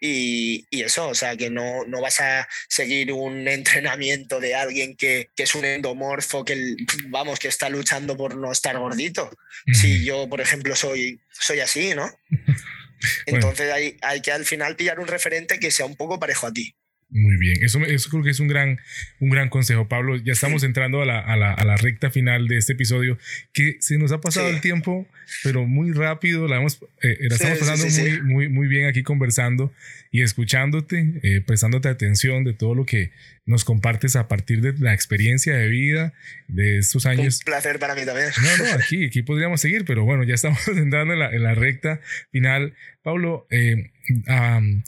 y, 0.00 0.66
y, 0.70 0.82
eso, 0.82 1.08
o 1.08 1.14
sea, 1.14 1.36
que 1.36 1.50
no, 1.50 1.84
no 1.86 2.00
vas 2.00 2.20
a 2.20 2.48
seguir 2.68 3.12
un 3.12 3.48
entrenamiento 3.48 4.40
de 4.40 4.54
alguien 4.54 4.96
que, 4.96 5.30
que 5.34 5.44
es 5.44 5.54
un 5.54 5.64
endomorfo, 5.64 6.44
que 6.44 6.76
vamos, 7.08 7.38
que 7.38 7.48
está 7.48 7.68
luchando 7.68 8.16
por 8.16 8.36
no 8.36 8.52
estar 8.52 8.78
gordito. 8.78 9.30
Si 9.72 10.04
yo, 10.04 10.28
por 10.28 10.40
ejemplo, 10.40 10.76
soy, 10.76 11.20
soy 11.32 11.60
así, 11.60 11.94
¿no? 11.94 12.10
Entonces 13.26 13.72
hay, 13.72 13.96
hay 14.02 14.20
que 14.20 14.32
al 14.32 14.44
final 14.44 14.76
pillar 14.76 15.00
un 15.00 15.08
referente 15.08 15.58
que 15.58 15.70
sea 15.70 15.86
un 15.86 15.96
poco 15.96 16.18
parejo 16.18 16.46
a 16.46 16.52
ti. 16.52 16.75
Muy 17.08 17.36
bien, 17.36 17.62
eso, 17.62 17.78
eso 17.84 18.10
creo 18.10 18.24
que 18.24 18.30
es 18.30 18.40
un 18.40 18.48
gran, 18.48 18.80
un 19.20 19.30
gran 19.30 19.48
consejo, 19.48 19.88
Pablo. 19.88 20.16
Ya 20.16 20.32
estamos 20.32 20.64
entrando 20.64 21.02
a 21.02 21.06
la, 21.06 21.20
a, 21.20 21.36
la, 21.36 21.52
a 21.52 21.64
la, 21.64 21.76
recta 21.76 22.10
final 22.10 22.48
de 22.48 22.58
este 22.58 22.72
episodio, 22.72 23.16
que 23.52 23.76
se 23.78 23.96
nos 23.96 24.10
ha 24.10 24.20
pasado 24.20 24.48
el 24.48 24.60
tiempo, 24.60 25.06
pero 25.44 25.66
muy 25.66 25.92
rápido. 25.92 26.48
La, 26.48 26.56
hemos, 26.56 26.80
eh, 27.02 27.16
la 27.20 27.36
estamos 27.36 27.58
pasando 27.58 27.86
muy, 27.86 28.22
muy, 28.22 28.48
muy 28.48 28.66
bien 28.66 28.86
aquí 28.86 29.04
conversando 29.04 29.72
y 30.10 30.22
escuchándote, 30.22 31.20
eh, 31.22 31.42
prestándote 31.46 31.88
atención 31.88 32.42
de 32.42 32.54
todo 32.54 32.74
lo 32.74 32.84
que 32.86 33.12
nos 33.44 33.64
compartes 33.64 34.16
a 34.16 34.26
partir 34.26 34.60
de 34.60 34.72
la 34.76 34.92
experiencia 34.92 35.54
de 35.54 35.68
vida 35.68 36.12
de 36.48 36.78
estos 36.78 37.06
años. 37.06 37.38
Un 37.38 37.44
placer 37.44 37.78
para 37.78 37.94
mí 37.94 38.04
también. 38.04 38.30
No, 38.42 38.64
no, 38.64 38.72
aquí, 38.72 39.06
aquí 39.06 39.22
podríamos 39.22 39.60
seguir, 39.60 39.84
pero 39.84 40.04
bueno, 40.04 40.24
ya 40.24 40.34
estamos 40.34 40.66
entrando 40.68 41.12
en 41.12 41.20
la, 41.20 41.30
en 41.30 41.44
la 41.44 41.54
recta 41.54 42.00
final. 42.32 42.74
Pablo, 43.04 43.46
eh, 43.50 43.92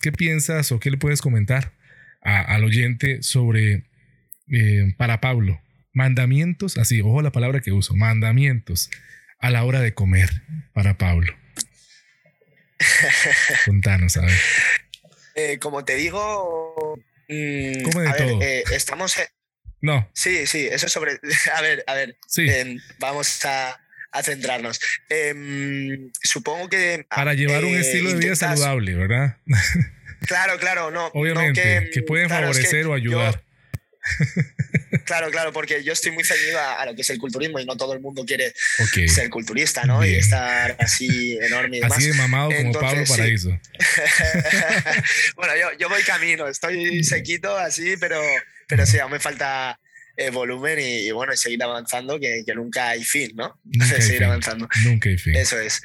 ¿qué 0.02 0.10
piensas 0.10 0.72
o 0.72 0.80
qué 0.80 0.90
le 0.90 0.96
puedes 0.96 1.22
comentar? 1.22 1.77
Al 2.28 2.64
oyente 2.64 3.22
sobre, 3.22 3.84
eh, 4.50 4.94
para 4.96 5.20
Pablo, 5.20 5.60
mandamientos, 5.92 6.78
así, 6.78 7.00
ojo 7.00 7.22
la 7.22 7.32
palabra 7.32 7.60
que 7.60 7.72
uso, 7.72 7.94
mandamientos 7.94 8.90
a 9.38 9.50
la 9.50 9.64
hora 9.64 9.80
de 9.80 9.94
comer 9.94 10.30
para 10.72 10.98
Pablo. 10.98 11.34
Contanos, 13.64 14.16
a 14.16 14.22
ver. 14.22 14.38
Eh, 15.34 15.58
como 15.58 15.84
te 15.84 15.96
digo, 15.96 16.98
mm, 17.28 17.82
Come 17.82 18.02
de 18.02 18.12
todo. 18.16 18.42
Eh, 18.42 18.64
estamos... 18.72 19.16
no. 19.80 20.10
Sí, 20.14 20.46
sí, 20.46 20.68
eso 20.70 20.86
es 20.86 20.92
sobre... 20.92 21.18
A 21.54 21.62
ver, 21.62 21.84
a 21.86 21.94
ver, 21.94 22.16
sí. 22.26 22.48
Em, 22.48 22.78
vamos 22.98 23.44
a, 23.44 23.80
a 24.12 24.22
centrarnos. 24.22 24.80
Em, 25.08 26.10
supongo 26.22 26.68
que... 26.68 27.06
Para 27.08 27.34
llevar 27.34 27.64
un 27.64 27.74
estilo 27.74 28.10
de 28.12 28.18
vida 28.18 28.36
saludable, 28.36 28.94
¿verdad? 28.94 29.38
Claro, 30.26 30.58
claro, 30.58 30.90
no. 30.90 31.06
Obviamente, 31.14 31.90
que, 31.92 32.02
pueden 32.02 32.28
favorecer 32.28 32.86
o 32.86 32.94
ayudar. 32.94 33.42
claro, 35.04 35.30
claro, 35.30 35.52
porque 35.52 35.82
yo 35.84 35.92
estoy 35.92 36.12
muy 36.12 36.24
ceñido 36.24 36.58
a, 36.60 36.84
lo 36.86 36.94
que 36.94 37.02
es 37.02 37.10
el 37.10 37.18
culturismo 37.18 37.58
y 37.60 37.66
no 37.66 37.76
todo 37.76 37.92
el 37.92 38.00
mundo 38.00 38.24
quiere 38.24 38.52
ser 39.06 39.28
culturista, 39.30 39.84
¿no? 39.84 40.04
Y 40.04 40.14
estar 40.14 40.76
así 40.78 41.38
enorme 41.40 41.78
y 41.78 41.82
Así 41.82 42.08
de 42.08 42.14
mamado 42.14 42.50
como 42.56 42.72
Pablo 42.72 43.04
Paraíso. 43.06 43.50
bueno, 45.36 45.54
yo, 45.56 45.78
yo, 45.78 45.88
voy 45.88 46.02
camino, 46.02 46.48
estoy 46.48 47.04
sequito 47.04 47.56
así, 47.56 47.96
pero, 47.98 48.20
pero 48.66 48.86
sí, 48.86 48.98
aún 48.98 49.12
me 49.12 49.20
falta 49.20 49.78
eh, 50.16 50.30
volumen 50.30 50.78
y, 50.80 51.10
bueno, 51.12 51.36
seguir 51.36 51.62
avanzando, 51.62 52.18
que, 52.18 52.42
que, 52.44 52.54
nunca 52.54 52.88
hay 52.88 53.04
fin, 53.04 53.32
¿no? 53.36 53.60
Nunca 53.64 53.86
seguir 54.00 54.18
fin. 54.18 54.24
avanzando. 54.24 54.68
Nunca 54.84 55.08
hay 55.08 55.16
fin. 55.16 55.36
Eso 55.36 55.60
es. 55.60 55.80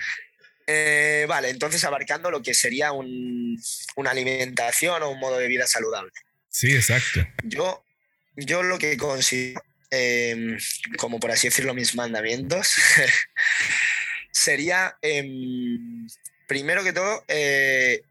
Eh, 0.67 1.25
vale, 1.27 1.49
entonces 1.49 1.83
abarcando 1.83 2.31
lo 2.31 2.41
que 2.41 2.53
sería 2.53 2.91
un, 2.91 3.61
una 3.95 4.11
alimentación 4.11 5.03
o 5.03 5.09
un 5.09 5.19
modo 5.19 5.37
de 5.37 5.47
vida 5.47 5.67
saludable. 5.67 6.11
Sí, 6.49 6.73
exacto. 6.75 7.27
Yo, 7.43 7.83
yo 8.35 8.63
lo 8.63 8.77
que 8.77 8.95
considero, 8.97 9.61
eh, 9.91 10.57
como 10.97 11.19
por 11.19 11.31
así 11.31 11.47
decirlo, 11.47 11.73
mis 11.73 11.95
mandamientos, 11.95 12.73
sería, 14.31 14.97
eh, 15.01 15.23
primero 16.47 16.83
que 16.83 16.93
todo, 16.93 17.23
eh, 17.27 18.01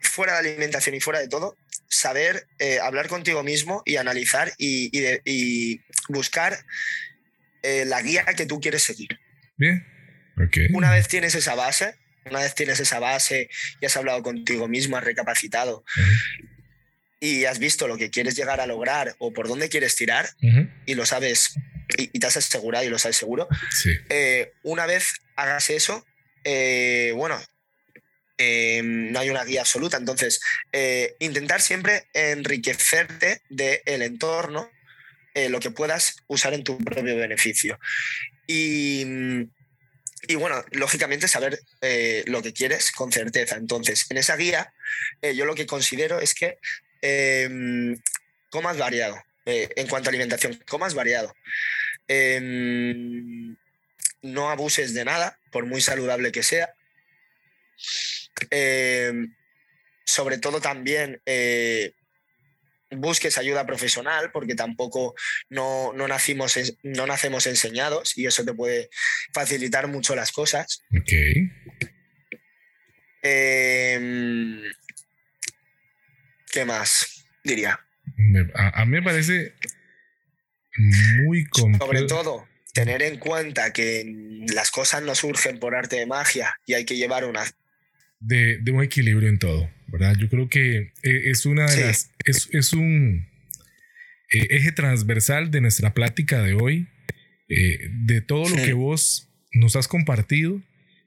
fuera 0.00 0.34
de 0.34 0.50
alimentación 0.50 0.94
y 0.94 1.00
fuera 1.00 1.20
de 1.20 1.28
todo, 1.28 1.56
saber 1.88 2.46
eh, 2.58 2.78
hablar 2.80 3.08
contigo 3.08 3.42
mismo 3.42 3.82
y 3.84 3.96
analizar 3.96 4.52
y, 4.58 4.96
y, 4.96 5.00
de, 5.00 5.22
y 5.24 5.80
buscar 6.08 6.64
la 7.62 8.02
guía 8.02 8.24
que 8.36 8.44
tú 8.44 8.60
quieres 8.60 8.82
seguir. 8.82 9.18
Bien. 9.56 9.93
Okay. 10.36 10.68
Una 10.72 10.90
vez 10.90 11.08
tienes 11.08 11.34
esa 11.34 11.54
base, 11.54 11.94
una 12.24 12.40
vez 12.40 12.54
tienes 12.54 12.80
esa 12.80 12.98
base 12.98 13.48
y 13.80 13.86
has 13.86 13.96
hablado 13.96 14.22
contigo 14.22 14.68
mismo, 14.68 14.96
has 14.96 15.04
recapacitado 15.04 15.78
uh 15.78 16.00
-huh. 16.00 16.48
y 17.20 17.44
has 17.44 17.58
visto 17.58 17.86
lo 17.86 17.96
que 17.96 18.10
quieres 18.10 18.34
llegar 18.36 18.60
a 18.60 18.66
lograr 18.66 19.14
o 19.18 19.32
por 19.32 19.48
dónde 19.48 19.68
quieres 19.68 19.94
tirar 19.96 20.28
uh 20.42 20.46
-huh. 20.46 20.70
y 20.86 20.94
lo 20.94 21.06
sabes 21.06 21.54
y, 21.98 22.10
y, 22.12 22.18
te 22.18 22.26
has 22.26 22.36
asegurado 22.36 22.84
y 22.84 22.88
lo 22.88 22.98
sabes 22.98 23.16
seguro, 23.16 23.46
sí. 23.70 23.90
eh, 24.08 24.52
una 24.62 24.86
vez 24.86 25.20
hagas 25.36 25.68
eso, 25.70 26.04
eh, 26.44 27.12
bueno, 27.14 27.38
eh, 28.36 28.82
no 28.82 29.20
hay 29.20 29.30
una 29.30 29.44
guía 29.44 29.60
absoluta, 29.60 29.96
entonces 29.96 30.40
eh, 30.72 31.14
intentar 31.20 31.60
siempre 31.60 32.06
enriquecerte 32.14 33.42
del 33.48 33.80
de 33.84 34.04
entorno, 34.04 34.70
eh, 35.34 35.48
lo 35.48 35.60
que 35.60 35.70
puedas 35.70 36.16
usar 36.26 36.52
en 36.54 36.64
tu 36.64 36.78
propio 36.78 37.16
beneficio. 37.16 37.78
Y, 38.46 39.46
y 40.28 40.34
bueno, 40.36 40.64
lógicamente 40.72 41.28
saber 41.28 41.58
eh, 41.80 42.24
lo 42.26 42.42
que 42.42 42.52
quieres 42.52 42.92
con 42.92 43.12
certeza. 43.12 43.56
Entonces, 43.56 44.06
en 44.10 44.18
esa 44.18 44.36
guía, 44.36 44.72
eh, 45.22 45.34
yo 45.34 45.44
lo 45.44 45.54
que 45.54 45.66
considero 45.66 46.20
es 46.20 46.34
que 46.34 46.58
eh, 47.02 47.96
comas 48.50 48.78
variado. 48.78 49.16
eh, 49.46 49.68
en 49.76 49.86
cuanto 49.88 50.08
a 50.08 50.10
alimentación, 50.10 50.54
comas 50.66 50.94
variado. 50.94 51.34
Em, 52.08 53.56
no 54.22 54.50
abuses 54.50 54.94
de 54.94 55.04
nada, 55.04 55.38
por 55.52 55.66
muy 55.66 55.82
saludable 55.82 56.32
que 56.32 56.42
sea. 56.42 56.74
Em, 58.50 59.34
sobre 60.06 60.38
todo 60.38 60.60
también 60.62 61.20
busques 62.96 63.38
ayuda 63.38 63.66
profesional 63.66 64.30
porque 64.32 64.54
tampoco 64.54 65.14
no, 65.48 65.92
no, 65.92 66.08
nacimos, 66.08 66.58
no 66.82 67.06
nacemos 67.06 67.46
enseñados 67.46 68.16
y 68.16 68.26
eso 68.26 68.44
te 68.44 68.54
puede 68.54 68.90
facilitar 69.32 69.88
mucho 69.88 70.14
las 70.14 70.32
cosas. 70.32 70.82
Ok. 70.96 71.12
Eh, 73.22 74.60
¿Qué 76.52 76.64
más 76.64 77.26
diría? 77.42 77.80
A, 78.54 78.84
mí 78.84 78.92
me 78.92 79.02
parece 79.02 79.54
muy 81.24 81.46
complejo. 81.46 81.86
Sobre 81.86 82.02
todo, 82.02 82.48
tener 82.72 83.02
en 83.02 83.18
cuenta 83.18 83.72
que 83.72 84.44
las 84.52 84.70
cosas 84.70 85.02
no 85.02 85.14
surgen 85.14 85.58
por 85.58 85.74
arte 85.74 85.96
de 85.96 86.06
magia 86.06 86.58
y 86.66 86.74
hay 86.74 86.84
que 86.84 86.96
llevar 86.96 87.24
una... 87.24 87.44
De, 88.20 88.58
de 88.58 88.70
un 88.70 88.82
equilibrio 88.82 89.28
en 89.28 89.38
todo. 89.38 89.70
¿Verdad? 89.86 90.16
Yo 90.18 90.28
creo 90.28 90.48
que 90.48 90.92
eh, 91.02 91.30
es 91.30 91.46
una 91.46 91.66
de 91.66 91.72
sí. 91.72 91.80
las, 91.80 92.10
es, 92.24 92.48
es 92.52 92.72
un 92.72 93.26
eh, 94.30 94.46
eje 94.50 94.72
transversal 94.72 95.50
de 95.50 95.60
nuestra 95.60 95.94
plática 95.94 96.42
de 96.42 96.54
hoy, 96.54 96.88
eh, 97.48 97.88
de 97.90 98.20
todo 98.20 98.48
lo 98.48 98.56
sí. 98.56 98.64
que 98.64 98.72
vos 98.72 99.28
nos 99.52 99.76
has 99.76 99.86
compartido. 99.88 100.62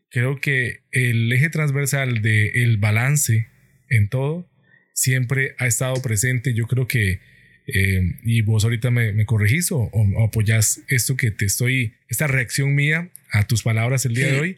Creo 0.09 0.39
que 0.39 0.81
el 0.91 1.31
eje 1.33 1.49
transversal 1.49 2.21
del 2.21 2.55
el 2.55 2.77
balance 2.77 3.47
en 3.89 4.07
todo 4.07 4.49
siempre 4.93 5.55
ha 5.57 5.67
estado 5.67 6.01
presente. 6.01 6.53
Yo 6.53 6.67
creo 6.67 6.87
que, 6.87 7.19
eh, 7.67 8.01
y 8.23 8.41
vos 8.41 8.63
ahorita 8.63 8.91
me, 8.91 9.11
me 9.11 9.25
corregís 9.25 9.71
o, 9.71 9.79
o, 9.79 10.23
apoyás 10.23 10.81
esto 10.87 11.17
que 11.17 11.31
te 11.31 11.45
estoy, 11.45 11.95
esta 12.07 12.27
reacción 12.27 12.75
mía 12.75 13.11
a 13.31 13.45
tus 13.45 13.63
palabras 13.63 14.05
el 14.05 14.13
día 14.13 14.27
sí. 14.27 14.33
de 14.33 14.39
hoy, 14.39 14.57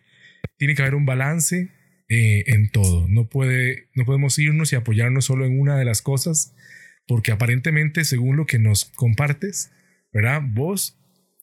tiene 0.57 0.75
que 0.75 0.81
haber 0.81 0.95
un 0.95 1.05
balance 1.05 1.69
eh, 2.11 2.43
en 2.47 2.71
todo. 2.71 3.07
No, 3.07 3.29
puede, 3.29 3.87
no 3.93 4.03
podemos 4.03 4.39
irnos 4.39 4.73
y 4.73 4.75
apoyarnos 4.75 5.25
solo 5.25 5.45
en 5.45 5.59
una 5.59 5.77
de 5.77 5.85
las 5.85 6.01
cosas, 6.01 6.55
porque 7.07 7.31
aparentemente, 7.31 8.03
según 8.03 8.35
lo 8.35 8.47
que 8.47 8.57
nos 8.57 8.85
compartes, 8.85 9.71
¿verdad? 10.11 10.41
Vos, 10.43 10.97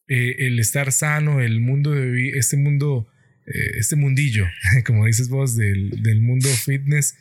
eh, 0.09 0.35
el 0.41 0.59
estar 0.59 0.91
sano, 0.91 1.41
el 1.41 1.61
mundo 1.61 1.93
de 1.93 2.31
este 2.31 2.57
mundo, 2.57 3.07
eh, 3.47 3.79
este 3.79 3.95
mundillo, 3.95 4.45
como 4.85 5.07
dices 5.07 5.29
vos, 5.29 5.57
del, 5.57 6.03
del 6.03 6.21
mundo 6.21 6.49
fitness, 6.49 7.17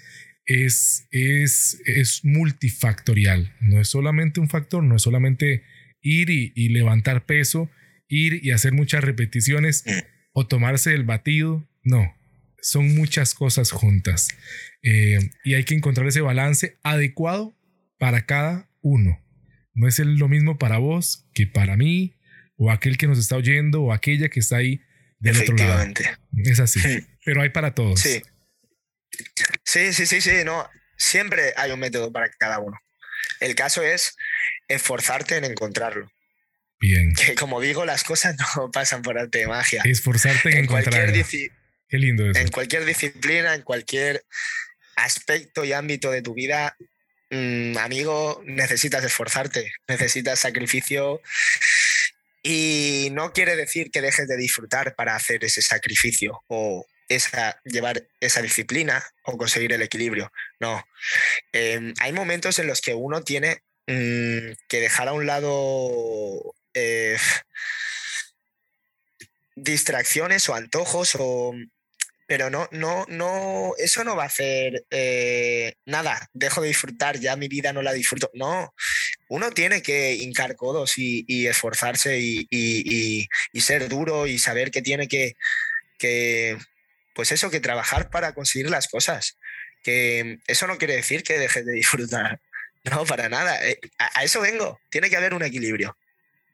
es, 0.48 1.08
es, 1.12 1.80
es 1.86 2.26
multifactorial. 2.26 3.54
No 3.62 3.80
es 3.80 3.90
solamente 3.90 4.40
un 4.40 4.50
factor, 4.50 4.84
no 4.84 4.96
es 4.96 5.04
solamente 5.04 5.62
ir 6.02 6.32
y, 6.32 6.52
y 6.56 6.70
levantar 6.70 7.28
peso, 7.28 7.70
ir 8.08 8.44
y 8.44 8.50
hacer 8.50 8.74
muchas 8.74 9.04
repeticiones 9.04 9.84
o 10.34 10.48
tomarse 10.48 10.96
el 10.96 11.04
batido. 11.04 11.68
No, 11.84 12.12
son 12.66 12.96
muchas 12.96 13.36
cosas 13.36 13.70
juntas 13.70 14.28
eh, 14.82 15.20
y 15.44 15.54
hay 15.54 15.66
que 15.66 15.76
encontrar 15.76 16.08
ese 16.08 16.22
balance 16.22 16.80
adecuado 16.82 17.56
para 18.00 18.26
cada 18.26 18.72
uno. 18.82 19.24
No 19.76 19.88
es 19.88 20.00
lo 20.00 20.28
mismo 20.28 20.58
para 20.58 20.80
vos 20.80 21.28
que 21.36 21.46
para 21.46 21.78
mí 21.78 22.18
o 22.58 22.72
aquel 22.72 22.98
que 22.98 23.06
nos 23.06 23.20
está 23.20 23.36
oyendo 23.36 23.84
o 23.84 23.94
aquella 23.94 24.30
que 24.30 24.40
está 24.40 24.58
ahí 24.58 24.82
del 25.20 25.42
otro 25.42 25.56
lado. 25.56 25.94
Es 26.44 26.60
así, 26.60 26.80
sí. 26.80 27.06
pero 27.26 27.44
hay 27.44 27.50
para 27.50 27.76
todos. 27.76 28.00
Sí. 28.00 28.24
sí, 29.64 29.94
sí, 29.94 30.08
sí, 30.08 30.22
sí, 30.22 30.32
no. 30.44 30.68
Siempre 30.98 31.54
hay 31.58 31.70
un 31.70 31.80
método 31.80 32.12
para 32.12 32.32
cada 32.32 32.58
uno. 32.58 32.80
El 33.42 33.54
caso 33.54 33.84
es 33.84 34.16
esforzarte 34.68 35.38
en 35.38 35.46
encontrarlo. 35.46 36.12
Bien. 36.80 37.14
Que 37.14 37.36
como 37.36 37.62
digo, 37.62 37.86
las 37.86 38.04
cosas 38.04 38.36
no 38.58 38.72
pasan 38.72 39.04
por 39.04 39.20
arte 39.20 39.38
de 39.40 39.48
magia. 39.48 39.84
Esforzarte 39.86 40.50
en, 40.50 40.58
en 40.58 40.66
cualquier, 40.66 41.14
Lindo 41.98 42.30
eso. 42.30 42.40
en 42.40 42.50
cualquier 42.50 42.86
disciplina, 42.86 43.54
en 43.54 43.62
cualquier 43.62 44.24
aspecto 44.96 45.66
y 45.66 45.74
ámbito 45.74 46.12
de 46.12 46.22
tu 46.22 46.34
vida, 46.34 46.76
mm, 47.30 47.78
amigo, 47.78 48.42
necesitas 48.46 49.04
esforzarte, 49.04 49.72
necesitas 49.88 50.40
sacrificio 50.40 51.22
y 52.44 53.10
no 53.12 53.34
quiere 53.34 53.56
decir 53.56 53.90
que 53.92 54.02
dejes 54.02 54.28
de 54.28 54.38
disfrutar 54.38 54.96
para 54.96 55.16
hacer 55.16 55.44
ese 55.44 55.62
sacrificio 55.62 56.44
o 56.48 56.86
esa, 57.10 57.60
llevar 57.64 58.08
esa 58.20 58.42
disciplina 58.42 59.04
o 59.24 59.38
conseguir 59.38 59.74
el 59.74 59.82
equilibrio. 59.82 60.32
No. 60.60 60.84
Em, 61.52 61.94
hay 62.00 62.14
momentos 62.14 62.60
en 62.60 62.68
los 62.68 62.82
que 62.82 62.94
uno 62.94 63.24
tiene 63.24 63.64
mm, 63.88 64.54
que 64.68 64.80
dejar 64.80 65.08
a 65.08 65.14
un 65.14 65.26
lado 65.26 66.56
eh, 66.74 67.18
distracciones 69.56 70.48
o 70.50 70.56
antojos 70.56 71.16
o 71.20 71.54
pero 72.28 72.50
no, 72.50 72.68
no, 72.72 73.06
no, 73.08 73.74
eso 73.78 74.04
no 74.04 74.16
va 74.16 74.24
a 74.24 74.28
hacer 74.28 74.86
eh, 74.90 75.76
nada, 75.86 76.30
dejo 76.34 76.62
de 76.62 76.70
disfrutar, 76.70 77.20
ya 77.20 77.36
mi 77.36 77.48
vida 77.48 77.72
no 77.72 77.82
la 77.82 77.94
disfruto. 77.94 78.32
No, 78.34 78.74
uno 79.28 79.52
tiene 79.52 79.82
que 79.82 80.16
hincar 80.16 80.56
codos 80.56 80.98
y, 80.98 81.48
esforzarse 81.48 82.20
y, 82.20 83.28
ser 83.60 83.90
duro 83.90 84.28
y 84.28 84.40
saber 84.40 84.72
que 84.72 84.82
tiene 84.82 85.08
que, 85.08 85.36
que, 85.98 86.58
pues 87.14 87.32
eso, 87.32 87.52
que 87.52 87.60
trabajar 87.60 88.10
para 88.10 88.34
conseguir 88.34 88.70
las 88.70 88.88
cosas. 88.88 89.38
Que 89.84 90.40
eso 90.48 90.66
no 90.66 90.78
quiere 90.80 90.96
decir 90.96 91.22
que 91.24 91.38
dejes 91.38 91.66
de 91.66 91.74
disfrutar, 91.74 92.40
no, 92.84 93.06
para 93.06 93.30
nada. 93.30 93.64
Eh, 93.68 93.80
a, 94.00 94.24
eso 94.24 94.42
vengo, 94.42 94.80
tiene 94.90 95.10
que 95.10 95.18
haber 95.18 95.34
un 95.36 95.44
equilibrio 95.44 95.96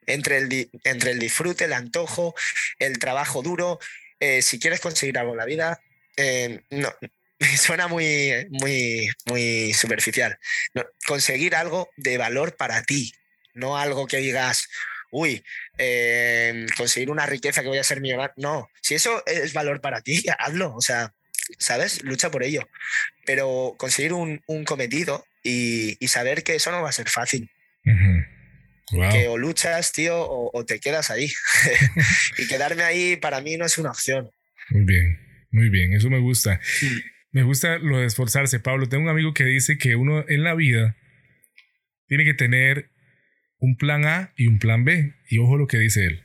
entre 0.05 0.37
el, 0.37 0.69
entre 0.83 1.11
el 1.11 1.19
disfrute, 1.19 1.65
el 1.65 1.73
antojo, 1.73 2.35
el 2.79 2.99
trabajo 2.99 3.41
duro 3.41 3.79
eh, 4.21 4.43
si 4.43 4.59
quieres 4.59 4.79
conseguir 4.79 5.17
algo 5.17 5.31
en 5.31 5.37
la 5.39 5.45
vida, 5.45 5.81
eh, 6.15 6.61
no, 6.69 6.93
suena 7.57 7.87
muy, 7.87 8.47
muy, 8.51 9.09
muy 9.25 9.73
superficial. 9.73 10.37
conseguir 11.07 11.55
algo 11.55 11.89
de 11.97 12.17
valor 12.17 12.55
para 12.55 12.83
ti, 12.83 13.11
no 13.55 13.77
algo 13.77 14.05
que 14.05 14.17
digas, 14.17 14.69
uy, 15.11 15.43
eh, 15.79 16.67
conseguir 16.77 17.09
una 17.09 17.25
riqueza 17.25 17.63
que 17.63 17.67
voy 17.67 17.79
a 17.79 17.83
ser 17.83 17.99
millonario. 17.99 18.33
No, 18.37 18.69
si 18.81 18.93
eso 18.93 19.23
es 19.25 19.53
valor 19.53 19.81
para 19.81 20.01
ti, 20.01 20.23
hazlo. 20.37 20.75
O 20.75 20.81
sea, 20.81 21.13
¿sabes? 21.57 22.03
Lucha 22.03 22.29
por 22.29 22.43
ello. 22.43 22.61
Pero 23.25 23.73
conseguir 23.77 24.13
un, 24.13 24.39
cometido 24.65 25.25
y, 25.43 25.97
saber 26.07 26.43
que 26.43 26.55
eso 26.55 26.71
no 26.71 26.83
va 26.83 26.89
a 26.89 26.93
ser 26.93 27.09
fácil. 27.09 27.49
Que 28.91 29.27
o 29.27 29.37
luchas, 29.37 29.91
tío, 29.91 30.15
o, 30.19 30.65
te 30.65 30.79
quedas 30.79 31.11
ahí. 31.11 31.31
y 32.37 32.47
quedarme 32.47 32.83
ahí 32.83 33.15
para 33.15 33.41
mí 33.41 33.57
no 33.57 33.65
es 33.65 33.77
una 33.77 33.91
opción. 33.91 34.29
Muy 34.69 34.85
bien, 34.85 35.19
muy 35.51 35.69
bien, 35.69 35.93
eso 35.93 36.09
me 36.09 36.19
gusta. 36.19 36.59
Me 37.31 37.43
gusta 37.43 37.77
lo 37.77 37.99
de 37.99 38.05
esforzarse, 38.05 38.59
Pablo. 38.59 38.87
Tengo 38.87 39.03
un 39.03 39.09
amigo 39.09 39.33
que 39.33 39.45
dice 39.45 39.77
que 39.77 39.95
uno 39.95 40.25
en 40.27 40.43
la 40.43 40.53
vida 40.53 40.97
tiene 42.07 42.25
que 42.25 42.33
tener 42.33 42.91
un 43.57 43.77
plan 43.77 44.05
A 44.05 44.33
y 44.35 44.47
un 44.47 44.59
plan 44.59 44.83
B. 44.83 45.13
Y 45.29 45.37
ojo 45.37 45.57
lo 45.57 45.67
que 45.67 45.77
dice 45.77 46.05
él. 46.05 46.23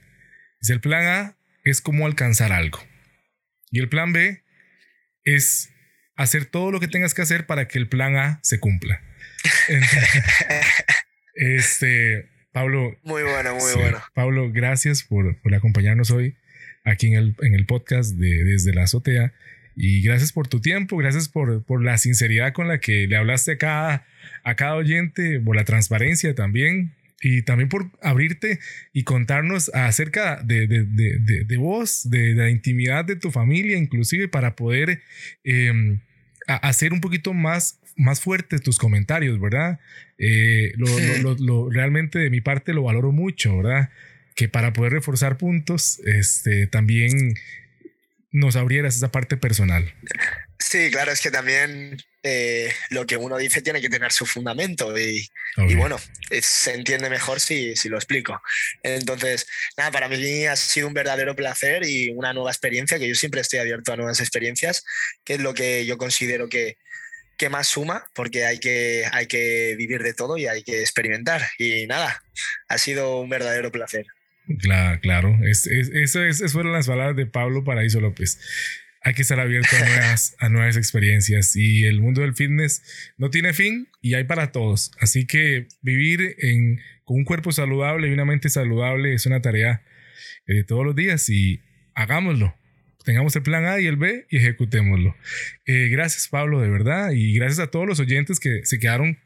Dice, 0.60 0.72
el 0.72 0.80
plan 0.80 1.06
A 1.06 1.38
es 1.62 1.80
cómo 1.80 2.06
alcanzar 2.06 2.52
algo. 2.52 2.84
Y 3.70 3.78
el 3.78 3.88
plan 3.88 4.12
B 4.12 4.42
es 5.22 5.70
hacer 6.16 6.46
todo 6.46 6.72
lo 6.72 6.80
que 6.80 6.88
tengas 6.88 7.14
que 7.14 7.22
hacer 7.22 7.46
para 7.46 7.68
que 7.68 7.78
el 7.78 7.88
plan 7.88 8.16
A 8.16 8.40
se 8.42 8.58
cumpla. 8.58 9.00
este, 11.34 12.28
Pablo. 12.56 12.96
Muy 13.02 13.22
bueno, 13.22 13.54
muy 13.54 13.74
bueno. 13.74 13.98
Pablo, 14.14 14.50
gracias 14.50 15.02
por, 15.02 15.36
por, 15.42 15.54
acompañarnos 15.54 16.10
hoy 16.10 16.36
aquí 16.84 17.08
en 17.08 17.12
el, 17.12 17.34
en 17.42 17.52
el 17.52 17.66
podcast 17.66 18.14
de 18.14 18.44
Desde 18.44 18.72
la 18.72 18.84
Azotea. 18.84 19.34
Y 19.76 20.00
gracias 20.00 20.32
por 20.32 20.48
tu 20.48 20.62
tiempo, 20.62 20.96
gracias 20.96 21.28
por, 21.28 21.62
por 21.64 21.84
la 21.84 21.98
sinceridad 21.98 22.54
con 22.54 22.66
la 22.66 22.80
que 22.80 23.06
le 23.08 23.18
hablaste 23.18 23.52
a 23.52 23.58
cada, 23.58 24.06
a 24.42 24.54
cada 24.54 24.74
oyente, 24.76 25.38
por 25.38 25.54
la 25.54 25.64
transparencia 25.64 26.34
también 26.34 26.94
y 27.20 27.42
también 27.42 27.68
por 27.68 27.90
abrirte 28.00 28.58
y 28.94 29.04
contarnos 29.04 29.70
acerca 29.74 30.42
de, 30.42 30.66
de, 30.66 30.84
de, 30.84 31.44
de 31.44 31.56
vos, 31.58 32.08
de, 32.08 32.32
la 32.32 32.48
intimidad 32.48 33.04
de 33.04 33.16
tu 33.16 33.32
familia, 33.32 33.76
inclusive 33.76 34.28
para 34.28 34.56
poder 34.56 35.02
eh, 35.44 35.98
hacer 36.46 36.94
un 36.94 37.02
poquito 37.02 37.34
más 37.34 37.78
más 37.96 38.20
fuertes 38.20 38.62
tus 38.62 38.78
comentarios, 38.78 39.40
¿verdad? 39.40 39.80
Eh, 40.18 40.72
lo, 40.76 41.70
realmente 41.70 42.18
de 42.18 42.30
mi 42.30 42.40
parte 42.40 42.72
lo 42.72 42.84
valoro 42.84 43.12
mucho, 43.12 43.56
¿verdad? 43.56 43.90
Que 44.34 44.48
para 44.48 44.72
poder 44.72 44.92
reforzar 44.92 45.38
puntos, 45.38 46.00
este, 46.04 46.66
también 46.66 47.34
nos 48.32 48.56
abrieras 48.56 48.96
esa 48.96 49.10
parte 49.10 49.36
personal. 49.36 49.94
Sí, 50.58 50.90
claro, 50.90 51.12
es 51.12 51.20
que 51.20 51.30
también 51.30 51.96
eh, 52.22 52.72
lo 52.90 53.06
que 53.06 53.16
uno 53.16 53.38
dice 53.38 53.62
tiene 53.62 53.80
que 53.80 53.88
tener 53.88 54.10
su 54.12 54.26
fundamento 54.26 54.98
y, 54.98 55.28
bueno, 55.76 55.98
se 56.42 56.74
entiende 56.74 57.08
mejor 57.08 57.40
si, 57.40 57.76
si, 57.76 57.88
lo 57.88 57.96
explico. 57.96 58.42
Entonces, 58.82 59.46
nada, 59.76 59.90
para 59.90 60.08
mí 60.08 60.44
ha 60.46 60.56
sido 60.56 60.88
un 60.88 60.94
verdadero 60.94 61.36
placer 61.36 61.86
y 61.86 62.10
una 62.10 62.32
nueva 62.32 62.50
experiencia, 62.50 62.98
que 62.98 63.08
yo 63.08 63.14
siempre 63.14 63.40
estoy 63.40 63.60
abierto 63.60 63.92
a 63.92 63.96
nuevas 63.96 64.20
experiencias, 64.20 64.84
que 65.24 65.34
es 65.34 65.40
lo 65.40 65.54
que 65.54 65.86
yo 65.86 65.98
considero 65.98 66.48
que, 66.48 66.78
que 67.36 67.48
más 67.48 67.68
suma, 67.68 68.04
porque 68.14 68.44
hay 68.44 68.58
que, 68.58 69.04
hay 69.12 69.26
que 69.26 69.74
vivir 69.76 70.02
de 70.02 70.14
todo 70.14 70.36
y 70.38 70.46
hay 70.46 70.62
que 70.62 70.80
experimentar. 70.80 71.42
Y 71.58 71.86
nada, 71.86 72.22
ha 72.68 72.78
sido 72.78 73.20
un 73.20 73.28
verdadero 73.28 73.70
placer. 73.70 74.06
Claro, 74.60 75.00
claro. 75.00 75.38
Es, 75.44 75.66
eso 75.66 76.24
es, 76.24 76.52
fueron 76.52 76.72
las 76.72 76.86
palabras 76.86 77.16
de 77.16 77.26
Pablo 77.26 77.64
Paraíso 77.64 78.00
López. 78.00 78.38
Hay 79.02 79.14
que 79.14 79.22
estar 79.22 79.38
abierto 79.38 79.76
a 79.76 79.86
nuevas, 79.86 80.36
a 80.40 80.48
nuevas 80.48 80.76
experiencias 80.76 81.54
y 81.56 81.84
el 81.84 82.00
mundo 82.00 82.22
del 82.22 82.34
fitness 82.34 82.82
no 83.16 83.30
tiene 83.30 83.52
fin 83.52 83.88
y 84.00 84.14
hay 84.14 84.24
para 84.24 84.52
todos. 84.52 84.92
Así 85.00 85.26
que 85.26 85.66
vivir 85.82 86.36
en, 86.38 86.80
con 87.04 87.18
un 87.18 87.24
cuerpo 87.24 87.52
saludable 87.52 88.08
y 88.08 88.12
una 88.12 88.24
mente 88.24 88.48
saludable 88.48 89.14
es 89.14 89.26
una 89.26 89.42
tarea 89.42 89.82
de 90.46 90.64
todos 90.64 90.84
los 90.84 90.94
días 90.94 91.28
y 91.28 91.60
hagámoslo 91.94 92.54
tengamos 93.06 93.36
el 93.36 93.42
plan 93.42 93.64
A 93.64 93.80
y 93.80 93.86
el 93.86 93.96
B 93.96 94.26
y 94.28 94.36
ejecutémoslo. 94.36 95.16
Eh, 95.64 95.88
gracias 95.90 96.28
Pablo, 96.28 96.60
de 96.60 96.68
verdad, 96.68 97.12
y 97.12 97.32
gracias 97.34 97.60
a 97.60 97.70
todos 97.70 97.86
los 97.86 98.00
oyentes 98.00 98.40
que 98.40 98.60
se 98.64 98.78
quedaron 98.78 99.18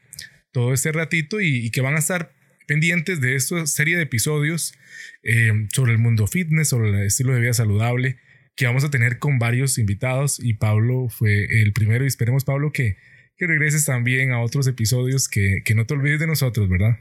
todo 0.51 0.73
este 0.73 0.91
ratito 0.91 1.41
y, 1.41 1.71
que 1.71 1.81
van 1.81 1.95
a 1.95 1.99
estar 1.99 2.31
pendientes 2.67 3.19
de 3.19 3.35
esta 3.35 3.65
serie 3.65 3.97
de 3.97 4.03
episodios 4.03 4.75
eh, 5.23 5.67
sobre 5.73 5.93
el 5.93 5.97
mundo 5.97 6.27
fitness, 6.27 6.69
sobre 6.69 6.89
el 6.89 7.07
estilo 7.07 7.33
de 7.33 7.41
vida 7.41 7.53
saludable, 7.53 8.19
que 8.55 8.67
vamos 8.67 8.83
a 8.83 8.91
tener 8.91 9.17
con 9.17 9.39
varios 9.39 9.79
invitados 9.79 10.39
y 10.39 10.53
Pablo 10.53 11.07
fue 11.09 11.45
el 11.61 11.73
primero 11.73 12.03
y 12.03 12.07
esperemos 12.07 12.45
Pablo 12.45 12.71
que, 12.71 12.97
que 13.35 13.47
regreses 13.47 13.85
también 13.85 14.31
a 14.31 14.41
otros 14.41 14.67
episodios, 14.67 15.27
que, 15.27 15.63
que 15.65 15.73
no 15.73 15.87
te 15.87 15.95
olvides 15.95 16.19
de 16.19 16.27
nosotros, 16.27 16.69
¿verdad? 16.69 16.99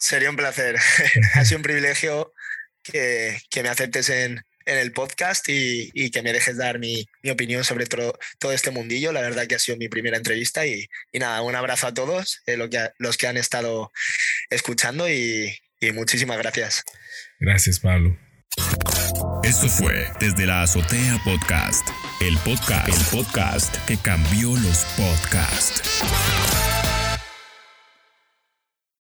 Sería 0.00 0.28
un 0.28 0.36
placer, 0.36 0.76
ha 1.34 1.44
sido 1.44 1.58
un 1.58 1.62
privilegio 1.62 2.32
que, 2.82 3.38
que 3.48 3.62
me 3.62 3.68
aceptes 3.68 4.10
en, 4.10 4.42
en 4.68 4.78
el 4.78 4.92
podcast 4.92 5.46
y, 5.48 6.10
que 6.10 6.22
me 6.22 6.32
dejes 6.32 6.56
dar 6.56 6.78
mi, 6.78 7.06
opinión 7.30 7.64
sobre 7.64 7.86
todo, 7.86 8.18
todo, 8.38 8.52
este 8.52 8.70
mundillo. 8.70 9.12
La 9.12 9.20
verdad 9.20 9.46
que 9.46 9.54
ha 9.54 9.58
sido 9.58 9.78
mi 9.78 9.88
primera 9.88 10.16
entrevista 10.16 10.66
y, 10.66 10.88
nada, 11.12 11.42
un 11.42 11.54
abrazo 11.54 11.86
a 11.86 11.94
todos 11.94 12.42
eh, 12.46 12.56
que, 12.70 12.90
los 12.98 13.16
que 13.16 13.26
han 13.26 13.36
estado 13.36 13.90
escuchando 14.50 15.08
y, 15.08 15.56
y 15.80 15.92
muchísimas 15.92 16.38
gracias. 16.38 16.84
Gracias, 17.40 17.80
Pablo. 17.80 18.16
Esto 19.42 19.68
fue 19.68 20.10
Desde 20.20 20.46
la 20.46 20.62
Azotea 20.62 21.20
Podcast, 21.24 21.86
el 22.20 22.36
podcast, 22.38 22.88
el 22.88 23.18
podcast 23.18 23.76
que 23.86 23.96
cambió 23.96 24.54
los 24.56 24.84
podcasts. 24.96 26.02